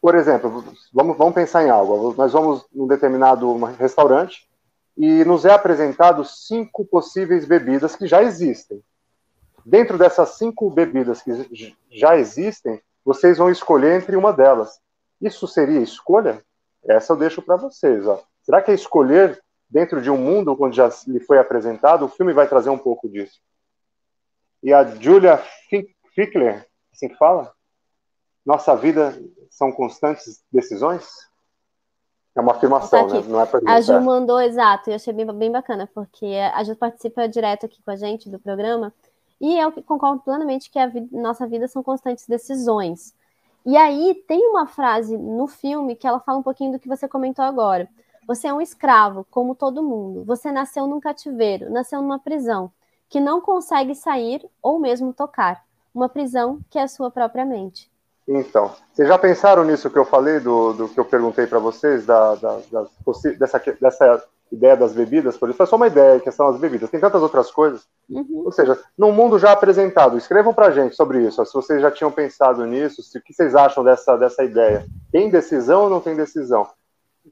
Por 0.00 0.14
exemplo, 0.14 0.64
vamos, 0.92 1.18
vamos 1.18 1.34
pensar 1.34 1.64
em 1.64 1.70
algo. 1.70 2.14
Nós 2.16 2.32
vamos 2.32 2.64
num 2.72 2.86
determinado 2.86 3.52
restaurante 3.78 4.46
e 4.96 5.24
nos 5.24 5.44
é 5.44 5.52
apresentado 5.52 6.24
cinco 6.24 6.84
possíveis 6.84 7.44
bebidas 7.44 7.94
que 7.94 8.06
já 8.06 8.22
existem. 8.22 8.82
Dentro 9.64 9.98
dessas 9.98 10.30
cinco 10.30 10.70
bebidas 10.70 11.22
que 11.22 11.76
já 11.90 12.16
existem, 12.16 12.80
vocês 13.04 13.38
vão 13.38 13.50
escolher 13.50 14.00
entre 14.00 14.16
uma 14.16 14.32
delas. 14.32 14.80
Isso 15.20 15.46
seria 15.46 15.80
escolha? 15.80 16.42
Essa 16.84 17.12
eu 17.12 17.16
deixo 17.16 17.42
para 17.42 17.56
vocês. 17.56 18.06
Ó. 18.06 18.22
Será 18.42 18.62
que 18.62 18.70
é 18.70 18.74
escolher 18.74 19.42
dentro 19.68 20.00
de 20.00 20.10
um 20.10 20.16
mundo 20.16 20.56
onde 20.58 20.76
já 20.76 20.90
lhe 21.06 21.20
foi 21.20 21.38
apresentado? 21.38 22.04
O 22.04 22.08
filme 22.08 22.32
vai 22.32 22.48
trazer 22.48 22.70
um 22.70 22.78
pouco 22.78 23.08
disso. 23.08 23.40
E 24.62 24.72
a 24.72 24.84
Julia 24.84 25.42
Fickler, 26.14 26.66
assim 26.92 27.08
que 27.08 27.16
fala? 27.16 27.52
Nossa 28.44 28.74
vida 28.76 29.20
são 29.50 29.72
constantes 29.72 30.42
decisões? 30.52 31.08
É 32.36 32.40
uma 32.40 32.52
afirmação, 32.52 33.08
né? 33.08 33.22
Não 33.26 33.40
é 33.40 33.46
pergunta. 33.46 33.72
A 33.72 33.80
Ju 33.80 33.98
mandou, 34.02 34.38
exato, 34.38 34.90
e 34.90 34.92
eu 34.92 34.96
achei 34.96 35.12
bem, 35.12 35.26
bem 35.32 35.50
bacana, 35.50 35.88
porque 35.94 36.26
a 36.52 36.62
Ju 36.62 36.76
participa 36.76 37.26
direto 37.26 37.64
aqui 37.64 37.82
com 37.82 37.90
a 37.90 37.96
gente 37.96 38.28
do 38.28 38.38
programa, 38.38 38.92
e 39.40 39.58
eu 39.58 39.72
concordo 39.82 40.20
plenamente 40.20 40.70
que 40.70 40.78
a 40.78 40.86
vida, 40.86 41.08
nossa 41.18 41.46
vida 41.46 41.66
são 41.66 41.82
constantes 41.82 42.26
decisões. 42.28 43.14
E 43.64 43.74
aí 43.76 44.14
tem 44.28 44.46
uma 44.48 44.66
frase 44.66 45.16
no 45.16 45.46
filme 45.46 45.96
que 45.96 46.06
ela 46.06 46.20
fala 46.20 46.38
um 46.38 46.42
pouquinho 46.42 46.72
do 46.72 46.78
que 46.78 46.88
você 46.88 47.08
comentou 47.08 47.44
agora. 47.44 47.88
Você 48.26 48.48
é 48.48 48.52
um 48.52 48.60
escravo, 48.60 49.26
como 49.30 49.54
todo 49.54 49.82
mundo. 49.82 50.24
Você 50.24 50.52
nasceu 50.52 50.86
num 50.86 51.00
cativeiro, 51.00 51.70
nasceu 51.70 52.02
numa 52.02 52.18
prisão, 52.18 52.70
que 53.08 53.18
não 53.18 53.40
consegue 53.40 53.94
sair 53.94 54.46
ou 54.62 54.78
mesmo 54.78 55.12
tocar. 55.12 55.64
Uma 55.94 56.08
prisão 56.08 56.60
que 56.68 56.78
é 56.78 56.82
a 56.82 56.88
sua 56.88 57.10
própria 57.10 57.44
mente. 57.44 57.90
Então, 58.28 58.74
vocês 58.92 59.06
já 59.06 59.16
pensaram 59.16 59.64
nisso 59.64 59.88
que 59.88 59.98
eu 59.98 60.04
falei, 60.04 60.40
do, 60.40 60.72
do 60.72 60.88
que 60.88 60.98
eu 60.98 61.04
perguntei 61.04 61.46
para 61.46 61.60
vocês, 61.60 62.04
da, 62.04 62.34
da, 62.34 62.58
da, 62.72 62.86
dessa, 63.38 63.62
dessa 63.80 64.24
ideia 64.50 64.76
das 64.76 64.92
bebidas? 64.92 65.36
Por 65.36 65.48
isso, 65.48 65.62
é 65.62 65.66
só 65.66 65.76
uma 65.76 65.86
ideia, 65.86 66.18
que 66.18 66.30
são 66.32 66.48
as 66.48 66.58
bebidas. 66.58 66.90
Tem 66.90 66.98
tantas 66.98 67.22
outras 67.22 67.52
coisas. 67.52 67.86
Uhum. 68.10 68.42
Ou 68.44 68.50
seja, 68.50 68.76
num 68.98 69.12
mundo 69.12 69.38
já 69.38 69.52
apresentado, 69.52 70.18
escrevam 70.18 70.52
para 70.52 70.72
gente 70.72 70.96
sobre 70.96 71.24
isso, 71.24 71.44
se 71.44 71.54
vocês 71.54 71.80
já 71.80 71.90
tinham 71.90 72.10
pensado 72.10 72.66
nisso, 72.66 73.00
se, 73.00 73.16
o 73.18 73.22
que 73.22 73.32
vocês 73.32 73.54
acham 73.54 73.84
dessa, 73.84 74.16
dessa 74.16 74.42
ideia. 74.42 74.84
Tem 75.12 75.30
decisão 75.30 75.84
ou 75.84 75.90
não 75.90 76.00
tem 76.00 76.16
decisão? 76.16 76.66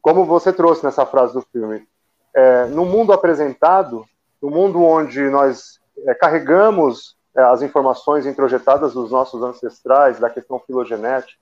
Como 0.01 0.25
você 0.25 0.53
trouxe 0.53 0.85
nessa 0.85 1.05
frase 1.05 1.35
do 1.35 1.43
filme, 1.43 1.87
é, 2.35 2.67
no 2.67 2.85
mundo 2.85 3.13
apresentado, 3.13 4.05
no 4.41 4.51
mundo 4.51 4.83
onde 4.83 5.29
nós 5.29 5.81
é, 6.07 6.15
carregamos 6.15 7.17
as 7.37 7.63
informações 7.63 8.27
introjetadas 8.27 8.95
dos 8.95 9.11
nossos 9.11 9.43
ancestrais, 9.43 10.19
da 10.19 10.31
questão 10.31 10.59
filogenética, 10.61 11.39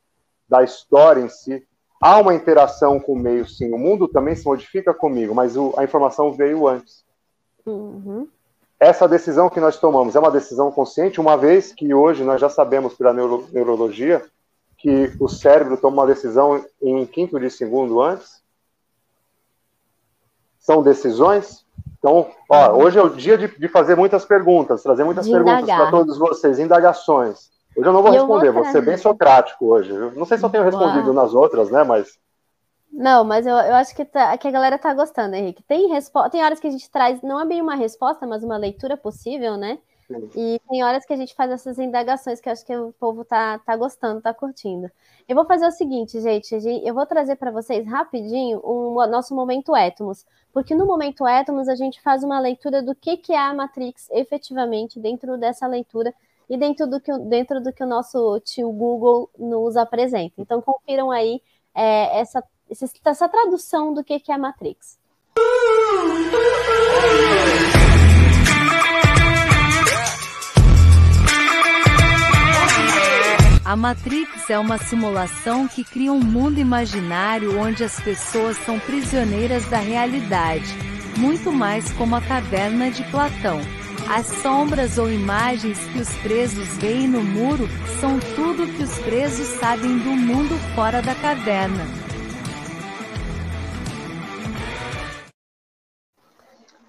da 0.48 0.62
história 0.62 1.20
em 1.20 1.28
si. 1.28 1.66
Há 2.00 2.18
uma 2.18 2.34
interação 2.34 2.98
com 2.98 3.12
o 3.12 3.18
meio, 3.18 3.46
sim. 3.48 3.72
O 3.72 3.78
mundo 3.78 4.08
também 4.08 4.34
se 4.34 4.44
modifica 4.44 4.92
comigo, 4.92 5.34
mas 5.34 5.56
o, 5.56 5.72
a 5.76 5.84
informação 5.84 6.32
veio 6.32 6.66
antes. 6.66 7.04
Uhum. 7.64 8.26
Essa 8.80 9.06
decisão 9.06 9.48
que 9.48 9.60
nós 9.60 9.78
tomamos 9.78 10.16
é 10.16 10.18
uma 10.18 10.30
decisão 10.30 10.72
consciente, 10.72 11.20
uma 11.20 11.36
vez 11.36 11.72
que 11.72 11.94
hoje 11.94 12.24
nós 12.24 12.40
já 12.40 12.48
sabemos 12.48 12.94
pela 12.94 13.12
neuro, 13.12 13.46
neurologia 13.52 14.24
que 14.76 15.12
o 15.20 15.28
cérebro 15.28 15.76
toma 15.76 16.02
uma 16.02 16.06
decisão 16.06 16.64
em 16.82 17.06
quinto 17.06 17.38
de 17.38 17.48
segundo 17.48 18.02
antes. 18.02 18.42
São 20.58 20.82
decisões? 20.82 21.64
Então, 22.02 22.28
ó, 22.48 22.72
hoje 22.72 22.98
é 22.98 23.02
o 23.02 23.10
dia 23.10 23.38
de, 23.38 23.46
de 23.46 23.68
fazer 23.68 23.96
muitas 23.96 24.24
perguntas, 24.24 24.82
trazer 24.82 25.04
muitas 25.04 25.24
De 25.24 25.30
perguntas 25.30 25.64
para 25.70 25.88
todos 25.88 26.18
vocês, 26.18 26.58
indagações. 26.58 27.48
Hoje 27.76 27.88
eu 27.88 27.92
não 27.92 28.02
vou 28.02 28.10
E 28.10 28.14
responder, 28.16 28.50
vou 28.50 28.64
ser 28.64 28.82
bem 28.82 28.96
socrático 28.96 29.66
hoje. 29.66 29.90
Eu 29.94 30.10
não 30.10 30.24
sei 30.24 30.36
se 30.36 30.44
eu 30.44 30.50
tenho 30.50 30.64
respondido 30.64 31.06
Uau. 31.06 31.14
nas 31.14 31.32
outras, 31.32 31.70
né? 31.70 31.84
Mas 31.84 32.18
Não, 32.92 33.24
mas 33.24 33.46
eu, 33.46 33.54
eu 33.54 33.74
acho 33.76 33.94
que, 33.94 34.04
tá- 34.04 34.36
que 34.36 34.48
a 34.48 34.50
galera 34.50 34.78
tá 34.78 34.92
gostando, 34.92 35.34
Henrique. 35.36 35.62
Tem, 35.62 35.88
respo- 35.88 36.28
tem 36.28 36.42
horas 36.44 36.58
que 36.60 36.66
a 36.66 36.70
gente 36.70 36.90
traz, 36.90 37.22
não 37.22 37.40
é 37.40 37.46
bem 37.46 37.62
uma 37.62 37.76
resposta, 37.76 38.26
mas 38.26 38.42
uma 38.42 38.56
leitura 38.56 38.96
possível, 38.96 39.56
né? 39.56 39.78
E 40.36 40.60
tem 40.68 40.82
horas 40.84 41.04
que 41.06 41.12
a 41.12 41.16
gente 41.16 41.34
faz 41.34 41.50
essas 41.50 41.78
indagações 41.78 42.40
que 42.40 42.48
eu 42.48 42.52
acho 42.52 42.64
que 42.64 42.76
o 42.76 42.92
povo 42.98 43.24
tá, 43.24 43.58
tá 43.60 43.76
gostando, 43.76 44.20
tá 44.20 44.34
curtindo. 44.34 44.90
Eu 45.28 45.36
vou 45.36 45.44
fazer 45.46 45.66
o 45.66 45.70
seguinte, 45.70 46.20
gente, 46.20 46.54
eu 46.84 46.94
vou 46.94 47.06
trazer 47.06 47.36
para 47.36 47.50
vocês 47.50 47.86
rapidinho 47.86 48.60
o 48.62 49.06
nosso 49.06 49.34
momento 49.34 49.76
Etmos, 49.76 50.26
porque 50.52 50.74
no 50.74 50.86
momento 50.86 51.26
Etmos 51.26 51.68
a 51.68 51.74
gente 51.74 52.00
faz 52.02 52.22
uma 52.24 52.40
leitura 52.40 52.82
do 52.82 52.94
que, 52.94 53.16
que 53.16 53.32
é 53.32 53.38
a 53.38 53.54
Matrix 53.54 54.08
efetivamente 54.10 54.98
dentro 55.00 55.38
dessa 55.38 55.66
leitura 55.66 56.12
e 56.48 56.56
dentro 56.56 56.86
do 56.86 57.00
que, 57.00 57.12
o- 57.12 57.18
dentro 57.18 57.60
do 57.62 57.72
que 57.72 57.82
o 57.82 57.86
nosso 57.86 58.38
tio 58.40 58.70
Google 58.72 59.30
nos 59.38 59.76
apresenta. 59.76 60.34
Então 60.38 60.60
confiram 60.60 61.10
aí 61.10 61.40
é, 61.74 62.20
essa, 62.20 62.42
essa 63.04 63.28
tradução 63.28 63.94
do 63.94 64.04
que, 64.04 64.20
que 64.20 64.30
é 64.30 64.34
a 64.34 64.38
Matrix. 64.38 64.98
A 73.64 73.76
Matrix 73.76 74.50
é 74.50 74.58
uma 74.58 74.76
simulação 74.76 75.68
que 75.68 75.84
cria 75.84 76.12
um 76.12 76.18
mundo 76.18 76.58
imaginário 76.58 77.60
onde 77.60 77.84
as 77.84 78.00
pessoas 78.00 78.56
são 78.56 78.76
prisioneiras 78.80 79.64
da 79.70 79.78
realidade, 79.78 80.66
muito 81.16 81.52
mais 81.52 81.92
como 81.92 82.16
a 82.16 82.20
caverna 82.20 82.90
de 82.90 83.04
Platão. 83.04 83.60
As 84.10 84.26
sombras 84.26 84.98
ou 84.98 85.08
imagens 85.08 85.78
que 85.92 86.00
os 86.00 86.12
presos 86.16 86.66
veem 86.78 87.06
no 87.06 87.22
muro 87.22 87.68
são 88.00 88.18
tudo 88.34 88.66
que 88.66 88.82
os 88.82 88.98
presos 88.98 89.46
sabem 89.60 89.96
do 89.96 90.10
mundo 90.10 90.58
fora 90.74 91.00
da 91.00 91.14
caverna. 91.14 91.86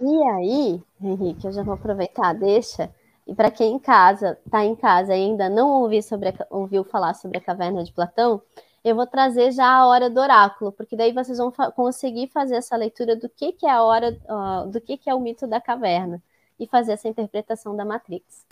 E 0.02 0.24
aí, 0.32 0.82
Henrique, 1.00 1.46
eu 1.46 1.54
já 1.54 1.62
vou 1.62 1.76
aproveitar, 1.76 2.34
deixa. 2.34 2.90
E 3.26 3.34
para 3.34 3.50
quem 3.50 3.76
em 3.76 3.80
casa, 3.80 4.38
está 4.46 4.66
em 4.66 4.76
casa 4.76 5.16
e 5.16 5.24
ainda 5.24 5.50
não 5.50 5.70
ouviu, 5.82 6.02
sobre 6.04 6.30
a- 6.30 6.48
ouviu 6.50 6.84
falar 6.84 7.14
sobre 7.14 7.38
a 7.38 7.42
caverna 7.42 7.84
de 7.84 7.92
Platão, 7.94 8.42
eu 8.84 8.96
vou 8.96 9.08
trazer 9.08 9.52
já 9.54 9.66
a 9.66 9.88
hora 9.88 10.10
do 10.10 10.20
oráculo, 10.20 10.74
porque 10.74 10.96
daí 10.96 11.14
vocês 11.14 11.38
vão 11.38 11.50
fa- 11.52 11.72
conseguir 11.72 12.28
fazer 12.28 12.56
essa 12.56 12.76
leitura 12.76 13.16
do 13.16 13.30
que, 13.30 13.54
que 13.54 13.66
é 13.66 13.72
a 13.72 13.82
hora, 13.82 14.18
ó, 14.28 14.66
do 14.66 14.82
que, 14.82 14.98
que 14.98 15.10
é 15.10 15.16
o 15.16 15.22
mito 15.22 15.48
da 15.48 15.62
caverna 15.62 16.22
e 16.60 16.68
fazer 16.68 16.92
essa 16.94 17.08
interpretação 17.08 17.76
da 17.76 17.86
Matrix. 17.86 18.46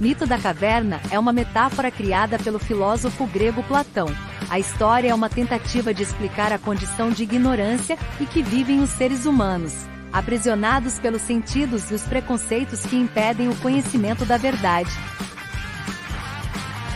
Mito 0.00 0.26
da 0.26 0.38
caverna 0.38 0.98
é 1.10 1.18
uma 1.18 1.30
metáfora 1.30 1.90
criada 1.90 2.38
pelo 2.38 2.58
filósofo 2.58 3.26
grego 3.26 3.62
Platão. 3.62 4.06
A 4.48 4.58
história 4.58 5.10
é 5.10 5.14
uma 5.14 5.28
tentativa 5.28 5.92
de 5.92 6.02
explicar 6.02 6.54
a 6.54 6.58
condição 6.58 7.10
de 7.10 7.24
ignorância 7.24 7.98
e 8.18 8.24
que 8.24 8.42
vivem 8.42 8.80
os 8.80 8.88
seres 8.88 9.26
humanos, 9.26 9.74
aprisionados 10.10 10.98
pelos 10.98 11.20
sentidos 11.20 11.90
e 11.90 11.94
os 11.94 12.02
preconceitos 12.04 12.80
que 12.86 12.96
impedem 12.96 13.50
o 13.50 13.56
conhecimento 13.56 14.24
da 14.24 14.38
verdade. 14.38 14.90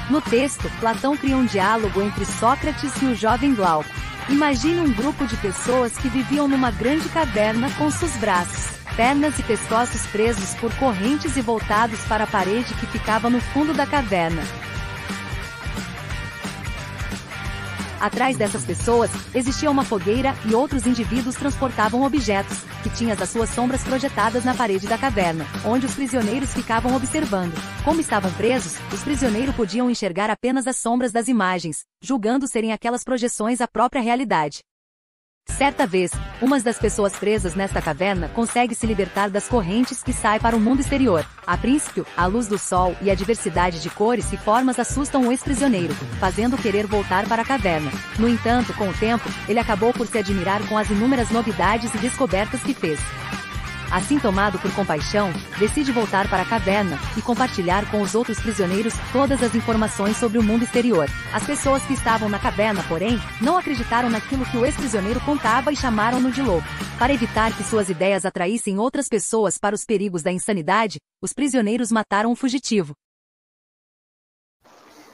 No 0.09 0.23
texto, 0.23 0.71
Platão 0.81 1.15
cria 1.15 1.37
um 1.37 1.45
diálogo 1.45 2.01
entre 2.01 2.25
Sócrates 2.25 3.03
e 3.03 3.05
o 3.05 3.15
jovem 3.15 3.55
Glauco. 3.55 3.91
Imagine 4.31 4.81
um 4.81 4.91
grupo 4.91 5.27
de 5.27 5.37
pessoas 5.37 5.95
que 5.99 6.09
viviam 6.09 6.49
numa 6.49 6.71
grande 6.71 7.07
caverna 7.11 7.71
com 7.73 7.91
seus 7.91 8.13
braços, 8.13 8.79
pernas 8.97 9.39
e 9.39 9.43
pescoços 9.43 10.07
presos 10.07 10.55
por 10.55 10.75
correntes 10.77 11.37
e 11.37 11.41
voltados 11.41 12.01
para 12.07 12.25
a 12.25 12.27
parede 12.27 12.75
que 12.75 12.87
ficava 12.87 13.29
no 13.29 13.41
fundo 13.41 13.75
da 13.75 13.87
caverna. 13.87 14.43
Atrás 18.05 18.37
dessas 18.37 18.67
pessoas, 18.67 19.11
existia 19.35 19.71
uma 19.71 19.83
fogueira 19.83 20.35
e 20.45 20.55
outros 20.55 20.87
indivíduos 20.87 21.37
transportavam 21.37 22.03
objetos, 22.03 22.59
que 22.83 22.91
tinham 22.91 23.17
as 23.19 23.31
suas 23.31 23.49
sombras 23.49 23.83
projetadas 23.83 24.45
na 24.45 24.55
parede 24.55 24.87
da 24.87 24.99
caverna, 24.99 25.47
onde 25.65 25.87
os 25.87 25.95
prisioneiros 25.95 26.53
ficavam 26.53 26.95
observando. 26.95 27.55
Como 27.83 28.03
estavam 28.03 28.31
presos, 28.33 28.75
os 28.93 29.03
prisioneiros 29.03 29.57
podiam 29.57 29.91
enxergar 29.91 30.29
apenas 30.29 30.67
as 30.67 30.77
sombras 30.77 31.13
das 31.13 31.29
imagens, 31.29 31.85
julgando 31.99 32.47
serem 32.47 32.73
aquelas 32.73 33.03
projeções 33.03 33.63
a 33.63 33.67
própria 33.67 34.03
realidade. 34.03 34.61
Certa 35.47 35.87
vez, 35.87 36.11
uma 36.43 36.59
das 36.59 36.79
pessoas 36.79 37.13
presas 37.15 37.55
nesta 37.55 37.81
caverna 37.81 38.29
consegue 38.29 38.75
se 38.75 38.87
libertar 38.87 39.31
das 39.31 39.47
correntes 39.47 40.03
e 40.07 40.13
sai 40.13 40.41
para 40.41 40.57
o 40.57 40.61
mundo 40.61 40.81
exterior. 40.81 41.25
A 41.47 41.57
princípio, 41.57 42.05
a 42.17 42.27
luz 42.27 42.49
do 42.49 42.59
sol 42.59 42.97
e 43.01 43.11
a 43.11 43.15
diversidade 43.15 43.81
de 43.81 43.89
cores 43.91 44.33
e 44.33 44.37
formas 44.37 44.79
assustam 44.79 45.29
o 45.29 45.31
ex-prisioneiro, 45.31 45.95
fazendo 46.19 46.57
querer 46.57 46.87
voltar 46.87 47.29
para 47.29 47.43
a 47.43 47.45
caverna. 47.45 47.93
No 48.19 48.29
entanto, 48.29 48.75
com 48.75 48.89
o 48.89 48.95
tempo, 48.95 49.29
ele 49.49 49.61
acabou 49.61 49.93
por 49.93 50.07
se 50.07 50.19
admirar 50.19 50.67
com 50.67 50.77
as 50.77 50.91
inúmeras 50.91 51.31
novidades 51.31 51.95
e 51.95 51.99
descobertas 51.99 52.61
que 52.63 52.75
fez. 52.75 52.99
Assim 53.95 54.19
tomado 54.19 54.59
por 54.59 54.75
compaixão, 54.75 55.31
decide 55.57 55.93
voltar 55.93 56.29
para 56.29 56.43
a 56.43 56.45
caverna 56.45 56.99
e 57.17 57.23
compartilhar 57.23 57.89
com 57.93 58.03
os 58.03 58.17
outros 58.17 58.41
prisioneiros 58.41 58.93
todas 59.13 59.41
as 59.41 59.55
informações 59.55 60.17
sobre 60.17 60.37
o 60.37 60.43
mundo 60.43 60.65
exterior. 60.65 61.07
As 61.33 61.47
pessoas 61.47 61.81
que 61.87 61.93
estavam 61.93 62.29
na 62.29 62.41
caverna, 62.41 62.83
porém, 62.89 63.21
não 63.41 63.57
acreditaram 63.57 64.11
naquilo 64.11 64.45
que 64.47 64.57
o 64.57 64.67
ex-prisioneiro 64.67 65.21
contava 65.21 65.73
e 65.73 65.77
chamaram-no 65.77 66.33
de 66.33 66.43
louco. 66.43 66.67
Para 66.99 67.15
evitar 67.15 67.57
que 67.57 67.63
suas 67.63 67.89
ideias 67.89 68.25
atraíssem 68.25 68.81
outras 68.81 69.09
pessoas 69.09 69.59
para 69.59 69.77
os 69.77 69.85
perigos 69.85 70.25
da 70.25 70.33
insanidade, 70.33 70.99
os 71.23 71.33
prisioneiros 71.33 71.93
mataram 71.93 72.33
o 72.33 72.37
fugitivo. 72.37 72.95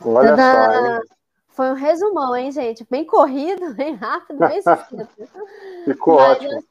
olha 0.02 0.34
só, 0.36 0.72
hein? 0.72 1.00
Foi 1.48 1.70
um 1.70 1.74
resumão, 1.74 2.34
hein, 2.34 2.50
gente? 2.50 2.86
Bem 2.90 3.04
corrido, 3.04 3.74
bem 3.76 3.94
rápido, 3.94 4.38
bem 4.38 4.62
sucinto. 4.64 5.28
ficou 5.84 6.16
Mas 6.16 6.38
ótimo. 6.38 6.64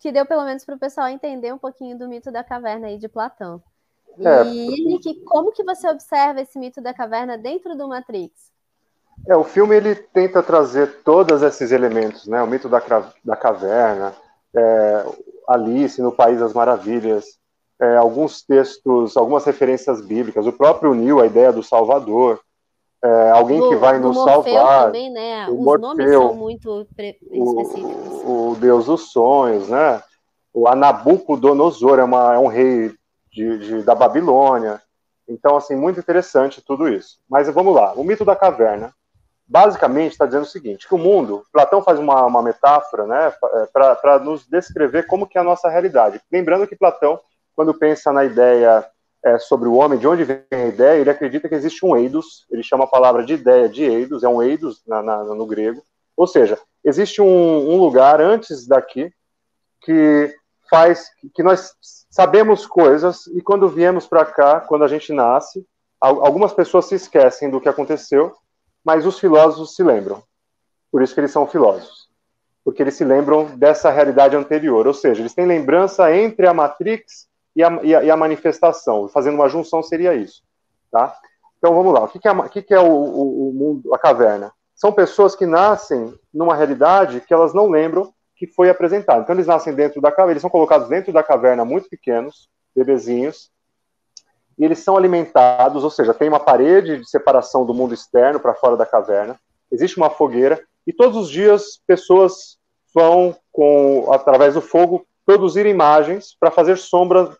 Que- 0.00 0.08
que 0.08 0.12
deu 0.12 0.24
pelo 0.26 0.44
menos 0.44 0.64
para 0.64 0.74
o 0.74 0.78
pessoal 0.78 1.08
entender 1.08 1.52
um 1.52 1.58
pouquinho 1.58 1.96
do 1.98 2.08
mito 2.08 2.32
da 2.32 2.42
caverna 2.42 2.86
aí 2.88 2.98
de 2.98 3.08
Platão. 3.08 3.62
E, 4.18 4.26
É. 4.26 4.42
Henrique, 4.44 5.22
como 5.24 5.52
que 5.52 5.62
você 5.62 5.88
observa 5.88 6.40
esse 6.40 6.58
mito 6.58 6.80
da 6.80 6.92
caverna 6.92 7.38
dentro 7.38 7.76
do 7.76 7.88
Matrix? 7.88 8.50
É, 9.28 9.36
o 9.36 9.44
filme 9.44 9.76
ele 9.76 9.94
tenta 9.94 10.42
trazer 10.42 11.02
todos 11.04 11.42
esses 11.42 11.70
elementos, 11.70 12.26
né? 12.26 12.42
O 12.42 12.46
mito 12.46 12.68
da, 12.68 12.82
da 13.24 13.36
caverna, 13.36 14.14
é, 14.56 15.04
Alice 15.46 16.00
no 16.00 16.10
País 16.10 16.40
das 16.40 16.54
Maravilhas, 16.54 17.38
é, 17.78 17.96
alguns 17.96 18.42
textos, 18.42 19.16
algumas 19.16 19.44
referências 19.44 20.00
bíblicas, 20.00 20.46
o 20.46 20.52
próprio 20.52 20.94
Neo, 20.94 21.20
a 21.20 21.26
ideia 21.26 21.52
do 21.52 21.62
Salvador, 21.62 22.40
é, 23.02 23.30
alguém 23.30 23.60
que 23.68 23.76
vai 23.76 23.98
nos 23.98 24.16
salvar, 24.22 24.86
também, 24.86 25.10
né? 25.10 25.46
o 25.48 25.58
Os 25.60 25.80
nomes 25.80 26.04
Morfeu, 26.04 26.22
são 26.22 26.34
muito 26.34 26.80
específicos. 26.82 27.38
o, 28.24 28.50
o 28.52 28.56
Deus 28.56 28.86
dos 28.86 29.10
Sonhos, 29.12 29.68
né? 29.68 30.02
O 30.52 30.66
Anabucodonosor 30.68 31.98
é, 31.98 32.04
uma, 32.04 32.34
é 32.34 32.38
um 32.38 32.46
rei 32.48 32.92
de, 33.32 33.58
de- 33.58 33.82
da 33.82 33.94
Babilônia. 33.94 34.80
Então, 35.28 35.56
assim, 35.56 35.76
muito 35.76 36.00
interessante 36.00 36.60
tudo 36.60 36.88
isso. 36.88 37.18
Mas 37.28 37.48
vamos 37.48 37.74
lá, 37.74 37.92
o 37.94 38.02
mito 38.04 38.24
da 38.24 38.34
caverna. 38.36 38.92
Basicamente 39.46 40.12
está 40.12 40.26
dizendo 40.26 40.42
o 40.42 40.46
seguinte, 40.48 40.86
que 40.86 40.94
o 40.94 40.98
mundo, 40.98 41.44
Platão 41.52 41.82
faz 41.82 41.98
uma, 41.98 42.24
uma 42.24 42.40
metáfora, 42.42 43.04
né, 43.04 43.32
para 43.72 44.18
nos 44.20 44.46
descrever 44.46 45.06
como 45.08 45.26
que 45.26 45.36
é 45.36 45.40
a 45.40 45.44
nossa 45.44 45.68
realidade. 45.68 46.20
Lembrando 46.30 46.68
que 46.68 46.76
Platão, 46.76 47.18
quando 47.56 47.74
pensa 47.74 48.12
na 48.12 48.24
ideia 48.24 48.84
é, 49.24 49.38
sobre 49.38 49.68
o 49.68 49.74
homem, 49.74 49.98
de 49.98 50.06
onde 50.06 50.24
vem 50.24 50.42
a 50.50 50.66
ideia, 50.66 51.00
ele 51.00 51.10
acredita 51.10 51.48
que 51.48 51.54
existe 51.54 51.84
um 51.84 51.96
eidos, 51.96 52.46
ele 52.50 52.62
chama 52.62 52.84
a 52.84 52.88
palavra 52.88 53.24
de 53.24 53.34
ideia 53.34 53.68
de 53.68 53.84
eidos, 53.84 54.22
é 54.22 54.28
um 54.28 54.42
eidos 54.42 54.82
na, 54.86 55.02
na, 55.02 55.24
no 55.24 55.46
grego, 55.46 55.82
ou 56.16 56.26
seja, 56.26 56.58
existe 56.84 57.20
um, 57.20 57.70
um 57.70 57.76
lugar 57.76 58.20
antes 58.20 58.66
daqui 58.66 59.12
que 59.82 60.34
faz 60.68 61.10
que 61.34 61.42
nós 61.42 61.72
sabemos 62.10 62.66
coisas 62.66 63.26
e 63.28 63.40
quando 63.40 63.68
viemos 63.68 64.06
para 64.06 64.24
cá, 64.24 64.60
quando 64.60 64.84
a 64.84 64.88
gente 64.88 65.12
nasce, 65.12 65.66
algumas 66.00 66.52
pessoas 66.52 66.86
se 66.86 66.94
esquecem 66.94 67.50
do 67.50 67.60
que 67.60 67.68
aconteceu, 67.68 68.34
mas 68.84 69.06
os 69.06 69.18
filósofos 69.18 69.74
se 69.74 69.82
lembram. 69.82 70.22
Por 70.90 71.02
isso 71.02 71.14
que 71.14 71.20
eles 71.20 71.30
são 71.30 71.46
filósofos, 71.46 72.08
porque 72.64 72.82
eles 72.82 72.94
se 72.94 73.04
lembram 73.04 73.56
dessa 73.56 73.90
realidade 73.90 74.34
anterior, 74.34 74.86
ou 74.86 74.94
seja, 74.94 75.22
eles 75.22 75.34
têm 75.34 75.46
lembrança 75.46 76.14
entre 76.14 76.46
a 76.46 76.54
Matrix 76.54 77.29
e 77.54 77.62
a, 77.62 77.80
e 77.82 77.94
a, 77.94 78.04
e 78.04 78.10
a 78.10 78.16
manifestação. 78.16 79.08
Fazendo 79.08 79.34
uma 79.34 79.48
junção 79.48 79.82
seria 79.82 80.14
isso, 80.14 80.42
tá? 80.90 81.16
Então 81.58 81.74
vamos 81.74 81.92
lá. 81.92 82.04
O 82.04 82.08
que, 82.08 82.18
que 82.18 82.28
é, 82.28 82.32
o, 82.32 82.48
que 82.48 82.62
que 82.62 82.74
é 82.74 82.80
o, 82.80 82.90
o, 82.90 83.50
o 83.50 83.52
mundo, 83.52 83.94
a 83.94 83.98
caverna? 83.98 84.52
São 84.74 84.92
pessoas 84.92 85.36
que 85.36 85.44
nascem 85.44 86.14
numa 86.32 86.54
realidade 86.54 87.20
que 87.20 87.34
elas 87.34 87.52
não 87.52 87.68
lembram 87.68 88.12
que 88.34 88.46
foi 88.46 88.70
apresentado. 88.70 89.22
Então 89.22 89.34
eles 89.34 89.46
nascem 89.46 89.74
dentro 89.74 90.00
da 90.00 90.10
caverna, 90.10 90.32
eles 90.32 90.40
são 90.40 90.48
colocados 90.48 90.88
dentro 90.88 91.12
da 91.12 91.22
caverna 91.22 91.62
muito 91.62 91.90
pequenos, 91.90 92.48
bebezinhos, 92.74 93.50
e 94.58 94.64
eles 94.64 94.78
são 94.78 94.96
alimentados, 94.96 95.84
ou 95.84 95.90
seja, 95.90 96.14
tem 96.14 96.28
uma 96.28 96.40
parede 96.40 96.98
de 96.98 97.08
separação 97.08 97.66
do 97.66 97.74
mundo 97.74 97.92
externo 97.92 98.40
para 98.40 98.54
fora 98.54 98.76
da 98.76 98.86
caverna, 98.86 99.38
existe 99.70 99.98
uma 99.98 100.08
fogueira, 100.08 100.62
e 100.86 100.92
todos 100.92 101.16
os 101.16 101.30
dias 101.30 101.80
pessoas 101.86 102.58
vão, 102.94 103.36
com, 103.52 104.10
através 104.10 104.54
do 104.54 104.62
fogo, 104.62 105.06
produzir 105.30 105.64
imagens 105.64 106.36
para 106.40 106.50
fazer 106.50 106.76
sombra 106.76 107.36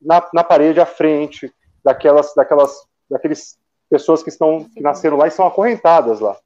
na, 0.00 0.24
na, 0.32 0.44
parede 0.44 0.78
à 0.78 0.86
frente 0.86 1.52
daquelas, 1.84 2.32
daquelas, 2.32 2.86
daqueles 3.10 3.58
pessoas 3.90 4.22
que 4.22 4.28
estão 4.28 4.68
que 4.72 4.80
nasceram 4.80 5.16
lá 5.16 5.26
e 5.26 5.32
são 5.32 5.44
acorrentadas 5.44 6.20
lá. 6.20 6.36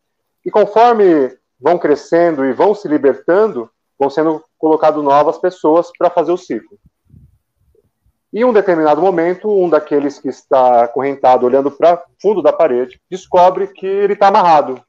E 0.46 0.50
conforme 0.50 1.36
vão 1.60 1.78
crescendo 1.78 2.42
e 2.42 2.54
vão 2.54 2.74
se 2.74 2.88
libertando, 2.88 3.70
vão 3.98 4.08
sendo 4.08 4.42
colocadas 4.56 5.04
novas 5.04 5.36
pessoas 5.36 5.92
para 5.98 6.08
fazer 6.08 6.32
o 6.32 6.38
ciclo. 6.38 6.78
E 8.32 8.40
em 8.40 8.44
um 8.44 8.52
determinado 8.52 9.02
momento, 9.02 9.46
um 9.50 9.68
daqueles 9.68 10.18
que 10.18 10.30
está 10.30 10.84
acorrentado 10.84 11.44
olhando 11.44 11.70
para 11.70 12.02
fundo 12.18 12.40
da 12.40 12.52
parede 12.52 12.98
descobre 13.10 13.66
que 13.66 13.86
ele 13.86 14.14
está 14.14 14.28
amarrado. 14.28 14.82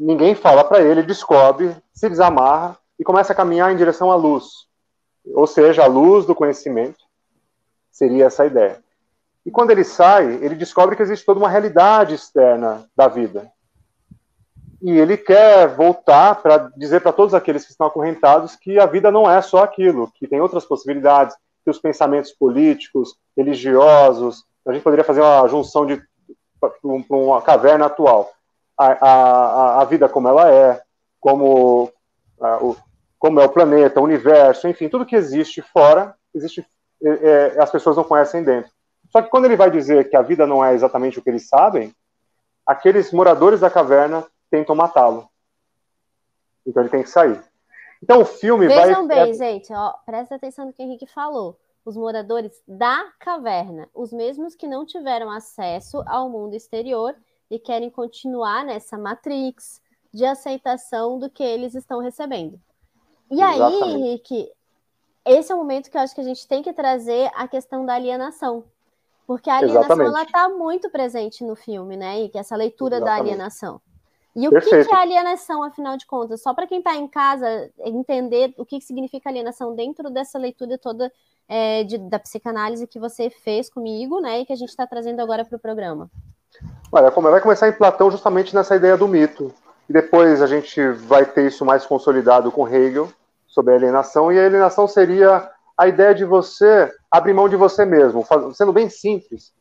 Ninguém 0.00 0.34
fala 0.34 0.64
para 0.64 0.82
ele, 0.82 1.04
descobre, 1.04 1.76
se 1.94 2.08
desamarra 2.08 2.76
e 2.98 3.04
começa 3.04 3.32
a 3.32 3.36
caminhar 3.36 3.72
em 3.72 3.76
direção 3.76 4.10
à 4.10 4.16
luz. 4.16 4.66
Ou 5.34 5.46
seja, 5.46 5.84
a 5.84 5.86
luz 5.86 6.24
do 6.24 6.34
conhecimento 6.34 7.04
seria 7.90 8.26
essa 8.26 8.46
ideia. 8.46 8.82
E 9.44 9.50
quando 9.50 9.70
ele 9.70 9.84
sai, 9.84 10.34
ele 10.42 10.54
descobre 10.54 10.96
que 10.96 11.02
existe 11.02 11.24
toda 11.24 11.38
uma 11.38 11.48
realidade 11.48 12.14
externa 12.14 12.88
da 12.96 13.08
vida. 13.08 13.50
E 14.82 14.90
ele 14.90 15.16
quer 15.16 15.68
voltar 15.68 16.42
para 16.42 16.70
dizer 16.76 17.00
para 17.00 17.12
todos 17.12 17.32
aqueles 17.32 17.64
que 17.64 17.70
estão 17.70 17.86
acorrentados 17.86 18.56
que 18.56 18.78
a 18.78 18.86
vida 18.86 19.10
não 19.10 19.30
é 19.30 19.40
só 19.40 19.62
aquilo, 19.62 20.10
que 20.14 20.28
tem 20.28 20.40
outras 20.40 20.64
possibilidades, 20.64 21.36
que 21.64 21.70
os 21.70 21.78
pensamentos 21.78 22.32
políticos, 22.32 23.16
religiosos, 23.36 24.44
a 24.66 24.72
gente 24.72 24.82
poderia 24.82 25.04
fazer 25.04 25.20
uma 25.20 25.46
junção 25.48 25.86
de 25.86 26.02
uma 27.08 27.40
caverna 27.40 27.86
atual. 27.86 28.30
A, 28.78 28.86
a, 29.08 29.82
a 29.82 29.84
vida 29.84 30.08
como 30.08 30.28
ela 30.28 30.50
é, 30.50 30.82
como, 31.20 31.90
a, 32.40 32.58
o, 32.62 32.76
como 33.18 33.40
é 33.40 33.44
o 33.44 33.48
planeta, 33.48 34.00
o 34.00 34.04
universo, 34.04 34.68
enfim, 34.68 34.88
tudo 34.88 35.06
que 35.06 35.16
existe 35.16 35.62
fora, 35.62 36.14
existe, 36.34 36.66
é, 37.02 37.08
é, 37.56 37.62
as 37.62 37.70
pessoas 37.70 37.96
não 37.96 38.04
conhecem 38.04 38.42
dentro. 38.42 38.70
Só 39.10 39.22
que 39.22 39.30
quando 39.30 39.46
ele 39.46 39.56
vai 39.56 39.70
dizer 39.70 40.08
que 40.08 40.16
a 40.16 40.22
vida 40.22 40.46
não 40.46 40.64
é 40.64 40.74
exatamente 40.74 41.18
o 41.18 41.22
que 41.22 41.30
eles 41.30 41.48
sabem, 41.48 41.94
aqueles 42.66 43.12
moradores 43.12 43.60
da 43.60 43.70
caverna 43.70 44.26
tentam 44.50 44.74
matá-lo. 44.74 45.28
Então 46.66 46.82
ele 46.82 46.90
tem 46.90 47.02
que 47.02 47.10
sair. 47.10 47.40
Então 48.02 48.20
o 48.20 48.24
filme 48.24 48.66
Vejam 48.66 48.82
vai. 48.82 48.88
Vejam 48.88 49.06
bem, 49.08 49.30
é... 49.30 49.34
gente, 49.34 49.72
ó, 49.72 49.94
presta 50.04 50.34
atenção 50.34 50.66
no 50.66 50.72
que 50.72 50.82
o 50.82 50.84
Henrique 50.84 51.06
falou. 51.06 51.58
Os 51.84 51.96
moradores 51.96 52.60
da 52.66 53.12
caverna, 53.20 53.88
os 53.94 54.12
mesmos 54.12 54.56
que 54.56 54.66
não 54.66 54.84
tiveram 54.84 55.30
acesso 55.30 56.02
ao 56.06 56.28
mundo 56.28 56.54
exterior 56.54 57.14
e 57.48 57.60
querem 57.60 57.88
continuar 57.90 58.64
nessa 58.64 58.98
matrix 58.98 59.80
de 60.12 60.24
aceitação 60.24 61.18
do 61.18 61.30
que 61.30 61.44
eles 61.44 61.74
estão 61.74 62.00
recebendo. 62.00 62.60
E 63.30 63.34
Exatamente. 63.34 63.82
aí, 63.84 63.92
Henrique, 63.92 64.52
esse 65.24 65.50
é 65.50 65.54
o 65.54 65.58
momento 65.58 65.90
que 65.90 65.96
eu 65.96 66.00
acho 66.00 66.14
que 66.14 66.20
a 66.20 66.24
gente 66.24 66.46
tem 66.46 66.62
que 66.62 66.72
trazer 66.72 67.30
a 67.34 67.48
questão 67.48 67.84
da 67.84 67.94
alienação. 67.94 68.64
Porque 69.26 69.50
a 69.50 69.56
alienação 69.56 70.22
está 70.22 70.48
muito 70.48 70.88
presente 70.88 71.42
no 71.42 71.56
filme, 71.56 71.96
né? 71.96 72.20
E 72.20 72.28
que 72.28 72.38
essa 72.38 72.54
leitura 72.54 72.96
Exatamente. 72.96 73.18
da 73.18 73.22
alienação. 73.24 73.80
E 74.36 74.46
o 74.46 74.50
que, 74.50 74.84
que, 74.84 74.94
é 74.94 74.94
alienação, 74.94 75.62
afinal 75.62 75.96
de 75.96 76.06
contas? 76.06 76.42
Só 76.42 76.52
para 76.52 76.66
quem 76.66 76.78
está 76.78 76.94
em 76.94 77.08
casa 77.08 77.70
entender 77.78 78.54
o 78.58 78.66
que, 78.66 78.78
que 78.78 78.84
significa 78.84 79.30
alienação 79.30 79.74
dentro 79.74 80.10
dessa 80.10 80.38
leitura 80.38 80.76
toda 80.76 81.10
é, 81.48 81.82
de, 81.84 81.96
da 81.96 82.18
psicanálise 82.18 82.86
que 82.86 83.00
você 83.00 83.30
fez 83.30 83.70
comigo, 83.70 84.20
né? 84.20 84.40
E 84.40 84.46
que 84.46 84.52
a 84.52 84.56
gente 84.56 84.68
está 84.68 84.86
trazendo 84.86 85.20
agora 85.20 85.44
para 85.44 85.56
o 85.56 85.58
programa. 85.58 86.10
Olha, 86.92 87.10
vai 87.10 87.40
começar 87.40 87.68
em 87.68 87.72
Platão 87.72 88.10
justamente 88.10 88.54
nessa 88.54 88.76
ideia 88.76 88.96
do 88.96 89.08
mito. 89.08 89.52
E 89.88 89.92
depois 89.92 90.42
a 90.42 90.46
gente 90.46 90.88
vai 90.90 91.24
ter 91.24 91.46
isso 91.46 91.64
mais 91.64 91.86
consolidado 91.86 92.50
com 92.50 92.68
Hegel, 92.68 93.08
sobre 93.46 93.72
a 93.72 93.76
alienação. 93.76 94.32
E 94.32 94.38
a 94.38 94.44
alienação 94.44 94.86
seria 94.86 95.48
a 95.78 95.86
ideia 95.86 96.14
de 96.14 96.24
você 96.24 96.92
abrir 97.10 97.32
mão 97.32 97.48
de 97.48 97.56
você 97.56 97.84
mesmo, 97.84 98.24
sendo 98.54 98.72
bem 98.72 98.88
simples. 98.90 99.52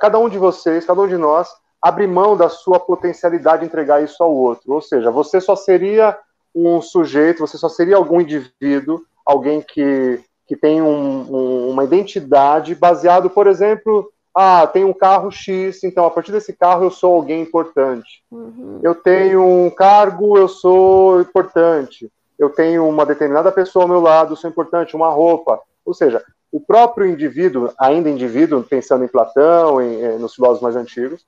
Cada 0.00 0.18
um 0.18 0.28
de 0.28 0.38
vocês, 0.38 0.86
cada 0.86 1.00
um 1.00 1.08
de 1.08 1.16
nós, 1.16 1.48
abrir 1.80 2.06
mão 2.06 2.36
da 2.36 2.48
sua 2.48 2.78
potencialidade 2.78 3.60
de 3.60 3.66
entregar 3.66 4.02
isso 4.02 4.22
ao 4.22 4.32
outro. 4.32 4.72
Ou 4.72 4.80
seja, 4.80 5.10
você 5.10 5.40
só 5.40 5.56
seria 5.56 6.16
um 6.54 6.80
sujeito, 6.80 7.40
você 7.40 7.58
só 7.58 7.68
seria 7.68 7.96
algum 7.96 8.20
indivíduo, 8.20 9.02
alguém 9.24 9.60
que, 9.60 10.20
que 10.46 10.56
tem 10.56 10.80
um, 10.80 11.34
um, 11.34 11.70
uma 11.70 11.84
identidade 11.84 12.74
baseado, 12.74 13.28
por 13.28 13.46
exemplo, 13.46 14.10
ah, 14.34 14.66
tem 14.66 14.84
um 14.84 14.92
carro 14.92 15.30
X, 15.30 15.84
então 15.84 16.06
a 16.06 16.10
partir 16.10 16.32
desse 16.32 16.52
carro 16.54 16.84
eu 16.84 16.90
sou 16.90 17.14
alguém 17.14 17.42
importante. 17.42 18.24
Uhum. 18.30 18.80
Eu 18.82 18.94
tenho 18.94 19.44
um 19.44 19.68
cargo, 19.68 20.38
eu 20.38 20.48
sou 20.48 21.20
importante. 21.20 22.10
Eu 22.38 22.48
tenho 22.50 22.88
uma 22.88 23.04
determinada 23.04 23.52
pessoa 23.52 23.84
ao 23.84 23.88
meu 23.88 24.00
lado, 24.00 24.32
eu 24.32 24.36
sou 24.36 24.48
importante, 24.48 24.96
uma 24.96 25.10
roupa. 25.10 25.60
Ou 25.84 25.92
seja, 25.92 26.24
o 26.50 26.60
próprio 26.60 27.06
indivíduo, 27.06 27.72
ainda 27.78 28.08
indivíduo, 28.08 28.62
pensando 28.62 29.04
em 29.04 29.08
Platão, 29.08 29.80
em, 29.80 30.02
em, 30.02 30.18
nos 30.18 30.34
filósofos 30.34 30.62
mais 30.62 30.76
antigos, 30.76 31.24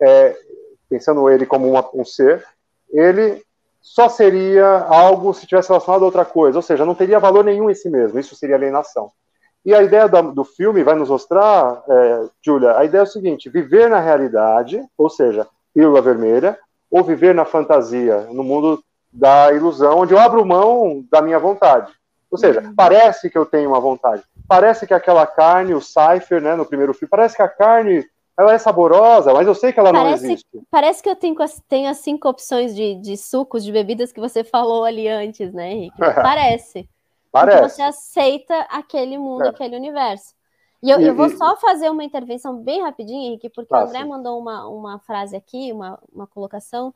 é, 0.00 0.36
pensando 0.88 1.28
ele 1.30 1.46
como 1.46 1.68
uma, 1.68 1.88
um 1.94 2.04
ser, 2.04 2.44
ele 2.90 3.42
só 3.80 4.08
seria 4.08 4.86
algo 4.88 5.34
se 5.34 5.46
tivesse 5.46 5.68
relacionado 5.68 6.02
a 6.02 6.06
outra 6.06 6.24
coisa, 6.24 6.58
ou 6.58 6.62
seja, 6.62 6.86
não 6.86 6.94
teria 6.94 7.18
valor 7.18 7.44
nenhum 7.44 7.68
em 7.68 7.74
si 7.74 7.90
mesmo, 7.90 8.18
isso 8.18 8.36
seria 8.36 8.56
alienação. 8.56 9.10
E 9.64 9.74
a 9.74 9.82
ideia 9.82 10.06
do, 10.06 10.44
filme 10.44 10.82
vai 10.82 10.94
nos 10.94 11.08
mostrar, 11.08 11.82
é, 11.88 12.26
Julia, 12.44 12.76
a 12.76 12.84
ideia 12.84 13.00
é 13.00 13.04
o 13.04 13.06
seguinte: 13.06 13.48
viver 13.48 13.88
na 13.88 13.98
realidade, 13.98 14.84
ou 14.96 15.08
seja, 15.08 15.46
pílula 15.72 16.02
vermelha, 16.02 16.58
ou 16.90 17.02
viver 17.02 17.34
na 17.34 17.44
fantasia, 17.44 18.28
no 18.30 18.44
mundo 18.44 18.82
da 19.12 19.52
ilusão, 19.52 20.00
onde 20.00 20.12
eu 20.12 20.18
abro 20.18 20.44
mão 20.44 21.04
da 21.10 21.22
minha 21.22 21.38
vontade. 21.38 21.92
Ou 22.30 22.36
seja, 22.36 22.60
uhum. 22.60 22.74
parece 22.74 23.30
que 23.30 23.38
eu 23.38 23.46
tenho 23.46 23.70
uma 23.70 23.80
vontade. 23.80 24.22
Parece 24.46 24.86
que 24.86 24.92
aquela 24.92 25.26
carne, 25.26 25.72
o 25.72 25.80
Cypher, 25.80 26.42
né, 26.42 26.56
no 26.56 26.66
primeiro 26.66 26.92
filme, 26.92 27.08
parece 27.08 27.36
que 27.36 27.42
a 27.42 27.48
carne 27.48 28.04
ela 28.36 28.52
é 28.52 28.58
saborosa, 28.58 29.32
mas 29.32 29.46
eu 29.46 29.54
sei 29.54 29.72
que 29.72 29.78
ela 29.78 29.92
parece, 29.92 30.24
não 30.24 30.30
existe. 30.32 30.48
Parece 30.70 31.02
que 31.02 31.08
eu 31.08 31.14
tenho, 31.14 31.36
tenho 31.68 31.88
as 31.88 31.98
cinco 31.98 32.28
opções 32.28 32.74
de, 32.74 32.96
de 32.96 33.16
sucos, 33.16 33.64
de 33.64 33.70
bebidas 33.70 34.12
que 34.12 34.20
você 34.20 34.42
falou 34.42 34.84
ali 34.84 35.08
antes, 35.08 35.52
né, 35.52 35.70
Henrique? 35.70 35.96
Parece. 36.22 36.88
Parece. 37.34 37.58
Porque 37.58 37.74
você 37.74 37.82
aceita 37.82 38.54
aquele 38.70 39.18
mundo, 39.18 39.42
é. 39.42 39.48
aquele 39.48 39.76
universo. 39.76 40.34
E 40.82 40.90
eu, 40.90 41.00
e, 41.00 41.06
eu 41.06 41.14
vou 41.14 41.26
e... 41.26 41.36
só 41.36 41.56
fazer 41.56 41.90
uma 41.90 42.04
intervenção 42.04 42.56
bem 42.56 42.82
rapidinho, 42.82 43.26
Henrique, 43.26 43.50
porque 43.50 43.74
o 43.74 43.76
André 43.76 44.04
mandou 44.04 44.38
uma, 44.38 44.68
uma 44.68 44.98
frase 45.00 45.34
aqui, 45.34 45.72
uma, 45.72 45.98
uma 46.12 46.26
colocação 46.26 46.94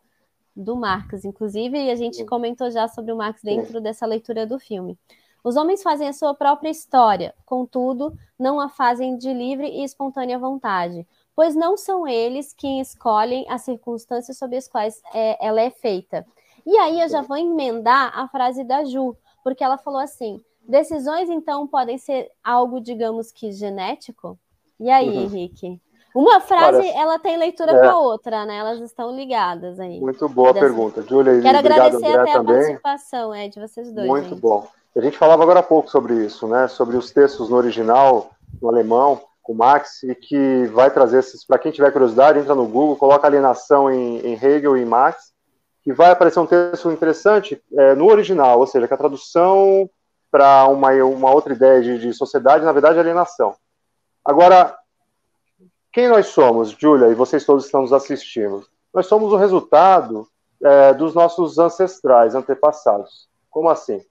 do 0.54 0.76
Marx, 0.76 1.24
inclusive, 1.24 1.76
e 1.76 1.90
a 1.90 1.96
gente 1.96 2.24
comentou 2.24 2.70
já 2.70 2.86
sobre 2.86 3.12
o 3.12 3.16
Marx 3.16 3.42
dentro 3.42 3.80
dessa 3.80 4.06
leitura 4.06 4.46
do 4.46 4.58
filme. 4.58 4.96
Os 5.42 5.56
homens 5.56 5.82
fazem 5.82 6.08
a 6.08 6.12
sua 6.12 6.34
própria 6.34 6.70
história, 6.70 7.34
contudo, 7.44 8.16
não 8.38 8.60
a 8.60 8.68
fazem 8.68 9.16
de 9.16 9.32
livre 9.32 9.68
e 9.68 9.82
espontânea 9.82 10.38
vontade 10.38 11.06
pois 11.38 11.54
não 11.54 11.76
são 11.76 12.04
eles 12.04 12.52
quem 12.52 12.80
escolhem 12.80 13.46
as 13.48 13.62
circunstâncias 13.62 14.36
sob 14.36 14.56
as 14.56 14.66
quais 14.66 15.00
é, 15.14 15.38
ela 15.40 15.60
é 15.60 15.70
feita. 15.70 16.26
E 16.66 16.76
aí 16.76 17.00
eu 17.00 17.08
já 17.08 17.22
vou 17.22 17.36
emendar 17.36 18.10
a 18.12 18.26
frase 18.26 18.64
da 18.64 18.84
Ju, 18.84 19.16
porque 19.48 19.64
ela 19.64 19.78
falou 19.78 20.00
assim: 20.00 20.42
decisões 20.68 21.30
então 21.30 21.66
podem 21.66 21.96
ser 21.96 22.30
algo, 22.44 22.80
digamos 22.80 23.32
que 23.32 23.50
genético? 23.50 24.38
E 24.78 24.90
aí, 24.90 25.08
uhum. 25.08 25.22
Henrique? 25.22 25.80
Uma 26.14 26.40
frase, 26.40 26.78
Olha, 26.78 26.98
ela 26.98 27.18
tem 27.18 27.36
leitura 27.38 27.72
é. 27.72 27.80
com 27.80 27.86
a 27.86 27.98
outra, 27.98 28.44
né? 28.44 28.58
Elas 28.58 28.80
estão 28.80 29.14
ligadas 29.14 29.80
aí. 29.80 30.00
Muito 30.00 30.28
boa 30.28 30.52
dessa... 30.52 30.66
pergunta, 30.66 31.02
Júlia. 31.02 31.40
Quero 31.40 31.58
agradecer 31.58 31.96
André 31.96 32.20
até 32.20 32.32
também. 32.32 32.56
a 32.56 32.58
participação 32.58 33.34
é, 33.34 33.48
de 33.48 33.58
vocês 33.58 33.90
dois. 33.92 34.06
Muito 34.06 34.28
gente. 34.30 34.40
bom. 34.40 34.66
A 34.94 35.00
gente 35.00 35.16
falava 35.16 35.42
agora 35.42 35.60
há 35.60 35.62
pouco 35.62 35.90
sobre 35.90 36.26
isso, 36.26 36.46
né? 36.46 36.68
Sobre 36.68 36.96
os 36.96 37.10
textos 37.10 37.48
no 37.48 37.56
original, 37.56 38.30
no 38.60 38.68
alemão, 38.68 39.20
com 39.42 39.54
Marx 39.54 40.02
e 40.02 40.14
que 40.14 40.66
vai 40.66 40.90
trazer 40.90 41.20
esses. 41.20 41.46
Para 41.46 41.58
quem 41.58 41.72
tiver 41.72 41.90
curiosidade, 41.90 42.38
entra 42.38 42.54
no 42.54 42.66
Google, 42.66 42.96
coloca 42.96 43.26
alienação 43.26 43.90
em, 43.90 44.18
em 44.18 44.34
Hegel 44.34 44.76
e 44.76 44.84
Marx, 44.84 45.27
que 45.88 45.94
vai 45.94 46.10
aparecer 46.10 46.38
um 46.38 46.44
texto 46.44 46.90
interessante 46.90 47.62
é, 47.72 47.94
no 47.94 48.10
original, 48.10 48.58
ou 48.58 48.66
seja, 48.66 48.86
que 48.86 48.92
a 48.92 48.98
tradução 48.98 49.88
para 50.30 50.66
uma, 50.66 50.92
uma 51.02 51.32
outra 51.32 51.54
ideia 51.54 51.80
de, 51.80 51.98
de 51.98 52.12
sociedade, 52.12 52.62
na 52.62 52.72
verdade, 52.72 52.98
é 52.98 53.00
alienação. 53.00 53.54
Agora, 54.22 54.76
quem 55.90 56.06
nós 56.06 56.26
somos, 56.26 56.76
Júlia, 56.78 57.08
e 57.08 57.14
vocês 57.14 57.42
todos 57.46 57.64
estão 57.64 57.80
nos 57.80 57.94
assistindo? 57.94 58.66
Nós 58.92 59.06
somos 59.06 59.32
o 59.32 59.36
resultado 59.36 60.28
é, 60.62 60.92
dos 60.92 61.14
nossos 61.14 61.58
ancestrais, 61.58 62.34
antepassados. 62.34 63.26
Como 63.48 63.70
assim? 63.70 64.04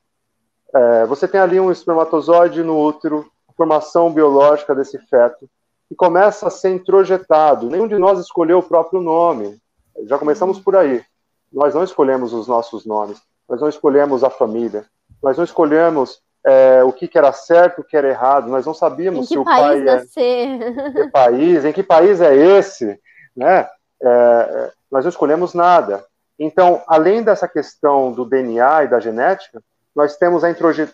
É, 0.73 1.05
você 1.05 1.27
tem 1.27 1.39
ali 1.39 1.59
um 1.59 1.71
espermatozoide 1.71 2.63
no 2.63 2.75
útero 2.75 3.31
formação 3.55 4.11
biológica 4.11 4.73
desse 4.73 4.97
feto, 4.97 5.47
e 5.91 5.95
começa 5.95 6.47
a 6.47 6.49
ser 6.49 6.71
introjetado. 6.71 7.69
Nenhum 7.69 7.87
de 7.87 7.99
nós 7.99 8.17
escolheu 8.17 8.57
o 8.57 8.63
próprio 8.63 8.99
nome. 8.99 9.61
Já 10.07 10.17
começamos 10.17 10.59
por 10.59 10.75
aí. 10.75 11.05
Nós 11.51 11.73
não 11.73 11.83
escolhemos 11.83 12.33
os 12.33 12.47
nossos 12.47 12.85
nomes, 12.85 13.21
nós 13.47 13.61
não 13.61 13.69
escolhemos 13.69 14.23
a 14.23 14.29
família, 14.29 14.85
nós 15.21 15.37
não 15.37 15.43
escolhemos 15.43 16.21
é, 16.45 16.83
o 16.83 16.91
que, 16.91 17.07
que, 17.07 17.17
era 17.17 17.31
certo, 17.31 17.81
o 17.81 17.83
que 17.83 17.97
era 17.97 18.09
errado. 18.09 18.49
Nós 18.49 18.65
não 18.65 18.73
sabíamos 18.73 19.27
se 19.27 19.37
o 19.37 19.43
país 19.43 19.59
pai 19.59 19.79
nascer. 19.81 20.61
é 20.61 20.91
que 20.91 21.11
país, 21.11 21.65
em 21.65 21.73
que 21.73 21.83
país 21.83 22.21
é 22.21 22.35
esse, 22.35 22.99
né? 23.35 23.67
É, 24.01 24.71
nós 24.91 25.03
não 25.03 25.09
escolhemos 25.09 25.53
nada. 25.53 26.05
Então, 26.39 26.83
além 26.87 27.23
dessa 27.23 27.47
questão 27.47 28.11
do 28.11 28.23
DNA 28.23 28.83
e 28.83 28.87
da 28.87 28.99
genética, 28.99 29.61
nós 29.95 30.15
temos 30.15 30.43
a 30.43 30.49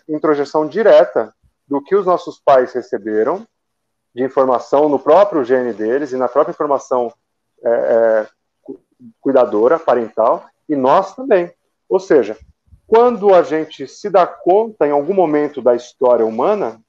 introjeção 0.08 0.66
direta 0.66 1.34
do 1.68 1.82
que 1.82 1.94
os 1.94 2.06
nossos 2.06 2.40
pais 2.40 2.72
receberam 2.72 3.46
de 4.14 4.22
informação 4.22 4.88
no 4.88 4.98
próprio 4.98 5.44
gene 5.44 5.72
deles 5.72 6.12
e 6.12 6.16
na 6.16 6.28
própria 6.28 6.52
informação 6.52 7.12
é, 7.62 7.70
é, 7.70 8.26
cuidadora, 9.20 9.78
parental, 9.78 10.44
e 10.68 10.76
nós 10.76 11.14
também. 11.14 11.50
Ou 11.88 12.00
seja, 12.00 12.36
quando 12.86 13.34
a 13.34 13.42
gente 13.42 13.86
se 13.86 14.10
dá 14.10 14.26
conta, 14.26 14.86
em 14.86 14.90
algum 14.90 15.14
momento 15.14 15.60
da 15.62 15.74
história 15.74 16.24
humana, 16.24 16.80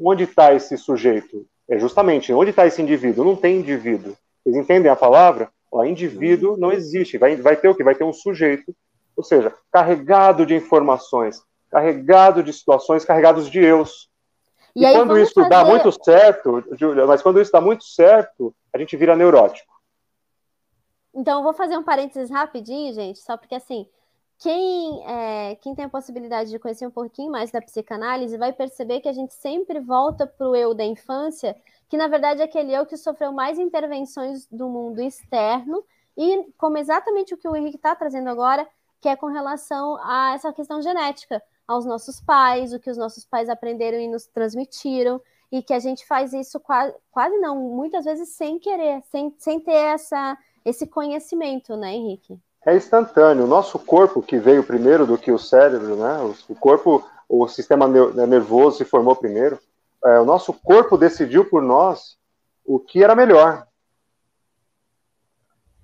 onde 0.00 0.24
está 0.24 0.54
esse 0.54 0.76
sujeito? 0.76 1.46
É 1.68 1.78
justamente 1.78 2.32
onde 2.32 2.50
está 2.50 2.66
esse 2.66 2.80
indivíduo? 2.80 3.24
Não 3.24 3.36
tem 3.36 3.58
indivíduo. 3.58 4.16
Vocês 4.42 4.56
entendem 4.56 4.90
a 4.90 4.96
palavra? 4.96 5.48
O 5.70 5.84
indivíduo 5.84 6.56
não 6.56 6.70
existe. 6.70 7.18
Vai, 7.18 7.36
vai 7.36 7.56
ter 7.56 7.68
o 7.68 7.74
que? 7.74 7.82
Vai 7.82 7.94
ter 7.94 8.04
um 8.04 8.12
sujeito, 8.12 8.74
ou 9.16 9.24
seja, 9.24 9.52
carregado 9.72 10.46
de 10.46 10.54
informações, 10.54 11.42
carregado 11.70 12.42
de 12.42 12.52
situações, 12.52 13.04
carregados 13.04 13.50
de 13.50 13.58
eus. 13.60 14.08
E, 14.76 14.84
e 14.84 14.92
quando 14.92 15.18
isso 15.18 15.34
fazer... 15.34 15.48
dá 15.48 15.64
muito 15.64 15.90
certo, 16.04 16.62
Júlia, 16.78 17.06
mas 17.06 17.22
quando 17.22 17.40
isso 17.40 17.50
dá 17.50 17.60
muito 17.60 17.84
certo, 17.84 18.54
a 18.72 18.78
gente 18.78 18.96
vira 18.96 19.16
neurótico. 19.16 19.73
Então, 21.14 21.38
eu 21.38 21.44
vou 21.44 21.52
fazer 21.52 21.78
um 21.78 21.82
parênteses 21.82 22.30
rapidinho, 22.30 22.92
gente, 22.92 23.20
só 23.20 23.36
porque 23.36 23.54
assim, 23.54 23.86
quem, 24.38 25.02
é, 25.06 25.54
quem 25.56 25.74
tem 25.74 25.84
a 25.84 25.88
possibilidade 25.88 26.50
de 26.50 26.58
conhecer 26.58 26.86
um 26.86 26.90
pouquinho 26.90 27.30
mais 27.30 27.50
da 27.50 27.62
psicanálise 27.62 28.36
vai 28.36 28.52
perceber 28.52 29.00
que 29.00 29.08
a 29.08 29.12
gente 29.12 29.32
sempre 29.32 29.78
volta 29.80 30.26
para 30.26 30.48
o 30.48 30.56
eu 30.56 30.74
da 30.74 30.84
infância, 30.84 31.56
que 31.88 31.96
na 31.96 32.08
verdade 32.08 32.42
é 32.42 32.44
aquele 32.44 32.74
eu 32.74 32.84
que 32.84 32.96
sofreu 32.96 33.32
mais 33.32 33.58
intervenções 33.58 34.46
do 34.50 34.68
mundo 34.68 35.00
externo, 35.00 35.84
e 36.16 36.52
como 36.58 36.78
exatamente 36.78 37.34
o 37.34 37.36
que 37.36 37.48
o 37.48 37.56
Henrique 37.56 37.76
está 37.76 37.94
trazendo 37.94 38.28
agora, 38.28 38.68
que 39.00 39.08
é 39.08 39.16
com 39.16 39.26
relação 39.26 39.96
a 40.02 40.32
essa 40.34 40.52
questão 40.52 40.82
genética, 40.82 41.42
aos 41.66 41.86
nossos 41.86 42.20
pais, 42.20 42.72
o 42.72 42.80
que 42.80 42.90
os 42.90 42.96
nossos 42.96 43.24
pais 43.24 43.48
aprenderam 43.48 43.98
e 43.98 44.08
nos 44.08 44.26
transmitiram, 44.26 45.20
e 45.50 45.62
que 45.62 45.72
a 45.72 45.78
gente 45.78 46.04
faz 46.06 46.32
isso 46.32 46.58
quase, 46.58 46.94
quase 47.10 47.38
não, 47.38 47.56
muitas 47.56 48.04
vezes 48.04 48.30
sem 48.30 48.58
querer, 48.58 49.02
sem, 49.10 49.34
sem 49.38 49.60
ter 49.60 49.72
essa 49.72 50.36
esse 50.64 50.86
conhecimento, 50.86 51.76
né, 51.76 51.94
Henrique? 51.94 52.38
É 52.66 52.74
instantâneo. 52.74 53.44
O 53.44 53.48
nosso 53.48 53.78
corpo, 53.78 54.22
que 54.22 54.38
veio 54.38 54.64
primeiro 54.64 55.06
do 55.06 55.18
que 55.18 55.30
o 55.30 55.38
cérebro, 55.38 55.96
né? 55.96 56.18
O 56.48 56.54
corpo, 56.54 57.04
o 57.28 57.46
sistema 57.46 57.86
né, 57.86 58.26
nervoso 58.26 58.78
se 58.78 58.84
formou 58.84 59.14
primeiro. 59.14 59.58
É, 60.04 60.18
o 60.18 60.24
nosso 60.24 60.52
corpo 60.52 60.96
decidiu 60.96 61.44
por 61.44 61.62
nós 61.62 62.16
o 62.64 62.78
que 62.78 63.04
era 63.04 63.14
melhor. 63.14 63.66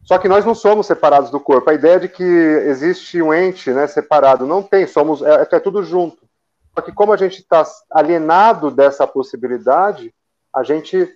Só 0.03 0.19
que 0.19 0.29
nós 0.29 0.45
não 0.45 0.55
somos 0.55 0.87
separados 0.87 1.31
do 1.31 1.39
corpo. 1.39 1.69
A 1.69 1.75
ideia 1.75 2.01
de 2.01 2.09
que 2.09 2.25
existe 2.25 3.21
um 3.21 3.33
ente 3.33 3.71
né, 3.71 3.87
separado 3.87 4.47
não 4.47 4.63
tem, 4.63 4.87
somos 4.87 5.23
é, 5.23 5.47
é 5.51 5.61
tudo 5.61 5.83
junto. 5.83 6.29
Só 6.75 6.81
que 6.81 6.93
como 6.93 7.13
a 7.13 7.17
gente 7.17 7.41
está 7.41 7.63
alienado 7.91 8.71
dessa 8.71 9.07
possibilidade, 9.07 10.15
a 10.55 10.63
gente 10.63 11.09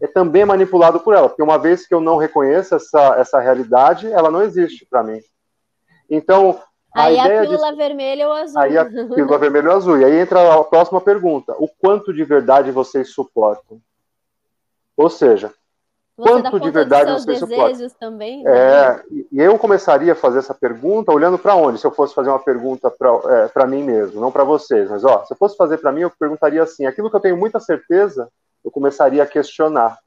é 0.00 0.06
também 0.06 0.44
manipulado 0.44 1.00
por 1.00 1.14
ela, 1.14 1.28
porque 1.28 1.42
uma 1.42 1.58
vez 1.58 1.86
que 1.86 1.94
eu 1.94 2.00
não 2.00 2.16
reconheço 2.16 2.74
essa, 2.74 3.16
essa 3.18 3.38
realidade, 3.38 4.10
ela 4.10 4.30
não 4.30 4.42
existe 4.42 4.86
para 4.86 5.02
mim. 5.02 5.20
Então, 6.08 6.58
a 6.94 7.04
aí 7.04 7.18
a 7.18 7.42
pílula 7.42 7.70
de... 7.70 7.76
vermelha 7.76 8.26
ou 8.26 8.32
azul. 8.32 8.60
Aí 8.60 8.78
a 8.78 8.84
pílula 8.84 9.38
vermelha 9.38 9.70
ou 9.70 9.76
azul. 9.76 9.98
E 9.98 10.04
aí 10.04 10.18
entra 10.18 10.54
a 10.54 10.64
próxima 10.64 11.00
pergunta: 11.00 11.54
o 11.58 11.68
quanto 11.68 12.12
de 12.12 12.24
verdade 12.24 12.70
vocês 12.70 13.12
suportam? 13.12 13.80
Ou 14.96 15.08
seja, 15.08 15.52
Você 16.16 16.28
quanto 16.28 16.60
de 16.60 16.70
verdade 16.70 17.12
vocês 17.12 17.38
suportam? 17.38 17.88
Também, 18.00 18.42
né? 18.42 18.50
É, 18.50 19.02
e 19.10 19.40
eu 19.40 19.56
começaria 19.58 20.12
a 20.12 20.16
fazer 20.16 20.40
essa 20.40 20.54
pergunta 20.54 21.12
olhando 21.12 21.38
para 21.38 21.54
onde? 21.54 21.78
Se 21.78 21.86
eu 21.86 21.92
fosse 21.92 22.14
fazer 22.14 22.30
uma 22.30 22.42
pergunta 22.42 22.90
para 22.90 23.64
é, 23.64 23.66
mim 23.66 23.84
mesmo, 23.84 24.20
não 24.20 24.32
para 24.32 24.44
vocês, 24.44 24.90
mas 24.90 25.04
ó, 25.04 25.24
se 25.24 25.32
eu 25.32 25.36
fosse 25.36 25.56
fazer 25.56 25.78
para 25.78 25.92
mim, 25.92 26.00
eu 26.00 26.10
perguntaria 26.10 26.62
assim: 26.62 26.86
aquilo 26.86 27.08
que 27.08 27.16
eu 27.16 27.20
tenho 27.20 27.36
muita 27.36 27.60
certeza 27.60 28.28
eu 28.64 28.70
começaria 28.70 29.22
a 29.22 29.26
questionar. 29.26 29.98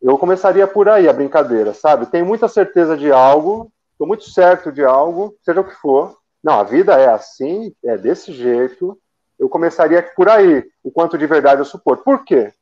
Eu 0.00 0.18
começaria 0.18 0.66
por 0.66 0.88
aí 0.88 1.08
a 1.08 1.12
brincadeira, 1.12 1.74
sabe? 1.74 2.06
Tenho 2.06 2.26
muita 2.26 2.48
certeza 2.48 2.96
de 2.96 3.10
algo, 3.10 3.72
estou 3.92 4.06
muito 4.06 4.24
certo 4.30 4.70
de 4.70 4.84
algo, 4.84 5.36
seja 5.42 5.60
o 5.60 5.64
que 5.64 5.74
for. 5.74 6.16
Não, 6.42 6.60
a 6.60 6.62
vida 6.62 6.94
é 6.94 7.08
assim, 7.08 7.74
é 7.84 7.96
desse 7.96 8.32
jeito. 8.32 8.98
Eu 9.38 9.48
começaria 9.48 10.02
por 10.14 10.28
aí, 10.28 10.64
o 10.84 10.90
quanto 10.90 11.18
de 11.18 11.26
verdade 11.26 11.60
eu 11.60 11.64
suporto. 11.64 12.04
Por 12.04 12.24
quê? 12.24 12.52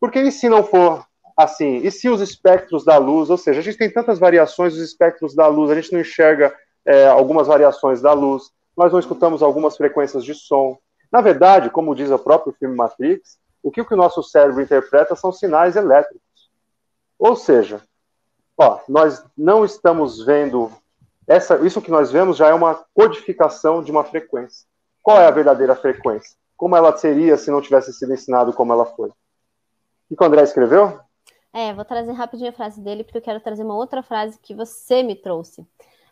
Porque 0.00 0.20
e 0.20 0.32
se 0.32 0.48
não 0.48 0.64
for 0.64 1.04
assim? 1.36 1.78
E 1.78 1.90
se 1.90 2.08
os 2.08 2.20
espectros 2.20 2.84
da 2.84 2.96
luz, 2.96 3.30
ou 3.30 3.36
seja, 3.36 3.60
a 3.60 3.62
gente 3.62 3.78
tem 3.78 3.90
tantas 3.90 4.18
variações 4.18 4.74
dos 4.74 4.82
espectros 4.82 5.34
da 5.34 5.46
luz, 5.46 5.70
a 5.70 5.74
gente 5.74 5.92
não 5.92 6.00
enxerga 6.00 6.54
é, 6.84 7.06
algumas 7.06 7.46
variações 7.46 8.00
da 8.00 8.12
luz, 8.12 8.50
nós 8.76 8.92
não 8.92 8.98
escutamos 8.98 9.42
algumas 9.42 9.76
frequências 9.76 10.24
de 10.24 10.34
som, 10.34 10.78
na 11.14 11.20
verdade, 11.20 11.70
como 11.70 11.94
diz 11.94 12.10
o 12.10 12.18
próprio 12.18 12.52
filme 12.54 12.74
Matrix, 12.74 13.38
o 13.62 13.70
que 13.70 13.80
o 13.80 13.96
nosso 13.96 14.20
cérebro 14.20 14.60
interpreta 14.60 15.14
são 15.14 15.30
sinais 15.30 15.76
elétricos. 15.76 16.50
Ou 17.16 17.36
seja, 17.36 17.80
ó, 18.58 18.80
nós 18.88 19.24
não 19.38 19.64
estamos 19.64 20.20
vendo 20.24 20.72
essa, 21.24 21.56
isso 21.64 21.80
que 21.80 21.92
nós 21.92 22.10
vemos 22.10 22.36
já 22.36 22.48
é 22.48 22.52
uma 22.52 22.84
codificação 22.92 23.80
de 23.80 23.92
uma 23.92 24.02
frequência. 24.02 24.66
Qual 25.00 25.16
é 25.20 25.28
a 25.28 25.30
verdadeira 25.30 25.76
frequência? 25.76 26.36
Como 26.56 26.74
ela 26.74 26.96
seria 26.96 27.36
se 27.36 27.48
não 27.48 27.62
tivesse 27.62 27.92
sido 27.92 28.12
ensinado 28.12 28.52
como 28.52 28.72
ela 28.72 28.84
foi? 28.84 29.10
O 30.10 30.16
que 30.16 30.20
o 30.20 30.26
André 30.26 30.42
escreveu? 30.42 30.98
É, 31.52 31.72
vou 31.72 31.84
trazer 31.84 32.10
rapidinho 32.10 32.50
a 32.50 32.52
frase 32.52 32.80
dele, 32.80 33.04
porque 33.04 33.18
eu 33.18 33.22
quero 33.22 33.38
trazer 33.38 33.62
uma 33.62 33.76
outra 33.76 34.02
frase 34.02 34.36
que 34.42 34.52
você 34.52 35.04
me 35.04 35.14
trouxe. 35.14 35.64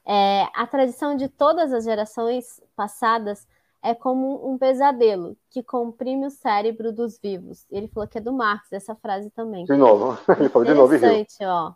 É, 0.06 0.46
a 0.54 0.64
tradição 0.64 1.16
de 1.16 1.28
todas 1.28 1.72
as 1.72 1.82
gerações 1.82 2.62
passadas 2.76 3.48
é 3.82 3.94
como 3.94 4.48
um 4.48 4.56
pesadelo 4.56 5.36
que 5.50 5.62
comprime 5.62 6.26
o 6.26 6.30
cérebro 6.30 6.92
dos 6.92 7.18
vivos. 7.18 7.66
Ele 7.70 7.88
falou 7.88 8.08
que 8.08 8.18
é 8.18 8.20
do 8.20 8.32
Marx, 8.32 8.72
essa 8.72 8.94
frase 8.94 9.28
também. 9.30 9.64
De 9.64 9.76
novo, 9.76 10.16
ele 10.38 10.48
falou 10.48 10.66
de 10.66 10.74
novo 10.74 10.94
Interessante, 10.94 11.44
ó. 11.44 11.72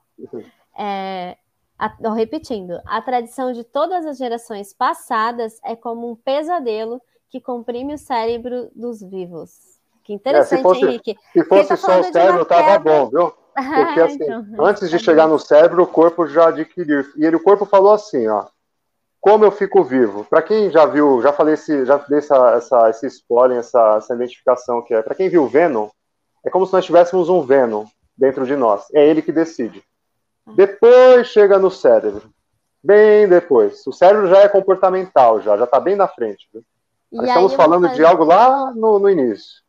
É, 0.78 1.36
a, 1.78 2.14
repetindo, 2.14 2.80
a 2.86 3.02
tradição 3.02 3.52
de 3.52 3.64
todas 3.64 4.07
as 4.07 4.18
gerações 4.18 4.72
passadas 4.72 5.59
é 5.64 5.74
como 5.74 6.11
um 6.11 6.14
pesadelo 6.14 7.02
que 7.28 7.40
comprime 7.40 7.94
o 7.94 7.98
cérebro 7.98 8.70
dos 8.74 9.02
vivos. 9.02 9.76
Que 10.04 10.12
interessante, 10.12 10.54
é, 10.54 10.57
se 10.59 10.62
fosse, 10.62 10.84
Henrique. 10.84 11.16
Se 11.32 11.44
fosse 11.44 11.68
tá 11.68 11.76
só 11.76 12.00
o 12.00 12.04
cérebro, 12.04 12.44
tava 12.44 12.78
bom, 12.78 13.11
viu? 13.11 13.34
Porque 13.57 14.00
assim, 14.00 14.18
então, 14.22 14.64
antes 14.64 14.88
de 14.88 14.98
chegar 14.98 15.26
no 15.26 15.38
cérebro, 15.38 15.82
o 15.82 15.86
corpo 15.86 16.26
já 16.26 16.48
adquiriu. 16.48 17.04
E 17.16 17.24
ele, 17.24 17.36
o 17.36 17.42
corpo 17.42 17.66
falou 17.66 17.92
assim, 17.92 18.28
ó, 18.28 18.46
como 19.27 19.45
eu 19.45 19.51
fico 19.51 19.83
vivo? 19.83 20.24
Para 20.24 20.41
quem 20.41 20.70
já 20.70 20.87
viu, 20.87 21.20
já 21.20 21.33
falei 21.33 21.55
esse, 21.55 21.85
já 21.85 21.97
dei 21.97 22.18
essa, 22.18 22.53
essa, 22.53 22.91
esse 22.91 23.07
spoiler, 23.09 23.59
essa, 23.59 23.97
essa 23.97 24.14
identificação 24.14 24.81
que 24.83 24.95
é. 24.95 25.03
Para 25.03 25.16
quem 25.16 25.29
viu 25.29 25.49
Venom, 25.49 25.89
é 26.45 26.49
como 26.49 26.64
se 26.64 26.72
nós 26.72 26.85
tivéssemos 26.85 27.29
um 27.29 27.43
Venom 27.43 27.87
dentro 28.16 28.47
de 28.47 28.55
nós. 28.55 28.87
É 28.95 29.05
ele 29.05 29.20
que 29.20 29.33
decide. 29.33 29.83
Depois 30.55 31.27
chega 31.27 31.59
no 31.59 31.72
cérebro. 31.72 32.31
Bem 32.81 33.29
depois. 33.29 33.85
O 33.89 33.93
cérebro 33.93 34.29
já 34.29 34.43
é 34.43 34.49
comportamental, 34.49 35.41
já 35.41 35.57
já 35.57 35.64
está 35.64 35.81
bem 35.81 35.97
na 35.97 36.07
frente. 36.07 36.49
Nós 37.11 37.27
estamos 37.27 37.55
falando 37.55 37.89
fazer... 37.89 37.97
de 37.97 38.05
algo 38.05 38.22
lá 38.22 38.72
no, 38.77 39.01
no, 39.01 39.11
início. 39.11 39.61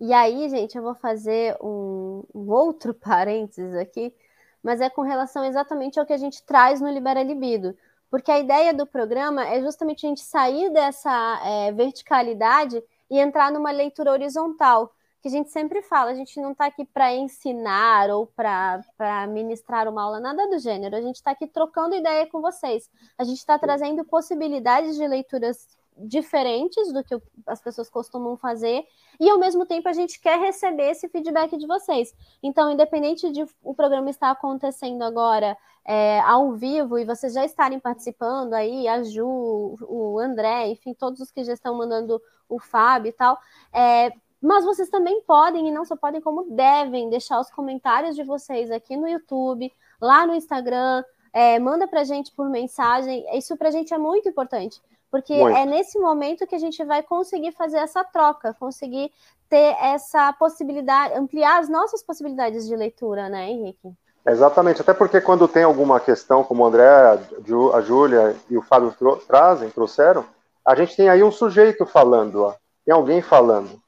E 0.00 0.12
aí, 0.12 0.48
gente, 0.48 0.76
eu 0.76 0.82
vou 0.82 0.96
fazer 0.96 1.56
um, 1.62 2.24
um 2.34 2.50
outro 2.50 2.92
parênteses 2.98 3.76
aqui, 3.76 4.12
mas 4.60 4.80
é 4.80 4.90
com 4.90 5.02
relação 5.02 5.44
exatamente 5.44 6.00
ao 6.00 6.04
que 6.04 6.12
a 6.12 6.18
gente 6.18 6.44
traz 6.44 6.80
no 6.80 6.90
Libera 6.90 7.22
Libido 7.22 7.76
porque 8.14 8.30
a 8.30 8.38
ideia 8.38 8.72
do 8.72 8.86
programa 8.86 9.44
é 9.44 9.60
justamente 9.60 10.06
a 10.06 10.08
gente 10.08 10.20
sair 10.20 10.70
dessa 10.70 11.40
é, 11.44 11.72
verticalidade 11.72 12.80
e 13.10 13.18
entrar 13.18 13.50
numa 13.50 13.72
leitura 13.72 14.12
horizontal, 14.12 14.94
que 15.20 15.26
a 15.26 15.30
gente 15.32 15.50
sempre 15.50 15.82
fala, 15.82 16.12
a 16.12 16.14
gente 16.14 16.40
não 16.40 16.52
está 16.52 16.66
aqui 16.66 16.84
para 16.84 17.12
ensinar 17.12 18.10
ou 18.10 18.28
para 18.28 19.26
ministrar 19.26 19.88
uma 19.88 20.00
aula, 20.00 20.20
nada 20.20 20.48
do 20.48 20.60
gênero, 20.60 20.94
a 20.94 21.00
gente 21.00 21.16
está 21.16 21.32
aqui 21.32 21.48
trocando 21.48 21.96
ideia 21.96 22.24
com 22.28 22.40
vocês, 22.40 22.88
a 23.18 23.24
gente 23.24 23.38
está 23.38 23.58
trazendo 23.58 24.04
possibilidades 24.04 24.94
de 24.94 25.08
leituras 25.08 25.66
diferentes 25.96 26.92
do 26.92 27.04
que 27.04 27.16
as 27.46 27.62
pessoas 27.62 27.88
costumam 27.88 28.36
fazer 28.36 28.84
e 29.20 29.30
ao 29.30 29.38
mesmo 29.38 29.64
tempo 29.64 29.88
a 29.88 29.92
gente 29.92 30.20
quer 30.20 30.38
receber 30.38 30.90
esse 30.90 31.08
feedback 31.08 31.56
de 31.56 31.66
vocês. 31.66 32.14
Então, 32.42 32.70
independente 32.70 33.30
de 33.30 33.44
o 33.62 33.74
programa 33.74 34.10
estar 34.10 34.30
acontecendo 34.30 35.02
agora 35.02 35.56
é, 35.84 36.20
ao 36.20 36.52
vivo 36.52 36.98
e 36.98 37.04
vocês 37.04 37.32
já 37.32 37.44
estarem 37.44 37.78
participando 37.78 38.54
aí, 38.54 38.88
a 38.88 39.02
Ju, 39.02 39.76
o 39.82 40.18
André, 40.18 40.68
enfim, 40.68 40.94
todos 40.94 41.20
os 41.20 41.30
que 41.30 41.44
já 41.44 41.52
estão 41.52 41.76
mandando 41.76 42.20
o 42.48 42.58
Fábio 42.58 43.10
e 43.10 43.12
tal, 43.12 43.38
é, 43.72 44.12
mas 44.40 44.64
vocês 44.64 44.90
também 44.90 45.22
podem, 45.22 45.68
e 45.68 45.72
não 45.72 45.84
só 45.84 45.96
podem, 45.96 46.20
como 46.20 46.50
devem, 46.50 47.08
deixar 47.08 47.40
os 47.40 47.50
comentários 47.50 48.14
de 48.14 48.22
vocês 48.24 48.70
aqui 48.70 48.96
no 48.96 49.08
YouTube, 49.08 49.72
lá 50.00 50.26
no 50.26 50.34
Instagram, 50.34 51.02
é, 51.32 51.58
manda 51.58 51.88
pra 51.88 52.04
gente 52.04 52.30
por 52.32 52.48
mensagem. 52.50 53.24
Isso 53.36 53.56
pra 53.56 53.70
gente 53.70 53.94
é 53.94 53.98
muito 53.98 54.28
importante 54.28 54.80
porque 55.14 55.32
Muito. 55.32 55.56
é 55.56 55.64
nesse 55.64 55.96
momento 55.96 56.44
que 56.44 56.56
a 56.56 56.58
gente 56.58 56.82
vai 56.84 57.00
conseguir 57.00 57.52
fazer 57.52 57.76
essa 57.76 58.02
troca, 58.02 58.52
conseguir 58.58 59.12
ter 59.48 59.76
essa 59.80 60.32
possibilidade, 60.32 61.14
ampliar 61.14 61.60
as 61.60 61.68
nossas 61.68 62.02
possibilidades 62.02 62.66
de 62.66 62.74
leitura, 62.74 63.28
né, 63.28 63.48
Henrique? 63.48 63.92
Exatamente, 64.26 64.80
até 64.80 64.92
porque 64.92 65.20
quando 65.20 65.46
tem 65.46 65.62
alguma 65.62 66.00
questão, 66.00 66.42
como 66.42 66.64
o 66.64 66.66
André, 66.66 66.88
a 66.88 67.80
Júlia 67.80 68.34
e 68.50 68.58
o 68.58 68.62
Fábio 68.62 68.92
tro- 68.98 69.18
trazem, 69.18 69.70
trouxeram, 69.70 70.24
a 70.66 70.74
gente 70.74 70.96
tem 70.96 71.08
aí 71.08 71.22
um 71.22 71.30
sujeito 71.30 71.86
falando, 71.86 72.42
ó, 72.42 72.54
tem 72.84 72.92
alguém 72.92 73.22
falando. 73.22 73.80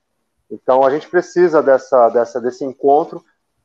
Então 0.49 0.85
a 0.85 0.91
gente 0.91 1.09
precisa 1.09 1.61
dessa, 1.61 2.09
dessa, 2.09 2.41
desse 2.41 2.65
encontro. 2.65 3.21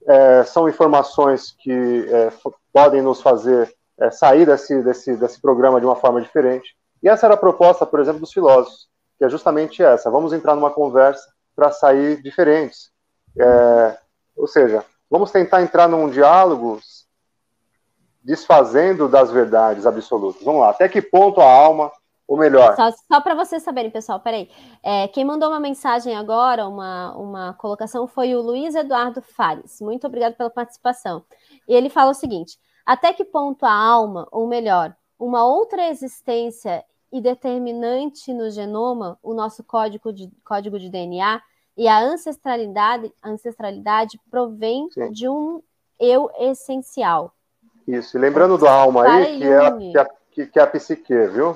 É, 0.08 0.44
são 0.46 0.68
informações 0.68 1.56
que 1.60 2.10
é, 2.10 2.34
podem 2.74 3.04
nos 3.04 3.22
fazer 3.22 3.72
é, 4.00 4.10
sair 4.10 4.48
desse, 4.48 4.82
desse, 4.82 5.16
desse 5.16 5.40
programa 5.40 5.80
de 5.80 5.86
uma 5.86 5.96
forma 5.96 6.20
diferente. 6.20 6.76
E 7.02 7.10
essa 7.10 7.26
era 7.26 7.36
a 7.36 7.38
proposta, 7.38 7.86
por 7.86 8.00
exemplo, 8.00 8.20
dos 8.20 8.34
filósofos, 8.34 8.88
que 9.18 9.26
é 9.26 9.30
justamente 9.30 9.84
essa: 9.84 10.10
vamos 10.12 10.34
entrar 10.34 10.56
numa 10.56 10.72
conversa 10.72 11.28
para 11.56 11.72
sair 11.72 12.22
diferentes. 12.22 12.92
É, 13.40 13.98
ou 14.36 14.48
seja, 14.48 14.86
vamos 15.10 15.32
tentar 15.32 15.62
entrar 15.62 15.88
num 15.88 16.10
diálogo 16.10 16.80
desfazendo 18.24 19.08
das 19.08 19.32
verdades 19.32 19.86
absolutas. 19.86 20.44
Vamos 20.44 20.62
lá, 20.62 20.70
até 20.70 20.88
que 20.88 21.02
ponto 21.02 21.42
a 21.42 21.52
alma, 21.52 21.92
ou 22.28 22.38
melhor, 22.38 22.76
Só, 22.76 22.92
só 23.12 23.20
para 23.20 23.36
vocês 23.36 23.62
saberem, 23.62 23.92
pessoal, 23.92 24.20
peraí. 24.20 24.50
É, 24.82 25.08
quem 25.10 25.26
mandou 25.26 25.50
uma 25.50 25.60
mensagem 25.60 26.16
agora, 26.16 26.68
uma, 26.68 27.14
uma 27.18 27.54
colocação, 27.56 28.08
foi 28.08 28.34
o 28.36 28.42
Luiz 28.42 28.74
Eduardo 28.74 29.22
Fares. 29.22 29.82
Muito 29.82 30.08
obrigado 30.08 30.36
pela 30.36 30.50
participação. 30.50 31.24
E 31.68 31.74
ele 31.74 31.90
fala 31.90 32.12
o 32.12 32.16
seguinte: 32.16 32.58
até 32.86 33.12
que 33.12 33.26
ponto 33.26 33.66
a 33.66 33.74
alma, 33.74 34.28
ou 34.32 34.48
melhor, 34.48 34.96
uma 35.24 35.46
outra 35.46 35.88
existência 35.88 36.84
e 37.12 37.22
determinante 37.22 38.34
no 38.34 38.50
genoma, 38.50 39.20
o 39.22 39.34
nosso 39.34 39.64
código 39.64 40.12
de, 40.12 40.32
código 40.44 40.80
de 40.80 40.90
DNA, 40.90 41.42
e 41.78 41.88
a 41.88 42.00
ancestralidade, 42.00 43.14
ancestralidade 43.24 44.20
provém 44.30 44.90
Sim. 44.92 45.12
de 45.12 45.30
um 45.30 45.62
eu 46.00 46.30
essencial. 46.40 47.34
Isso, 47.88 48.18
e 48.18 48.20
lembrando 48.20 48.58
da 48.58 48.72
alma 48.72 49.04
aí, 49.04 49.38
que 49.38 49.44
é, 49.48 49.72
que, 49.78 49.98
é, 49.98 50.06
que- 50.32 50.46
que 50.48 50.60
é 50.60 50.62
a 50.64 50.68
psique, 50.68 51.14
viu? 51.28 51.56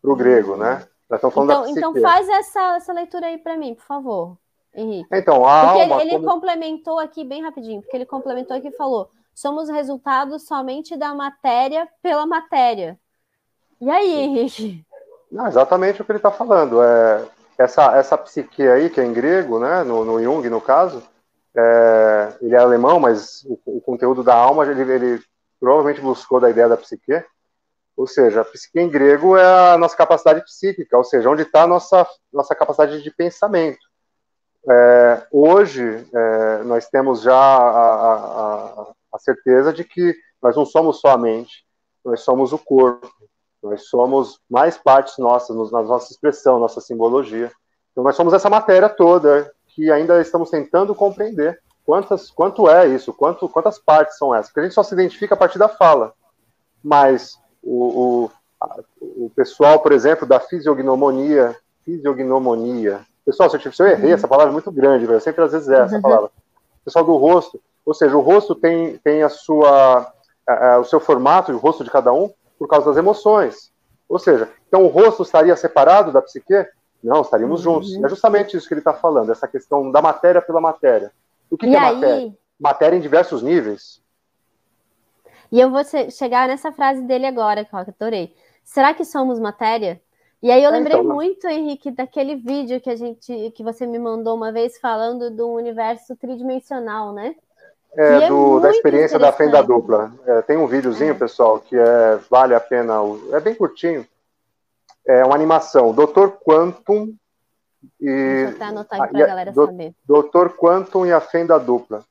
Para 0.00 0.12
o 0.12 0.16
grego, 0.16 0.56
né? 0.56 0.86
Então, 1.10 1.66
então 1.68 1.94
faz 2.00 2.28
essa, 2.28 2.76
essa 2.76 2.92
leitura 2.92 3.26
aí 3.26 3.38
para 3.38 3.56
mim, 3.56 3.74
por 3.74 3.84
favor, 3.84 4.36
Henrique. 4.74 5.08
Então, 5.12 5.46
a 5.46 5.66
Porque 5.66 5.82
ele, 5.82 5.92
alma. 5.92 6.02
ele 6.02 6.12
como- 6.12 6.26
complementou 6.26 6.98
aqui 6.98 7.22
bem 7.22 7.42
rapidinho, 7.42 7.82
porque 7.82 7.96
ele 7.96 8.06
complementou 8.06 8.56
aqui 8.56 8.68
e 8.68 8.72
falou: 8.76 9.10
somos 9.34 9.68
resultado 9.68 10.38
somente 10.38 10.96
da 10.96 11.14
matéria 11.14 11.88
pela 12.02 12.26
matéria. 12.26 12.98
E 13.80 13.90
aí, 13.90 14.12
Henrique? 14.20 14.84
Não, 15.30 15.46
exatamente 15.46 16.00
o 16.00 16.04
que 16.04 16.12
ele 16.12 16.18
está 16.18 16.30
falando. 16.30 16.82
É, 16.82 17.24
essa, 17.58 17.96
essa 17.96 18.18
psique 18.18 18.62
aí, 18.66 18.90
que 18.90 19.00
é 19.00 19.04
em 19.04 19.12
grego, 19.12 19.58
né? 19.58 19.82
No, 19.82 20.04
no 20.04 20.22
Jung, 20.22 20.48
no 20.48 20.60
caso, 20.60 21.02
é, 21.56 22.36
ele 22.40 22.54
é 22.54 22.58
alemão, 22.58 23.00
mas 23.00 23.42
o, 23.44 23.58
o 23.66 23.80
conteúdo 23.80 24.22
da 24.22 24.34
alma 24.34 24.64
ele, 24.66 24.82
ele 24.92 25.22
provavelmente 25.58 26.00
buscou 26.00 26.38
da 26.40 26.50
ideia 26.50 26.68
da 26.68 26.76
psique. 26.76 27.24
Ou 27.96 28.06
seja, 28.06 28.40
a 28.40 28.44
psique 28.44 28.80
em 28.80 28.88
grego 28.88 29.36
é 29.36 29.72
a 29.74 29.78
nossa 29.78 29.96
capacidade 29.96 30.42
psíquica, 30.44 30.96
ou 30.96 31.04
seja, 31.04 31.28
onde 31.28 31.42
está 31.42 31.62
a 31.64 31.66
nossa, 31.66 32.06
nossa 32.32 32.54
capacidade 32.54 33.02
de 33.02 33.10
pensamento. 33.10 33.80
É, 34.68 35.26
hoje, 35.30 36.06
é, 36.14 36.62
nós 36.62 36.88
temos 36.88 37.20
já 37.22 37.34
a, 37.34 37.68
a- 37.68 38.66
a 38.82 38.92
certeza 39.18 39.72
de 39.72 39.84
que 39.84 40.14
nós 40.42 40.56
não 40.56 40.64
somos 40.64 41.00
só 41.00 41.08
a 41.10 41.18
mente, 41.18 41.64
nós 42.04 42.20
somos 42.20 42.52
o 42.52 42.58
corpo, 42.58 43.08
nós 43.62 43.86
somos 43.88 44.40
mais 44.50 44.76
partes 44.76 45.18
nossas, 45.18 45.54
nos- 45.56 45.70
na 45.70 45.82
nossa 45.82 46.12
expressão, 46.12 46.58
nossa 46.58 46.80
simbologia. 46.80 47.50
Então, 47.92 48.02
nós 48.02 48.16
somos 48.16 48.32
essa 48.34 48.50
matéria 48.50 48.88
toda 48.88 49.52
que 49.68 49.90
ainda 49.90 50.20
estamos 50.20 50.50
tentando 50.50 50.94
compreender 50.94 51.60
quantas, 51.84 52.30
quanto 52.30 52.68
é 52.68 52.86
isso, 52.88 53.12
quanto, 53.12 53.48
quantas 53.48 53.78
partes 53.78 54.18
são 54.18 54.34
essas. 54.34 54.48
Porque 54.48 54.60
a 54.60 54.62
gente 54.64 54.74
só 54.74 54.82
se 54.82 54.94
identifica 54.94 55.34
a 55.34 55.38
partir 55.38 55.58
da 55.58 55.68
fala. 55.68 56.12
Mas 56.82 57.38
o, 57.62 58.24
o, 58.24 58.30
a- 58.60 58.80
o 59.00 59.30
pessoal, 59.34 59.78
por 59.80 59.92
exemplo, 59.92 60.26
da 60.26 60.40
fisiognomonia, 60.40 61.56
fisiognomonia. 61.84 63.00
Pessoal, 63.24 63.48
se 63.48 63.56
eu, 63.64 63.72
se 63.72 63.82
eu 63.82 63.86
errei, 63.86 64.12
essa 64.12 64.26
palavra 64.26 64.50
é 64.50 64.52
muito 64.52 64.70
grande, 64.72 65.06
velho, 65.06 65.20
sempre 65.20 65.44
às 65.44 65.52
vezes 65.52 65.68
é 65.68 65.80
essa 65.84 65.96
palavra. 66.02 66.30
Pessoal 66.84 67.04
do 67.04 67.16
rosto, 67.16 67.60
ou 67.84 67.94
seja, 67.94 68.16
o 68.16 68.20
rosto 68.20 68.54
tem, 68.54 68.98
tem 68.98 69.22
a 69.22 69.28
sua, 69.28 70.12
a- 70.46 70.74
a- 70.74 70.78
o 70.80 70.84
seu 70.84 71.00
formato, 71.00 71.52
o 71.52 71.58
rosto 71.58 71.84
de 71.84 71.90
cada 71.90 72.12
um, 72.12 72.30
por 72.58 72.68
causa 72.68 72.86
das 72.86 72.96
emoções. 72.96 73.72
Ou 74.08 74.18
seja, 74.18 74.48
então 74.68 74.84
o 74.84 74.88
rosto 74.88 75.22
estaria 75.22 75.56
separado 75.56 76.12
da 76.12 76.22
psique? 76.22 76.66
Não, 77.02 77.22
estaríamos 77.22 77.60
juntos. 77.60 77.94
É 78.02 78.08
justamente 78.08 78.56
isso 78.56 78.68
que 78.68 78.74
ele 78.74 78.80
está 78.80 78.94
falando, 78.94 79.32
essa 79.32 79.48
questão 79.48 79.90
da 79.90 80.00
matéria 80.02 80.40
pela 80.42 80.60
matéria. 80.60 81.12
O 81.50 81.56
que, 81.58 81.66
e 81.66 81.70
que 81.70 81.76
é 81.76 81.78
aí, 81.78 81.94
matéria? 81.94 82.38
Matéria 82.60 82.96
em 82.96 83.00
diversos 83.00 83.42
níveis. 83.42 84.00
e 85.50 85.60
eu 85.60 85.70
vou 85.70 85.84
che- 85.84 86.10
chegar 86.10 86.48
nessa 86.48 86.72
frase 86.72 87.02
dele 87.02 87.26
agora, 87.26 87.64
que 87.64 87.74
eu 87.74 87.78
adorei. 87.78 88.34
Será 88.64 88.94
que 88.94 89.04
somos 89.04 89.38
matéria? 89.38 90.00
E 90.42 90.50
aí 90.50 90.62
eu 90.64 90.70
É, 90.70 90.72
lembrei 90.72 90.98
então, 90.98 91.14
muito, 91.14 91.46
Henrique, 91.46 91.90
daquele 91.90 92.36
vídeo 92.36 92.80
que 92.80 92.90
a 92.90 92.96
gente 92.96 93.50
que 93.52 93.62
você 93.62 93.86
me 93.86 93.98
mandou 93.98 94.34
uma 94.36 94.50
vez 94.52 94.78
falando 94.80 95.30
do 95.30 95.48
universo 95.48 96.16
tridimensional, 96.16 97.12
né? 97.12 97.36
É, 97.96 98.24
é 98.24 98.28
do- 98.28 98.58
da 98.60 98.70
experiência 98.70 99.18
da 99.18 99.32
fenda 99.32 99.62
dupla. 99.62 100.10
É, 100.26 100.42
tem 100.42 100.56
um 100.56 100.66
videozinho, 100.66 101.10
É. 101.10 101.14
pessoal, 101.14 101.58
que 101.60 101.76
é, 101.76 102.18
vale 102.30 102.54
a 102.54 102.60
pena. 102.60 102.94
É 103.32 103.40
bem 103.40 103.54
curtinho. 103.54 104.06
É 105.06 105.24
uma 105.24 105.34
animação. 105.34 105.92
Dr. 105.92 106.28
Quantum 106.44 107.12
e. 108.00 108.48
Anotar 108.60 109.02
aqui 109.02 109.08
Ah, 109.16 109.18
pra 109.18 109.24
a- 109.24 109.26
galera 109.28 109.52
do- 109.52 109.66
saber. 109.66 109.92
Dr. 110.08 110.48
Quantum 110.56 111.04
e 111.04 111.12
a 111.12 111.20
fenda 111.20 111.58
dupla. 111.58 112.02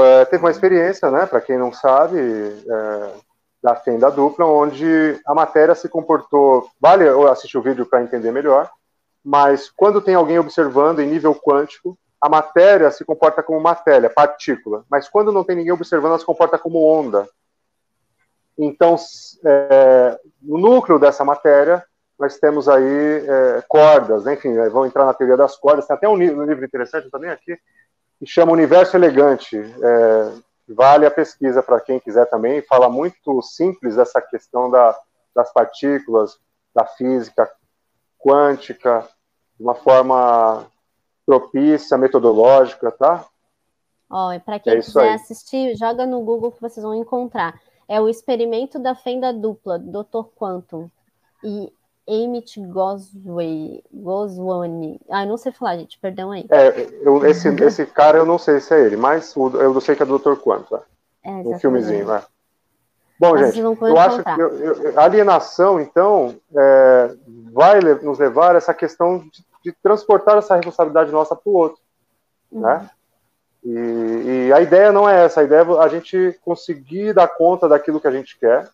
É, 0.00 0.24
teve 0.26 0.42
uma 0.44 0.50
experiência, 0.50 1.10
né, 1.10 1.24
para 1.26 1.40
quem 1.40 1.58
não 1.58 1.72
sabe, 1.72 2.18
da 3.62 3.74
fenda 3.76 4.10
dupla, 4.10 4.44
onde 4.46 5.18
a 5.26 5.34
matéria 5.34 5.74
se 5.74 5.88
comportou. 5.88 6.68
Vale 6.80 7.06
eu 7.08 7.26
assistir 7.30 7.56
o 7.58 7.62
vídeo 7.62 7.86
para 7.86 8.02
entender 8.02 8.30
melhor, 8.32 8.70
mas 9.24 9.70
quando 9.70 10.00
tem 10.02 10.14
alguém 10.14 10.38
observando 10.38 11.00
em 11.00 11.06
nível 11.06 11.34
quântico, 11.34 11.96
a 12.24 12.28
matéria 12.30 12.90
se 12.90 13.04
comporta 13.04 13.42
como 13.42 13.60
matéria, 13.60 14.08
partícula, 14.08 14.82
mas 14.88 15.06
quando 15.10 15.30
não 15.30 15.44
tem 15.44 15.56
ninguém 15.56 15.74
observando, 15.74 16.12
ela 16.12 16.18
se 16.18 16.24
comporta 16.24 16.56
como 16.56 16.82
onda. 16.82 17.28
Então, 18.56 18.96
é, 19.44 20.18
no 20.40 20.56
núcleo 20.56 20.98
dessa 20.98 21.22
matéria, 21.22 21.84
nós 22.18 22.38
temos 22.38 22.66
aí 22.66 23.26
é, 23.28 23.62
cordas, 23.68 24.24
né? 24.24 24.32
enfim, 24.32 24.54
vão 24.70 24.86
entrar 24.86 25.04
na 25.04 25.12
teoria 25.12 25.36
das 25.36 25.54
cordas. 25.54 25.86
Tem 25.86 25.94
até 25.94 26.08
um, 26.08 26.16
li- 26.16 26.34
um 26.34 26.44
livro 26.44 26.64
interessante 26.64 27.10
também 27.10 27.28
aqui, 27.28 27.58
que 28.18 28.24
chama 28.24 28.52
Universo 28.52 28.96
Elegante. 28.96 29.58
É, 29.58 30.32
vale 30.66 31.04
a 31.04 31.10
pesquisa 31.10 31.62
para 31.62 31.78
quem 31.78 32.00
quiser 32.00 32.24
também. 32.30 32.62
Fala 32.62 32.88
muito 32.88 33.42
simples 33.42 33.98
essa 33.98 34.22
questão 34.22 34.70
da, 34.70 34.98
das 35.36 35.52
partículas, 35.52 36.38
da 36.74 36.86
física 36.86 37.50
quântica, 38.18 39.06
de 39.58 39.62
uma 39.62 39.74
forma 39.74 40.66
propícia, 41.26 41.96
metodológica, 41.98 42.90
tá? 42.90 43.24
Ó, 44.10 44.38
para 44.40 44.58
quem 44.58 44.74
É 44.74 44.80
quiser 44.80 45.00
aí. 45.02 45.14
assistir, 45.14 45.76
joga 45.76 46.06
no 46.06 46.20
Google 46.20 46.52
que 46.52 46.60
vocês 46.60 46.84
vão 46.84 46.94
encontrar. 46.94 47.58
É 47.88 48.00
o 48.00 48.08
experimento 48.08 48.78
da 48.78 48.94
fenda 48.94 49.32
dupla, 49.32 49.78
Dr. 49.78 50.24
Quantum 50.36 50.88
e 51.42 51.72
Emmett 52.06 52.60
Gosway. 52.60 53.82
Ah, 55.10 55.26
não 55.26 55.36
sei 55.36 55.52
falar, 55.52 55.78
gente, 55.78 55.98
perdão 55.98 56.30
aí. 56.30 56.46
É, 56.50 56.88
eu- 57.02 57.24
esse, 57.26 57.48
esse 57.62 57.86
cara 57.86 58.18
eu 58.18 58.26
não 58.26 58.38
sei 58.38 58.60
se 58.60 58.74
é 58.74 58.80
ele, 58.80 58.96
mas 58.96 59.34
o- 59.36 59.48
eu 59.60 59.80
sei 59.80 59.96
que 59.96 60.02
é 60.02 60.06
do 60.06 60.18
Dr. 60.18 60.36
Quanto, 60.36 60.68
tá? 60.68 60.82
É, 61.22 61.30
um 61.30 61.58
filmezinho, 61.58 62.06
né? 62.06 62.22
Bom, 63.18 63.32
Mas 63.32 63.54
gente, 63.54 63.60
eu 63.60 63.98
acho 63.98 64.22
que 64.22 64.40
eu- 64.40 64.58
eu- 64.58 64.98
a 65.00 65.04
alienação, 65.04 65.80
então, 65.80 66.34
é, 66.54 67.14
vai 67.52 67.80
nos 67.80 68.18
levar 68.18 68.54
a 68.54 68.58
essa 68.58 68.74
questão 68.74 69.18
de, 69.18 69.44
de 69.64 69.72
transportar 69.82 70.36
essa 70.38 70.54
responsabilidade 70.56 71.10
nossa 71.10 71.34
para 71.34 71.50
o 71.50 71.54
outro, 71.54 71.80
Uhum. 72.52 72.60
né? 72.60 72.88
E, 73.64 74.48
e 74.48 74.52
a 74.52 74.60
ideia 74.60 74.92
não 74.92 75.08
é 75.08 75.24
essa, 75.24 75.40
a 75.40 75.44
ideia 75.44 75.62
é 75.62 75.78
a 75.82 75.88
gente 75.88 76.38
conseguir 76.44 77.14
dar 77.14 77.26
conta 77.28 77.66
daquilo 77.66 77.98
que 77.98 78.06
a 78.06 78.10
gente 78.10 78.38
quer, 78.38 78.68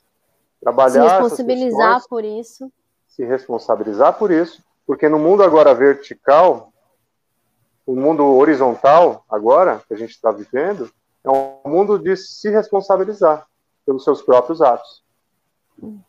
trabalhar 0.61 0.91
Se 0.91 0.99
responsabilizar 0.99 1.95
questões, 1.95 2.07
por 2.09 2.25
isso. 2.25 2.73
se 3.07 3.25
responsabilizar 3.25 4.19
por 4.19 4.31
isso, 4.33 4.63
porque 4.85 5.09
no 5.09 5.19
mundo 5.19 5.45
agora 5.45 5.73
vertical, 5.73 6.73
o 7.87 7.95
mundo 7.95 8.25
horizontal 8.37 9.25
agora 9.31 9.81
que 9.87 9.95
a 9.95 9.97
gente 9.97 10.11
está 10.11 10.33
vivendo, 10.33 10.91
é 11.25 11.31
um 11.31 11.61
mundo 11.71 11.97
de 11.99 12.17
se 12.17 12.51
responsabilizar 12.51 13.47
pelos 13.87 14.03
seus 14.03 14.21
próprios 14.23 14.61
atos. 14.61 15.03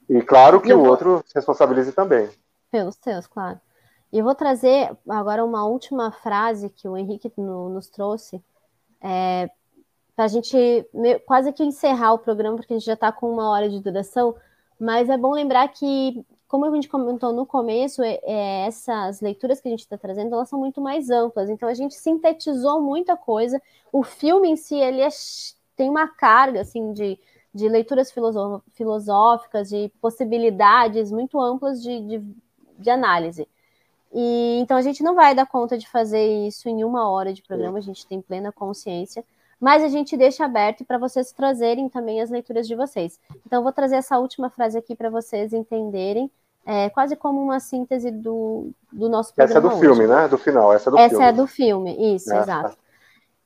E 0.10 0.22
claro 0.22 0.60
que 0.60 0.74
o 0.74 0.84
outro 0.84 1.24
se 1.26 1.36
responsabilize 1.36 1.92
também. 1.94 2.30
Pelos 2.72 2.96
seus, 2.96 3.28
claro. 3.28 3.60
E 4.12 4.22
vou 4.22 4.36
trazer 4.36 4.96
agora 5.08 5.44
uma 5.46 5.66
última 5.66 6.12
frase 6.12 6.70
que 6.70 6.88
o 6.88 6.98
Henrique 6.98 7.32
no- 7.38 7.70
nos 7.70 7.88
trouxe, 7.88 8.44
para 10.16 10.26
a 10.26 10.28
gente 10.28 10.56
quase 11.26 11.52
que 11.54 11.64
encerrar 11.64 12.14
o 12.14 12.20
programa, 12.20 12.58
porque 12.58 12.74
a 12.74 12.78
gente 12.78 12.86
já 12.86 12.94
está 12.94 13.12
com 13.12 13.32
uma 13.32 13.50
hora 13.50 13.70
de 13.70 13.80
duração, 13.80 14.36
mas 14.80 15.10
é 15.10 15.18
bom 15.18 15.32
lembrar 15.34 15.68
que 15.70 16.24
como 16.48 16.66
a 16.66 16.76
gente 16.76 16.90
comentou 16.90 17.32
no 17.32 17.46
começo, 17.46 18.04
é, 18.04 18.20
é, 18.24 18.66
essas 18.68 19.22
leituras 19.22 19.62
que 19.62 19.70
a 19.70 19.72
gente 19.72 19.80
está 19.82 19.98
trazendo, 19.98 20.36
elas 20.36 20.50
são 20.50 20.60
muito 20.60 20.82
mais 20.82 21.10
amplas. 21.10 21.50
Então 21.50 21.70
a 21.70 21.74
gente 21.74 21.96
sintetizou 21.96 22.82
muita 22.82 23.16
coisa. 23.16 23.62
O 23.90 24.04
filme 24.04 24.50
em 24.50 24.58
si, 24.58 24.76
ele 24.76 25.00
é, 25.00 25.08
tem 25.78 25.90
uma 25.90 26.10
carga 26.10 26.60
assim 26.60 26.92
de, 26.92 27.18
de 27.54 27.70
leituras 27.70 28.12
filosóficas, 28.74 29.70
de 29.70 29.90
possibilidades 30.02 31.10
muito 31.10 31.40
amplas 31.40 31.82
de, 31.82 32.02
de, 32.02 32.22
de 32.80 32.90
análise. 32.90 33.48
E 34.14 34.60
então 34.60 34.78
a 34.78 34.82
gente 34.82 35.04
não 35.04 35.16
vai 35.16 35.34
dar 35.34 35.46
conta 35.46 35.78
de 35.78 35.88
fazer 35.88 36.48
isso 36.48 36.68
em 36.68 36.84
uma 36.84 37.10
hora 37.10 37.34
de 37.34 37.42
programa, 37.42 37.78
a 37.78 37.82
gente 37.82 38.06
tem 38.06 38.22
plena 38.22 38.52
consciência, 38.52 39.24
mas 39.60 39.84
a 39.84 39.88
gente 39.88 40.18
deixa 40.18 40.44
aberto 40.46 40.84
para 40.84 40.98
vocês 40.98 41.32
trazerem 41.32 41.88
também 41.88 42.22
as 42.22 42.30
leituras 42.30 42.68
de 42.68 42.76
vocês. 42.76 43.20
Então 43.46 43.60
eu 43.60 43.64
vou 43.64 43.72
trazer 43.72 43.96
essa 43.96 44.20
última 44.20 44.50
frase 44.50 44.78
aqui 44.78 44.96
para 44.96 45.10
vocês 45.10 45.54
entenderem 45.54 46.30
é 46.66 46.90
quase 46.90 47.16
como 47.16 47.42
uma 47.42 47.60
síntese 47.60 48.12
do, 48.12 48.70
do 48.92 49.10
nosso 49.10 49.34
programa. 49.34 49.52
Essa 49.52 49.58
é 49.58 49.62
do 49.62 49.76
hoje. 49.76 49.80
filme, 49.80 50.08
né? 50.08 50.28
Do 50.28 50.38
final. 50.38 50.74
Essa 50.74 50.90
é 50.90 50.92
do 50.92 50.98
Essa 50.98 51.10
filme. 51.10 51.26
é 51.26 51.34
do 51.34 51.48
filme, 51.48 52.16
isso, 52.16 52.34
É, 52.34 52.40
exato. 52.40 52.78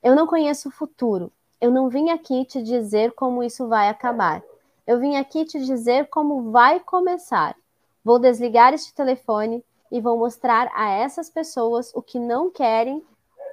Eu 0.02 0.14
não 0.14 0.26
conheço 0.26 0.68
o 0.68 0.72
futuro. 0.72 1.32
Eu 1.60 1.70
não 1.70 1.88
vim 1.88 2.10
aqui 2.10 2.44
te 2.44 2.62
dizer 2.62 3.12
como 3.12 3.42
isso 3.42 3.66
vai 3.66 3.88
acabar. 3.88 4.42
Eu 4.86 5.00
vim 5.00 5.16
aqui 5.16 5.44
te 5.44 5.58
dizer 5.64 6.08
como 6.10 6.50
vai 6.50 6.78
começar. 6.78 7.56
Vou 8.04 8.18
desligar 8.18 8.74
este 8.74 8.94
telefone 8.94 9.64
e 9.90 10.00
vou 10.00 10.18
mostrar 10.18 10.70
a 10.74 10.90
essas 10.90 11.30
pessoas 11.30 11.92
o 11.94 12.02
que 12.02 12.18
não 12.18 12.50
querem, 12.50 13.04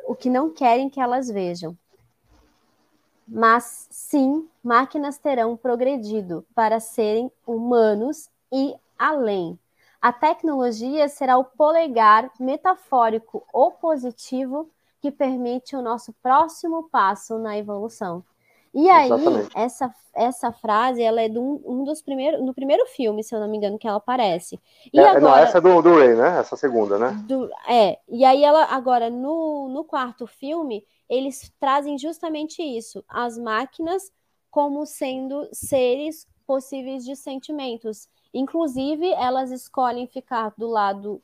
o 0.08 0.16
que 0.16 0.30
não 0.30 0.50
querem 0.50 0.90
que 0.90 1.00
elas 1.00 1.30
vejam. 1.30 1.78
Mas 3.28 3.88
sim, 3.90 4.48
máquinas 4.64 5.18
terão 5.18 5.56
progredido 5.56 6.46
para 6.54 6.80
serem 6.80 7.32
humanos 7.48 8.30
e 8.52 8.76
além. 8.98 9.58
A 10.02 10.12
tecnologia 10.12 11.08
será 11.08 11.38
o 11.38 11.46
polegar 11.46 12.30
metafórico 12.40 13.46
ou 13.54 13.72
positivo 13.72 14.70
que 15.02 15.10
permite 15.10 15.76
o 15.76 15.82
nosso 15.82 16.14
próximo 16.22 16.90
passo 16.90 17.38
na 17.38 17.58
evolução. 17.58 18.24
E 18.74 18.90
aí, 18.90 19.06
Exatamente. 19.06 19.56
essa, 19.56 19.94
essa 20.16 20.52
frase, 20.52 21.02
ela 21.02 21.22
é 21.22 21.30
de 21.30 21.38
um, 21.38 21.62
um 21.66 21.84
dos 21.84 22.02
primeiros, 22.02 22.44
no 22.44 22.54
primeiro 22.54 22.86
filme, 22.88 23.24
se 23.24 23.36
eu 23.36 23.40
não 23.40 23.48
me 23.48 23.58
engano, 23.58 23.78
que 23.78 23.88
ela 23.88 23.98
aparece. 23.98 24.60
E 24.92 25.00
É, 25.00 25.04
agora, 25.04 25.22
Não, 25.22 25.36
essa 25.38 25.58
é 25.60 25.62
do, 25.62 25.82
do 25.82 25.96
Ray, 25.96 26.16
né? 26.16 26.40
Essa 26.40 26.56
segunda, 26.56 26.98
né? 26.98 27.16
do- 27.28 27.50
é, 27.68 28.00
e 28.10 28.26
aí 28.26 28.44
ela 28.44 28.66
agora 28.66 29.10
no, 29.10 29.70
no 29.70 29.84
quarto 29.84 30.26
filme, 30.26 30.86
eles 31.10 31.52
trazem 31.60 31.98
justamente 31.98 32.62
isso, 32.64 33.04
as 33.08 33.38
máquinas 33.38 34.12
como 34.50 34.86
sendo 34.86 35.48
seres 35.52 36.28
possíveis 36.46 37.04
de 37.06 37.16
sentimentos. 37.16 38.08
Inclusive, 38.34 39.12
elas 39.14 39.52
escolhem 39.52 40.08
ficar 40.08 40.54
do 40.58 40.68
lado, 40.68 41.22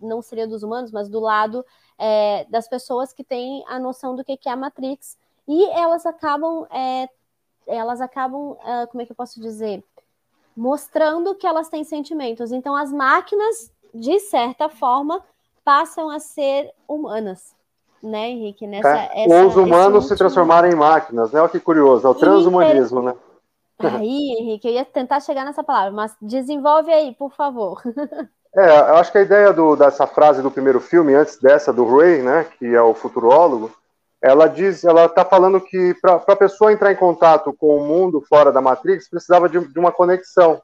não 0.00 0.20
seria 0.22 0.46
dos 0.46 0.62
humanos, 0.62 0.90
mas 0.90 1.08
do 1.08 1.20
lado 1.20 1.64
é, 1.98 2.44
das 2.46 2.68
pessoas 2.68 3.12
que 3.12 3.24
têm 3.24 3.64
a 3.68 3.78
noção 3.78 4.14
do 4.14 4.24
que 4.24 4.36
que 4.36 4.48
é 4.48 4.52
a 4.52 4.56
Matrix. 4.56 5.16
E 5.48 5.64
elas 5.70 6.04
acabam, 6.04 6.66
é, 6.70 7.08
elas 7.66 8.00
acabam, 8.02 8.56
ah, 8.62 8.86
como 8.90 9.00
é 9.02 9.06
que 9.06 9.12
eu 9.12 9.16
posso 9.16 9.40
dizer? 9.40 9.82
Mostrando 10.56 11.34
que 11.34 11.46
elas 11.46 11.68
têm 11.68 11.84
sentimentos. 11.84 12.52
Então, 12.52 12.76
as 12.76 12.92
máquinas, 12.92 13.72
de 13.94 14.20
certa 14.20 14.68
forma, 14.68 15.24
passam 15.64 16.10
a 16.10 16.18
ser 16.18 16.72
humanas, 16.86 17.54
né, 18.02 18.28
Henrique? 18.30 18.66
Nessa, 18.66 18.88
É, 18.96 19.24
essa- 19.24 19.34
Ou 19.42 19.48
os 19.48 19.56
humanos 19.56 20.06
se 20.06 20.16
transformarem 20.16 20.72
em 20.72 20.76
máquinas, 20.76 21.32
né? 21.32 21.40
Olha 21.40 21.48
que 21.48 21.60
curioso. 21.60 22.06
É 22.06 22.10
o 22.10 22.14
transhumanismo, 22.14 23.02
né? 23.02 23.14
Aí, 23.78 24.36
Henrique, 24.38 24.66
eu 24.68 24.72
ia 24.74 24.84
tentar 24.84 25.20
chegar 25.20 25.44
nessa 25.44 25.62
palavra, 25.62 25.92
mas 25.92 26.16
desenvolve 26.20 26.92
aí, 26.92 27.14
por 27.14 27.32
favor. 27.32 27.80
É, 28.56 28.78
eu 28.90 28.96
acho 28.96 29.12
que 29.12 29.18
a 29.18 29.22
ideia 29.22 29.52
do- 29.52 29.76
dessa 29.76 30.04
frase 30.06 30.42
do 30.42 30.50
primeiro 30.50 30.80
filme, 30.80 31.14
antes 31.14 31.36
dessa 31.38 31.72
do 31.72 31.84
Ray, 31.84 32.22
né, 32.22 32.44
que 32.58 32.66
é 32.74 32.82
o 32.82 32.92
futurólogo, 32.94 33.70
ela 34.20 34.48
diz, 34.48 34.84
ela 34.84 35.06
está 35.06 35.24
falando 35.24 35.60
que 35.60 35.94
para 36.00 36.14
a 36.14 36.36
pessoa 36.36 36.72
entrar 36.72 36.92
em 36.92 36.96
contato 36.96 37.52
com 37.52 37.76
o 37.76 37.84
mundo 37.84 38.20
fora 38.20 38.50
da 38.50 38.60
Matrix, 38.60 39.08
precisava 39.08 39.48
de, 39.48 39.60
de 39.60 39.78
uma 39.78 39.92
conexão. 39.92 40.60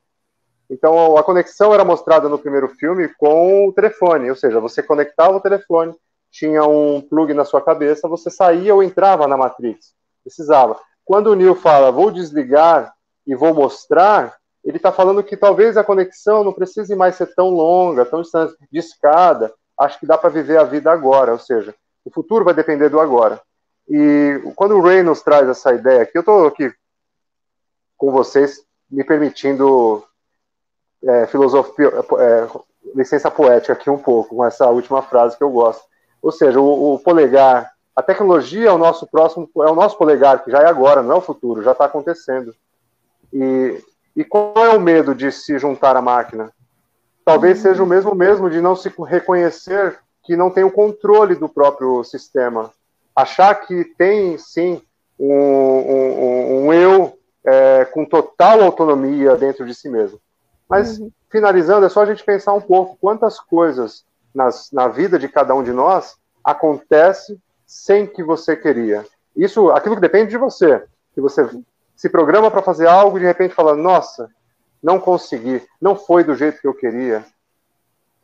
Então, 0.69 1.17
a 1.17 1.23
conexão 1.23 1.73
era 1.73 1.85
mostrada 1.85 2.29
no 2.29 2.39
primeiro 2.39 2.69
filme 2.69 3.09
com 3.19 3.69
o 3.69 3.73
telefone, 3.73 4.31
ou 4.31 4.37
seja, 4.37 4.59
você 4.59 4.83
conectava 4.83 5.37
o 5.37 5.41
telefone, 5.41 5.95
tinha 6.33 6.65
um 6.65 7.01
plug 7.01 7.33
na 7.33 7.45
sua 7.45 7.61
cabeça, 7.61 8.09
você 8.09 8.29
saía 8.29 8.75
ou 8.75 8.83
entrava 8.83 9.29
na 9.29 9.37
Matrix. 9.37 9.95
Precisava. 10.25 10.77
Quando 11.05 11.29
o 11.29 11.35
Neo 11.37 11.55
fala, 11.55 11.93
vou 11.93 12.11
desligar 12.11 12.93
e 13.27 13.37
vou 13.37 13.55
mostrar, 13.55 14.35
ele 14.65 14.79
está 14.79 14.91
falando 14.91 15.23
que 15.23 15.37
talvez 15.37 15.77
a 15.77 15.85
conexão 15.85 16.43
não 16.43 16.53
precise 16.53 16.97
mais 16.97 17.15
ser 17.15 17.33
tão 17.35 17.51
longa, 17.51 18.05
tão 18.05 18.23
distante, 18.23 18.57
de 18.73 18.79
escada. 18.79 19.53
Acho 19.79 20.01
que 20.01 20.07
dá 20.07 20.17
para 20.17 20.31
viver 20.31 20.59
a 20.59 20.65
vida 20.65 20.91
agora, 20.91 21.33
ou 21.33 21.39
seja, 21.39 21.75
o 22.05 22.11
futuro 22.11 22.45
vai 22.45 22.55
depender 22.55 22.89
do 22.89 23.01
agora. 23.01 23.41
E 23.89 24.41
quando 24.55 24.77
o 24.77 24.81
Ray 24.81 25.03
nos 25.03 25.23
traz 25.23 25.49
essa 25.49 25.73
ideia 25.73 26.03
aqui, 26.03 26.17
eu 26.17 26.21
estou 26.21 26.47
aqui 26.47 26.73
com 27.97 28.11
vocês, 28.11 28.63
me 28.91 29.05
permitindo 29.05 30.05
é, 31.03 31.27
filosofia, 31.27 31.93
é, 32.19 32.49
licença 32.95 33.31
poética 33.31 33.73
aqui 33.73 33.91
um 33.91 33.99
pouco, 33.99 34.37
com 34.37 34.45
essa 34.45 34.69
última 34.69 35.03
frase 35.03 35.37
que 35.37 35.45
eu 35.45 35.51
gosto. 35.51 35.83
Ou 36.23 36.33
seja, 36.33 36.61
o, 36.61 36.95
o 36.95 36.99
polegar, 36.99 37.71
a 37.95 38.03
tecnologia 38.03 38.69
é 38.69 38.73
o 38.73 38.79
nosso 38.79 39.07
próximo, 39.07 39.49
é 39.57 39.71
o 39.71 39.75
nosso 39.75 39.97
polegar, 39.97 40.43
que 40.43 40.51
já 40.51 40.61
é 40.61 40.67
agora, 40.67 41.03
não 41.03 41.13
é 41.13 41.19
o 41.19 41.23
futuro, 41.23 41.63
já 41.63 41.73
está 41.73 41.85
acontecendo. 41.85 42.55
E, 43.33 43.83
e 44.17 44.25
qual 44.25 44.55
é 44.57 44.71
o 44.71 44.81
medo 44.81 45.15
de 45.15 45.31
se 45.31 45.59
juntar 45.59 45.97
à 45.97 46.03
máquina? 46.03 46.51
Talvez 47.25 47.59
seja 47.59 47.83
o 47.83 47.87
mesmo 47.87 48.15
mesmo 48.15 48.51
de 48.51 48.61
não 48.61 48.77
se 48.77 48.93
reconhecer 49.07 49.99
que 50.25 50.37
não 50.37 50.51
tem 50.51 50.65
o 50.65 50.71
controle 50.71 51.35
do 51.35 51.49
próprio 51.49 52.03
sistema. 52.05 52.71
Achar 53.15 53.55
que 53.55 53.85
tem, 53.97 54.37
sim, 54.39 54.83
um, 55.19 55.33
um, 55.33 56.67
um 56.67 56.73
eu 56.73 57.19
é, 57.45 57.85
com 57.85 58.05
total 58.05 58.63
autonomia 58.63 59.37
dentro 59.37 59.67
de 59.67 59.75
si 59.75 59.89
mesmo. 59.89 60.19
Mas, 60.69 61.01
finalizando, 61.31 61.87
é 61.87 61.89
só 61.89 62.03
a 62.03 62.07
gente 62.07 62.25
pensar 62.25 62.55
um 62.55 62.61
pouco 62.61 62.97
quantas 63.01 63.39
coisas 63.39 64.05
nas, 64.35 64.73
na 64.73 64.89
vida 64.89 65.19
de 65.19 65.29
cada 65.29 65.55
um 65.55 65.63
de 65.63 65.73
nós 65.73 66.17
acontece 66.43 67.39
sem 67.67 68.07
que 68.07 68.23
você 68.23 68.57
queria. 68.57 69.07
Isso, 69.37 69.71
aquilo 69.71 69.95
que 69.95 70.01
depende 70.01 70.31
de 70.31 70.39
você. 70.39 70.83
Que 71.15 71.21
você 71.21 71.49
se 71.95 72.09
programa 72.09 72.51
para 72.51 72.63
fazer 72.63 72.89
algo 72.89 73.17
e 73.17 73.21
de 73.21 73.27
repente 73.27 73.55
fala, 73.55 73.77
nossa, 73.77 74.29
não 74.83 74.99
consegui, 74.99 75.63
não 75.81 75.97
foi 75.97 76.25
do 76.25 76.35
jeito 76.35 76.61
que 76.61 76.67
eu 76.67 76.75
queria. 76.75 77.25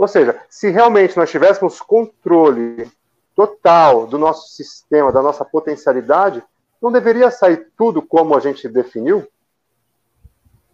Ou 0.01 0.09
seja, 0.09 0.41
se 0.49 0.71
realmente 0.71 1.15
nós 1.15 1.31
tivéssemos 1.31 1.79
controle 1.79 2.91
total 3.37 4.07
do 4.07 4.17
nosso 4.17 4.49
sistema, 4.49 5.13
da 5.13 5.21
nossa 5.21 5.45
potencialidade, 5.45 6.43
não 6.81 6.91
deveria 6.91 7.31
sair 7.31 7.71
tudo 7.77 8.01
como 8.01 8.35
a 8.35 8.41
gente 8.41 8.67
definiu? 8.67 9.29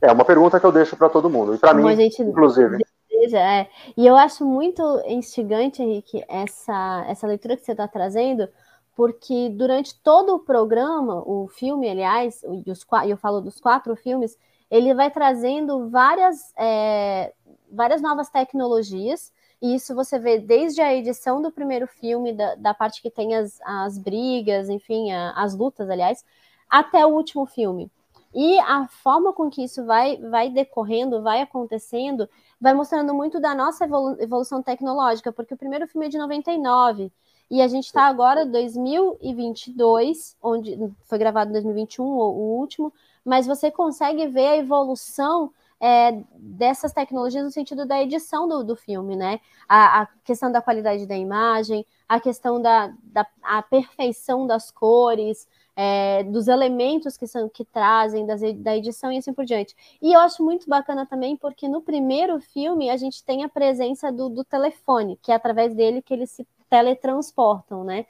É 0.01 0.13
uma 0.13 0.25
pergunta 0.25 0.61
que 0.61 0.65
eu 0.65 0.71
deixo 0.71 0.97
para 0.97 1.09
todo 1.09 1.29
mundo, 1.29 1.57
e 1.57 1.59
para 1.59 1.75
mim, 1.75 1.83
inclusive. 2.21 2.79
deseja, 3.11 3.41
é. 3.41 3.69
E 3.97 4.07
eu 4.07 4.15
acho 4.15 4.45
muito 4.45 4.81
instigante, 5.07 5.83
Henrique, 5.83 6.25
essa, 6.29 7.05
essa 7.09 7.27
leitura 7.27 7.57
que 7.57 7.65
você 7.65 7.73
está 7.73 7.89
trazendo, 7.89 8.49
porque 8.95 9.49
durante 9.49 10.01
todo 10.05 10.37
o 10.37 10.39
programa, 10.39 11.21
o 11.27 11.49
filme, 11.49 11.91
aliás, 11.91 12.45
e 12.65 12.71
os, 12.71 12.87
eu 13.09 13.17
falo 13.17 13.41
dos 13.41 13.59
quatro 13.59 13.97
filmes, 13.97 14.39
ele 14.71 14.95
vai 14.95 15.11
trazendo 15.11 15.91
várias, 15.91 16.53
é, 16.57 17.33
várias 17.77 18.03
novas 18.03 18.29
tecnologias, 18.31 19.33
e 19.61 19.75
isso 19.75 19.95
você 19.95 20.19
vê 20.19 20.39
desde 20.39 20.81
a 20.81 20.95
edição 20.95 21.41
do 21.41 21.51
primeiro 21.53 21.87
filme, 21.87 22.33
da, 22.33 22.55
da 22.57 22.75
parte 22.75 23.01
que 23.03 23.11
tem 23.11 23.35
as, 23.35 23.61
as 23.65 23.99
brigas, 23.99 24.69
enfim, 24.69 25.13
a- 25.13 25.33
as 25.37 25.55
lutas, 25.57 25.89
aliás, 25.89 26.25
até 26.69 27.07
o 27.07 27.11
último 27.11 27.47
filme. 27.47 27.91
E 28.35 28.59
a 28.61 28.87
forma 28.89 29.33
com 29.33 29.49
que 29.49 29.65
isso 29.65 29.85
vai, 29.85 30.19
vai 30.19 30.51
decorrendo, 30.51 31.23
vai 31.23 31.41
acontecendo, 31.41 32.29
vai 32.61 32.75
mostrando 32.75 33.15
muito 33.15 33.41
da 33.41 33.55
nossa 33.55 33.85
evolu- 33.85 34.21
evolução 34.21 34.63
tecnológica, 34.63 35.33
porque 35.33 35.55
o 35.55 35.57
primeiro 35.57 35.87
filme 35.87 36.07
é 36.07 36.11
de 36.11 36.19
99, 36.19 37.11
e 37.51 37.63
a 37.63 37.69
gente 37.69 37.87
está 37.87 38.03
agora 38.03 38.43
em 38.43 38.51
2022, 38.51 40.37
onde 40.43 40.77
foi 41.05 41.17
gravado 41.19 41.51
em 41.51 41.53
2021, 41.53 42.05
o, 42.05 42.19
o 42.19 42.59
último, 42.59 42.93
mas 43.25 43.47
você 43.47 43.71
consegue 43.71 44.27
ver 44.27 44.47
a 44.49 44.57
evolução 44.57 45.53
é, 45.81 46.23
dessas 46.35 46.93
tecnologias 46.93 47.45
no 47.45 47.51
sentido 47.51 47.87
da 47.87 48.03
edição 48.03 48.49
do, 48.49 48.65
do 48.65 48.77
filme, 48.77 49.15
né? 49.17 49.41
A, 49.69 50.03
a 50.03 50.07
questão 50.25 50.51
da 50.51 50.63
qualidade 50.63 51.07
da 51.07 51.17
imagem, 51.17 51.85
a 52.09 52.19
questão 52.21 52.61
da, 52.61 52.93
da 53.03 53.27
a 53.43 53.63
perfeição 53.63 54.47
das 54.47 54.71
cores, 54.71 55.47
é, 55.77 56.25
dos 56.25 56.49
elementos 56.49 57.17
que 57.17 57.27
são 57.27 57.49
que 57.49 57.65
trazem 57.65 58.25
das, 58.25 58.41
da 58.57 58.77
edição 58.77 59.13
e 59.13 59.19
assim 59.19 59.33
por 59.33 59.45
diante. 59.45 59.77
E 60.01 60.13
eu 60.13 60.21
acho 60.21 60.43
muito 60.43 60.69
bacana 60.69 61.05
também 61.05 61.37
porque 61.37 61.69
no 61.69 61.83
primeiro 61.83 62.41
filme 62.41 62.89
a 62.89 62.97
gente 62.97 63.23
tem 63.23 63.45
a 63.45 63.49
presença 63.49 64.11
do, 64.11 64.31
do 64.31 64.43
telefone, 64.43 65.19
que 65.23 65.31
é 65.31 65.35
através 65.35 65.75
dele 65.75 66.01
que 66.01 66.15
eles 66.15 66.31
se 66.31 66.47
teletransportam, 66.71 67.85
né? 67.85 68.07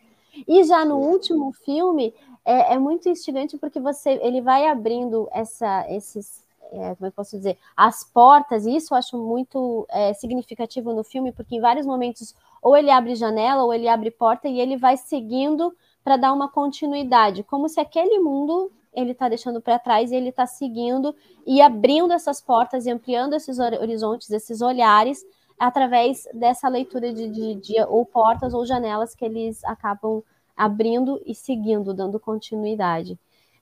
E 0.46 0.62
já 0.64 0.84
no 0.84 0.98
último 0.98 1.52
filme 1.52 2.14
é, 2.44 2.74
é 2.74 2.78
muito 2.78 3.08
instigante 3.08 3.58
porque 3.58 3.80
você 3.80 4.20
ele 4.22 4.40
vai 4.40 4.68
abrindo 4.68 5.28
essa, 5.32 5.84
esses, 5.90 6.44
é, 6.72 6.94
como 6.94 7.06
eu 7.06 7.12
posso 7.12 7.36
dizer, 7.36 7.58
as 7.76 8.04
portas, 8.04 8.66
e 8.66 8.76
isso 8.76 8.94
eu 8.94 8.98
acho 8.98 9.18
muito 9.18 9.86
é, 9.90 10.12
significativo 10.12 10.92
no 10.92 11.04
filme, 11.04 11.32
porque 11.32 11.56
em 11.56 11.60
vários 11.60 11.86
momentos 11.86 12.34
ou 12.62 12.76
ele 12.76 12.90
abre 12.90 13.14
janela 13.14 13.62
ou 13.64 13.72
ele 13.72 13.88
abre 13.88 14.10
porta 14.10 14.48
e 14.48 14.60
ele 14.60 14.76
vai 14.76 14.96
seguindo 14.96 15.74
para 16.02 16.16
dar 16.16 16.32
uma 16.32 16.48
continuidade, 16.48 17.42
como 17.42 17.68
se 17.68 17.80
aquele 17.80 18.18
mundo 18.18 18.70
ele 18.92 19.12
está 19.12 19.28
deixando 19.28 19.60
para 19.60 19.78
trás 19.78 20.10
e 20.10 20.16
ele 20.16 20.30
está 20.30 20.46
seguindo 20.46 21.14
e 21.46 21.60
abrindo 21.60 22.12
essas 22.12 22.40
portas 22.40 22.86
e 22.86 22.90
ampliando 22.90 23.34
esses 23.34 23.58
horizontes, 23.58 24.30
esses 24.30 24.62
olhares, 24.62 25.24
através 25.58 26.26
dessa 26.32 26.68
leitura 26.68 27.12
de, 27.12 27.28
de, 27.28 27.54
de 27.56 27.80
ou 27.88 28.04
portas 28.06 28.54
ou 28.54 28.64
janelas 28.64 29.14
que 29.14 29.24
eles 29.24 29.62
acabam 29.64 30.22
abrindo 30.56 31.20
e 31.26 31.34
seguindo, 31.34 31.92
dando 31.92 32.18
continuidade. 32.18 33.18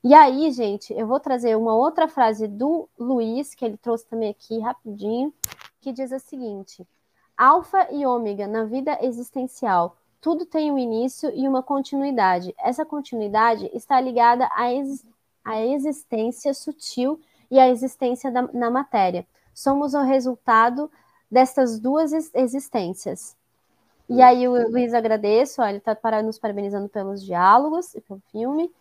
E 0.07 0.13
aí, 0.13 0.51
gente, 0.51 0.93
eu 0.93 1.07
vou 1.07 1.19
trazer 1.19 1.57
uma 1.57 1.75
outra 1.75 2.07
frase 2.07 2.47
do 2.47 2.87
Luiz, 2.95 3.55
que 3.55 3.65
ele 3.65 3.75
trouxe 3.75 4.05
também 4.05 4.29
aqui 4.29 4.59
rapidinho, 4.59 5.33
que 5.81 5.91
diz 5.91 6.11
o 6.11 6.19
seguinte: 6.19 6.87
Alfa 7.35 7.91
e 7.91 8.05
ômega 8.05 8.45
na 8.45 8.65
vida 8.65 8.99
existencial. 9.01 9.97
Tudo 10.21 10.45
tem 10.45 10.71
um 10.71 10.77
início 10.77 11.31
e 11.33 11.47
uma 11.47 11.63
continuidade. 11.63 12.53
Essa 12.59 12.85
continuidade 12.85 13.67
está 13.73 13.99
ligada 13.99 14.47
à, 14.55 14.71
ex 14.71 15.03
à 15.43 15.59
existência 15.59 16.53
sutil 16.53 17.19
e 17.49 17.57
à 17.57 17.67
existência 17.67 18.29
da, 18.29 18.43
na 18.53 18.69
matéria. 18.69 19.25
Somos 19.55 19.95
o 19.95 20.03
resultado 20.03 20.87
destas 21.31 21.79
duas 21.79 22.13
existências. 22.35 23.35
E 24.07 24.21
aí 24.21 24.47
o 24.47 24.69
Luiz 24.69 24.93
agradeço, 24.93 25.63
ó, 25.63 25.65
ele 25.65 25.79
está 25.79 25.97
nos 26.21 26.37
parabenizando 26.37 26.87
pelos 26.87 27.23
diálogos 27.23 27.95
e 27.95 28.01
pelo 28.01 28.21
filme. 28.31 28.71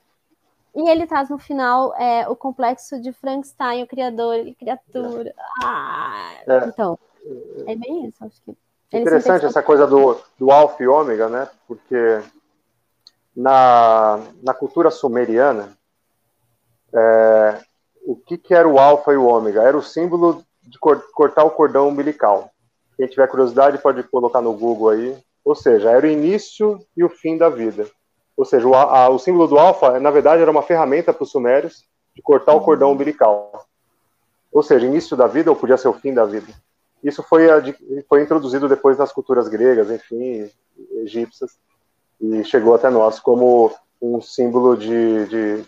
E 0.75 0.89
ele 0.89 1.07
traz 1.07 1.31
no 1.31 1.39
final 1.39 1.95
é, 1.97 2.29
o 2.29 2.35
complexo 2.35 3.01
de 3.01 3.13
Frankenstein, 3.13 3.85
o 3.85 3.87
criador 3.87 4.37
e 4.37 4.55
criatura. 4.55 5.33
Ah, 5.63 6.33
é. 6.47 6.67
Então, 6.67 6.99
é 7.67 7.77
bem 7.77 8.07
isso, 8.07 8.25
acho 8.25 8.43
que. 8.43 8.57
Interessante 8.93 9.45
essa 9.47 9.63
coisa 9.63 9.87
do, 9.87 10.17
do 10.39 10.51
alfa 10.53 10.83
e 10.83 10.87
ômega, 10.87 11.29
né? 11.29 11.49
Porque 11.67 12.23
na, 13.35 14.21
na 14.43 14.55
cultura 14.55 14.91
sumeriana, 14.91 15.77
é, 16.93 17.61
o 18.07 18.15
que, 18.15 18.39
que 18.39 18.55
era 18.55 18.69
o 18.69 18.79
alfa 18.79 19.13
e 19.13 19.17
o 19.17 19.27
ômega? 19.27 19.63
Era 19.63 19.77
o 19.77 19.83
símbolo 19.83 20.45
de 20.63 20.79
cortar 20.79 21.45
o 21.45 21.51
cordão 21.51 21.89
umbilical. 21.89 22.51
Quem 22.97 23.09
tiver 23.09 23.27
curiosidade 23.29 23.79
pode 23.79 24.03
colocar 24.05 24.41
no 24.41 24.53
Google 24.53 24.91
aí. 24.91 25.19
Ou 25.45 25.55
seja, 25.55 25.91
era 25.91 26.07
o 26.07 26.11
início 26.11 26.79
e 26.97 27.05
o 27.05 27.09
fim 27.09 27.37
da 27.37 27.49
vida. 27.49 27.87
Ou 28.37 28.45
seja, 28.45 28.67
o, 28.67 28.75
a, 28.75 29.09
o 29.09 29.19
símbolo 29.19 29.47
do 29.47 29.59
alfa, 29.59 29.99
na 30.01 30.11
verdade, 30.11 30.43
era 30.43 30.51
uma 30.51 30.63
ferramenta 30.63 31.13
para 31.13 31.23
os 31.23 31.31
sumérios 31.31 31.85
de 32.15 32.23
cortar 32.23 32.55
o 32.55 32.61
cordão 32.61 32.93
umbilical. 32.93 33.67
Ou 34.53 34.63
seja, 34.63 34.87
início 34.87 35.17
da 35.17 35.27
vida 35.27 35.51
ou 35.51 35.57
podia 35.57 35.77
ser 35.77 35.89
o 35.89 35.93
fim 35.93 36.13
da 36.13 36.25
vida. 36.25 36.53
Isso 37.03 37.23
foi, 37.23 37.47
foi 38.09 38.23
introduzido 38.23 38.69
depois 38.69 38.97
nas 38.97 39.13
culturas 39.13 39.49
gregas, 39.49 39.91
enfim, 39.91 40.51
egípcias, 41.03 41.59
e 42.21 42.43
chegou 42.45 42.75
até 42.75 42.89
nós 42.89 43.21
como 43.21 43.73
um 44.01 44.21
símbolo 44.21 44.77
de, 44.77 45.27
de 45.27 45.65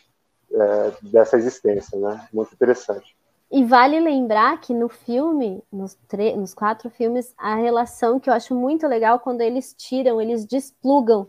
é, 0.53 0.93
dessa 1.03 1.37
existência, 1.37 1.99
né? 1.99 2.27
Muito 2.33 2.55
interessante. 2.55 3.17
E 3.51 3.65
vale 3.65 4.01
lembrar 4.01 4.61
que 4.61 4.75
no 4.75 4.89
filme, 4.89 5.63
nos, 5.73 5.97
nos 6.37 6.55
quatro 6.55 6.91
filmes, 6.91 7.33
a 7.39 7.55
relação 7.55 8.19
que 8.19 8.29
eu 8.29 8.35
acho 8.35 8.55
muito 8.55 8.87
legal 8.89 9.21
quando 9.21 9.41
eles 9.41 9.75
tiram, 9.75 10.21
eles 10.21 10.45
desplugam 10.45 11.29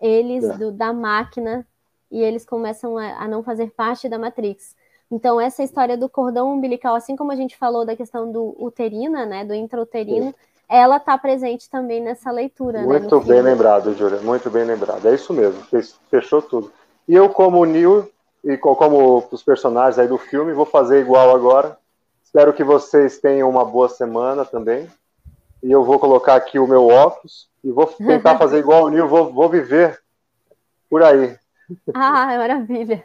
eles 0.00 0.44
é. 0.44 0.56
do, 0.56 0.72
da 0.72 0.92
máquina 0.92 1.66
e 2.10 2.20
eles 2.20 2.44
começam 2.44 2.98
a, 2.98 3.24
a, 3.24 3.28
não 3.28 3.42
fazer 3.42 3.70
parte 3.70 4.08
da 4.08 4.18
Matrix. 4.18 4.74
Então, 5.10 5.40
essa 5.40 5.62
história 5.62 5.96
do 5.96 6.08
cordão 6.08 6.52
umbilical, 6.52 6.94
assim 6.94 7.16
como 7.16 7.32
a 7.32 7.36
gente 7.36 7.56
falou 7.56 7.84
da 7.84 7.96
questão 7.96 8.30
do 8.30 8.56
uterina, 8.58 9.26
né, 9.26 9.44
do 9.44 9.54
intrauterino, 9.54 10.34
ela 10.68 10.98
está 10.98 11.18
presente 11.18 11.68
também 11.68 12.00
nessa 12.00 12.30
leitura. 12.30 12.80
Né, 12.80 12.86
muito 12.86 13.18
né, 13.18 13.24
bem 13.24 13.42
lembrado, 13.42 13.92
Júlia, 13.94 14.20
muito 14.20 14.48
bem 14.50 14.64
lembrado. 14.64 15.06
É 15.06 15.14
isso 15.14 15.32
mesmo, 15.32 15.60
fechou 16.08 16.40
tudo. 16.40 16.72
E 17.08 17.14
eu, 17.14 17.28
como 17.28 17.64
Neil, 17.64 18.08
e 18.44 18.56
como 18.56 19.26
os 19.30 19.42
personagens 19.42 19.98
aí 19.98 20.08
do 20.08 20.16
filme, 20.16 20.52
vou 20.52 20.66
fazer 20.66 21.00
igual 21.00 21.34
agora. 21.34 21.76
Espero 22.24 22.52
que 22.52 22.62
vocês 22.62 23.18
tenham 23.18 23.50
uma 23.50 23.64
boa 23.64 23.88
semana 23.88 24.44
também. 24.44 24.88
E 25.62 25.70
eu 25.70 25.84
vou 25.84 25.98
colocar 25.98 26.34
aqui 26.36 26.58
o 26.58 26.66
meu 26.66 26.86
óculos 26.88 27.48
e 27.62 27.70
vou 27.70 27.86
tentar 27.86 28.36
fazer 28.38 28.58
igual 28.58 28.84
o 28.84 28.88
Nil, 28.88 29.08
vou, 29.08 29.32
vou 29.32 29.48
viver 29.48 30.00
por 30.88 31.02
aí. 31.02 31.38
Ah, 31.94 32.26
maravilha. 32.38 33.04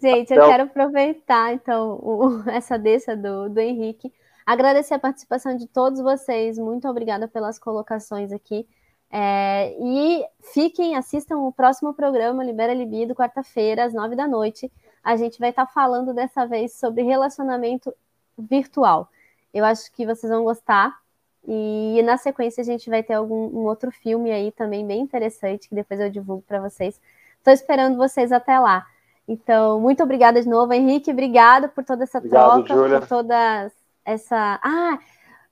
Gente, 0.00 0.32
Até 0.32 0.42
eu 0.42 0.48
quero 0.48 0.62
aproveitar, 0.64 1.52
então, 1.52 1.98
o, 2.02 2.42
essa 2.48 2.78
deixa 2.78 3.16
do, 3.16 3.48
do 3.48 3.60
Henrique. 3.60 4.12
Agradecer 4.44 4.94
a 4.94 4.98
participação 4.98 5.56
de 5.56 5.66
todos 5.66 6.00
vocês. 6.00 6.58
Muito 6.58 6.88
obrigada 6.88 7.26
pelas 7.26 7.58
colocações 7.58 8.32
aqui. 8.32 8.66
É, 9.10 9.76
e 9.80 10.24
fiquem, 10.52 10.96
assistam 10.96 11.38
o 11.38 11.52
próximo 11.52 11.94
programa 11.94 12.44
Libera 12.44 12.74
Libido, 12.74 13.14
quarta-feira, 13.14 13.84
às 13.84 13.92
nove 13.92 14.16
da 14.16 14.26
noite. 14.26 14.70
A 15.02 15.16
gente 15.16 15.38
vai 15.38 15.50
estar 15.50 15.66
falando 15.66 16.12
dessa 16.14 16.46
vez 16.46 16.74
sobre 16.74 17.02
relacionamento 17.02 17.94
virtual. 18.38 19.08
Eu 19.52 19.64
acho 19.64 19.90
que 19.92 20.04
vocês 20.04 20.30
vão 20.30 20.44
gostar. 20.44 20.96
E 21.46 22.02
na 22.02 22.16
sequência 22.16 22.60
a 22.60 22.64
gente 22.64 22.90
vai 22.90 23.02
ter 23.02 23.14
algum 23.14 23.46
um 23.46 23.66
outro 23.66 23.90
filme 23.90 24.32
aí 24.32 24.50
também 24.50 24.86
bem 24.86 25.00
interessante, 25.00 25.68
que 25.68 25.74
depois 25.74 26.00
eu 26.00 26.10
divulgo 26.10 26.42
para 26.46 26.60
vocês. 26.60 27.00
Estou 27.38 27.52
esperando 27.52 27.96
vocês 27.96 28.32
até 28.32 28.58
lá. 28.58 28.86
Então, 29.28 29.80
muito 29.80 30.02
obrigada 30.02 30.40
de 30.42 30.48
novo, 30.48 30.72
Henrique. 30.72 31.10
Obrigado 31.10 31.68
por 31.68 31.84
toda 31.84 32.04
essa 32.04 32.18
Obrigado, 32.18 32.64
troca, 32.64 32.74
Julia. 32.74 33.00
por 33.00 33.08
toda 33.08 33.70
essa. 34.04 34.60
Ah, 34.62 34.98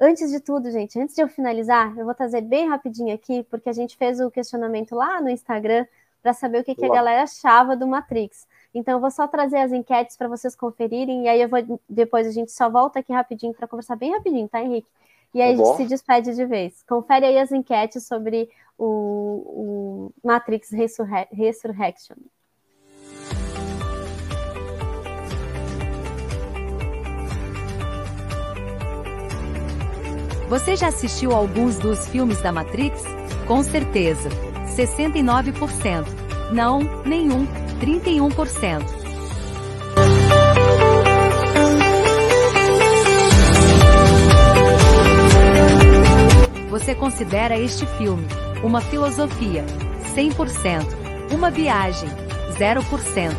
Antes 0.00 0.30
de 0.30 0.40
tudo, 0.40 0.70
gente, 0.70 0.98
antes 0.98 1.14
de 1.14 1.22
eu 1.22 1.28
finalizar, 1.28 1.96
eu 1.96 2.04
vou 2.04 2.14
trazer 2.14 2.40
bem 2.40 2.68
rapidinho 2.68 3.14
aqui, 3.14 3.44
porque 3.44 3.68
a 3.68 3.72
gente 3.72 3.96
fez 3.96 4.20
o 4.20 4.30
questionamento 4.30 4.94
lá 4.94 5.20
no 5.20 5.30
Instagram 5.30 5.86
para 6.20 6.32
saber 6.32 6.60
o 6.60 6.64
que, 6.64 6.74
que, 6.74 6.84
a 6.84 6.88
galera 6.88 7.22
achava 7.22 7.76
do 7.76 7.86
Matrix. 7.86 8.46
Então, 8.74 8.94
eu 8.94 9.00
vou 9.00 9.10
só 9.10 9.28
trazer 9.28 9.58
as 9.58 9.72
enquetes 9.72 10.16
para 10.16 10.26
vocês 10.26 10.56
conferirem, 10.56 11.24
e 11.24 11.28
aí 11.28 11.40
eu 11.40 11.48
vou 11.48 11.60
depois 11.88 12.26
a 12.26 12.30
gente 12.30 12.50
só 12.50 12.68
volta 12.68 12.98
aqui 12.98 13.12
rapidinho 13.12 13.54
para 13.54 13.68
conversar 13.68 13.94
bem 13.94 14.12
rapidinho, 14.12 14.48
tá, 14.48 14.60
Henrique? 14.60 14.88
E 15.34 15.42
aí 15.42 15.56
tá 15.56 15.62
a 15.62 15.66
gente 15.66 15.76
se 15.76 15.86
despede 15.86 16.34
de 16.34 16.46
vez. 16.46 16.82
Confere 16.84 17.26
aí 17.26 17.38
as 17.38 17.50
enquetes 17.50 18.06
sobre 18.06 18.48
o, 18.78 18.86
o 18.86 20.12
Matrix 20.22 20.70
Resurre 20.70 21.26
Resurrection. 21.32 22.16
Você 30.48 30.76
já 30.76 30.88
assistiu 30.88 31.32
alguns 31.32 31.78
dos 31.78 32.06
filmes 32.06 32.40
da 32.40 32.52
Matrix? 32.52 33.02
Com 33.48 33.62
certeza. 33.64 34.28
69%. 34.76 36.06
Não, 36.52 36.80
nenhum. 37.04 37.44
31%. 37.80 39.03
Você 46.74 46.92
considera 46.92 47.56
este 47.56 47.86
filme 47.86 48.26
uma 48.64 48.80
filosofia? 48.80 49.64
100%. 50.12 51.32
Uma 51.32 51.48
viagem? 51.48 52.08
0%. 52.58 53.30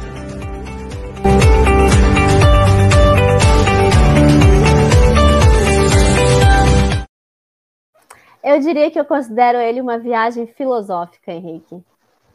Eu 8.42 8.60
diria 8.62 8.90
que 8.90 8.98
eu 8.98 9.04
considero 9.04 9.58
ele 9.58 9.82
uma 9.82 10.00
viagem 10.00 10.48
filosófica, 10.48 11.34
Henrique. 11.34 11.84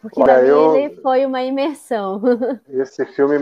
Porque 0.02 0.20
Olha, 0.20 0.43
eu... 0.43 0.77
ele 0.77 0.97
foi 0.97 1.24
uma 1.24 1.43
imersão. 1.43 2.20
Esse 2.68 3.06
filme 3.06 3.39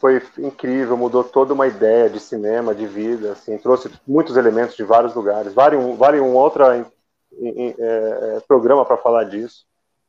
foi 0.00 0.22
incrível, 0.38 0.96
mudou 0.96 1.22
toda 1.22 1.52
uma 1.52 1.66
ideia 1.66 2.08
de 2.08 2.18
cinema, 2.18 2.74
de 2.74 2.86
vida, 2.86 3.32
assim, 3.32 3.58
trouxe 3.58 3.90
muitos 4.08 4.34
elementos 4.38 4.74
de 4.74 4.82
vários 4.82 5.14
lugares. 5.14 5.52
Vale 5.52 5.76
um, 5.76 5.94
vale 5.94 6.18
um 6.18 6.34
outro 6.34 6.64
é, 7.40 8.36
é, 8.36 8.40
programa 8.46 8.84
para 8.84 8.96
falar 8.96 9.24
disso. 9.24 9.64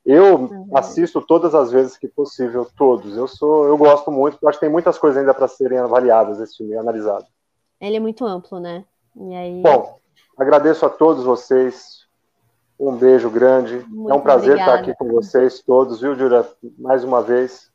Eu 0.05 0.35
uhum. 0.35 0.67
assisto 0.75 1.21
todas 1.21 1.55
as 1.55 1.71
vezes 1.71 1.97
que 1.97 2.07
possível, 2.07 2.67
todos. 2.75 3.15
Eu 3.15 3.27
sou, 3.27 3.65
eu 3.65 3.77
gosto 3.77 4.11
muito, 4.11 4.45
acho 4.47 4.59
que 4.59 4.65
tem 4.65 4.71
muitas 4.71 4.97
coisas 4.97 5.17
ainda 5.17 5.33
para 5.33 5.47
serem 5.47 5.77
avaliadas 5.77 6.39
esse 6.39 6.57
filme, 6.57 6.75
analisado. 6.75 7.25
Ele 7.79 7.95
é 7.95 7.99
muito 7.99 8.25
amplo, 8.25 8.59
né? 8.59 8.83
E 9.15 9.35
aí... 9.35 9.61
Bom, 9.61 9.99
agradeço 10.37 10.85
a 10.85 10.89
todos 10.89 11.23
vocês 11.23 12.03
um 12.79 12.95
beijo 12.95 13.29
grande. 13.29 13.85
Muito 13.87 14.11
é 14.11 14.15
um 14.15 14.21
prazer 14.21 14.53
obrigada. 14.53 14.79
estar 14.79 14.91
aqui 14.91 14.97
com 14.97 15.11
vocês 15.11 15.61
todos, 15.61 16.01
viu, 16.01 16.15
Jura? 16.15 16.47
Mais 16.77 17.03
uma 17.03 17.21
vez. 17.21 17.71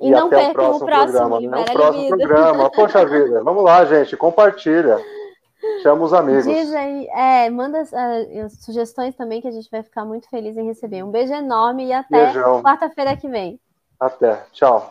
E, 0.00 0.08
e 0.08 0.10
não 0.10 0.26
até 0.26 0.50
o 0.50 0.52
próximo, 0.52 0.84
o 0.84 0.86
próximo 0.86 1.12
programa. 1.12 1.40
Né? 1.40 1.60
O 1.60 1.72
próximo 1.72 2.08
programa. 2.08 2.70
Poxa 2.70 3.06
vida, 3.06 3.42
vamos 3.42 3.64
lá, 3.64 3.84
gente, 3.84 4.16
compartilha. 4.16 4.98
Chama 5.82 6.04
os 6.04 6.12
amigos. 6.12 6.44
Diz 6.44 6.72
aí, 6.72 7.06
é, 7.08 7.50
manda 7.50 7.82
uh, 7.82 8.50
sugestões 8.50 9.14
também 9.14 9.40
que 9.40 9.48
a 9.48 9.52
gente 9.52 9.70
vai 9.70 9.82
ficar 9.82 10.04
muito 10.04 10.28
feliz 10.28 10.56
em 10.56 10.66
receber. 10.66 11.02
Um 11.02 11.10
beijo 11.10 11.32
enorme 11.32 11.86
e 11.86 11.92
até 11.92 12.32
quarta-feira 12.62 13.16
que 13.16 13.28
vem. 13.28 13.60
Até. 13.98 14.44
Tchau. 14.52 14.90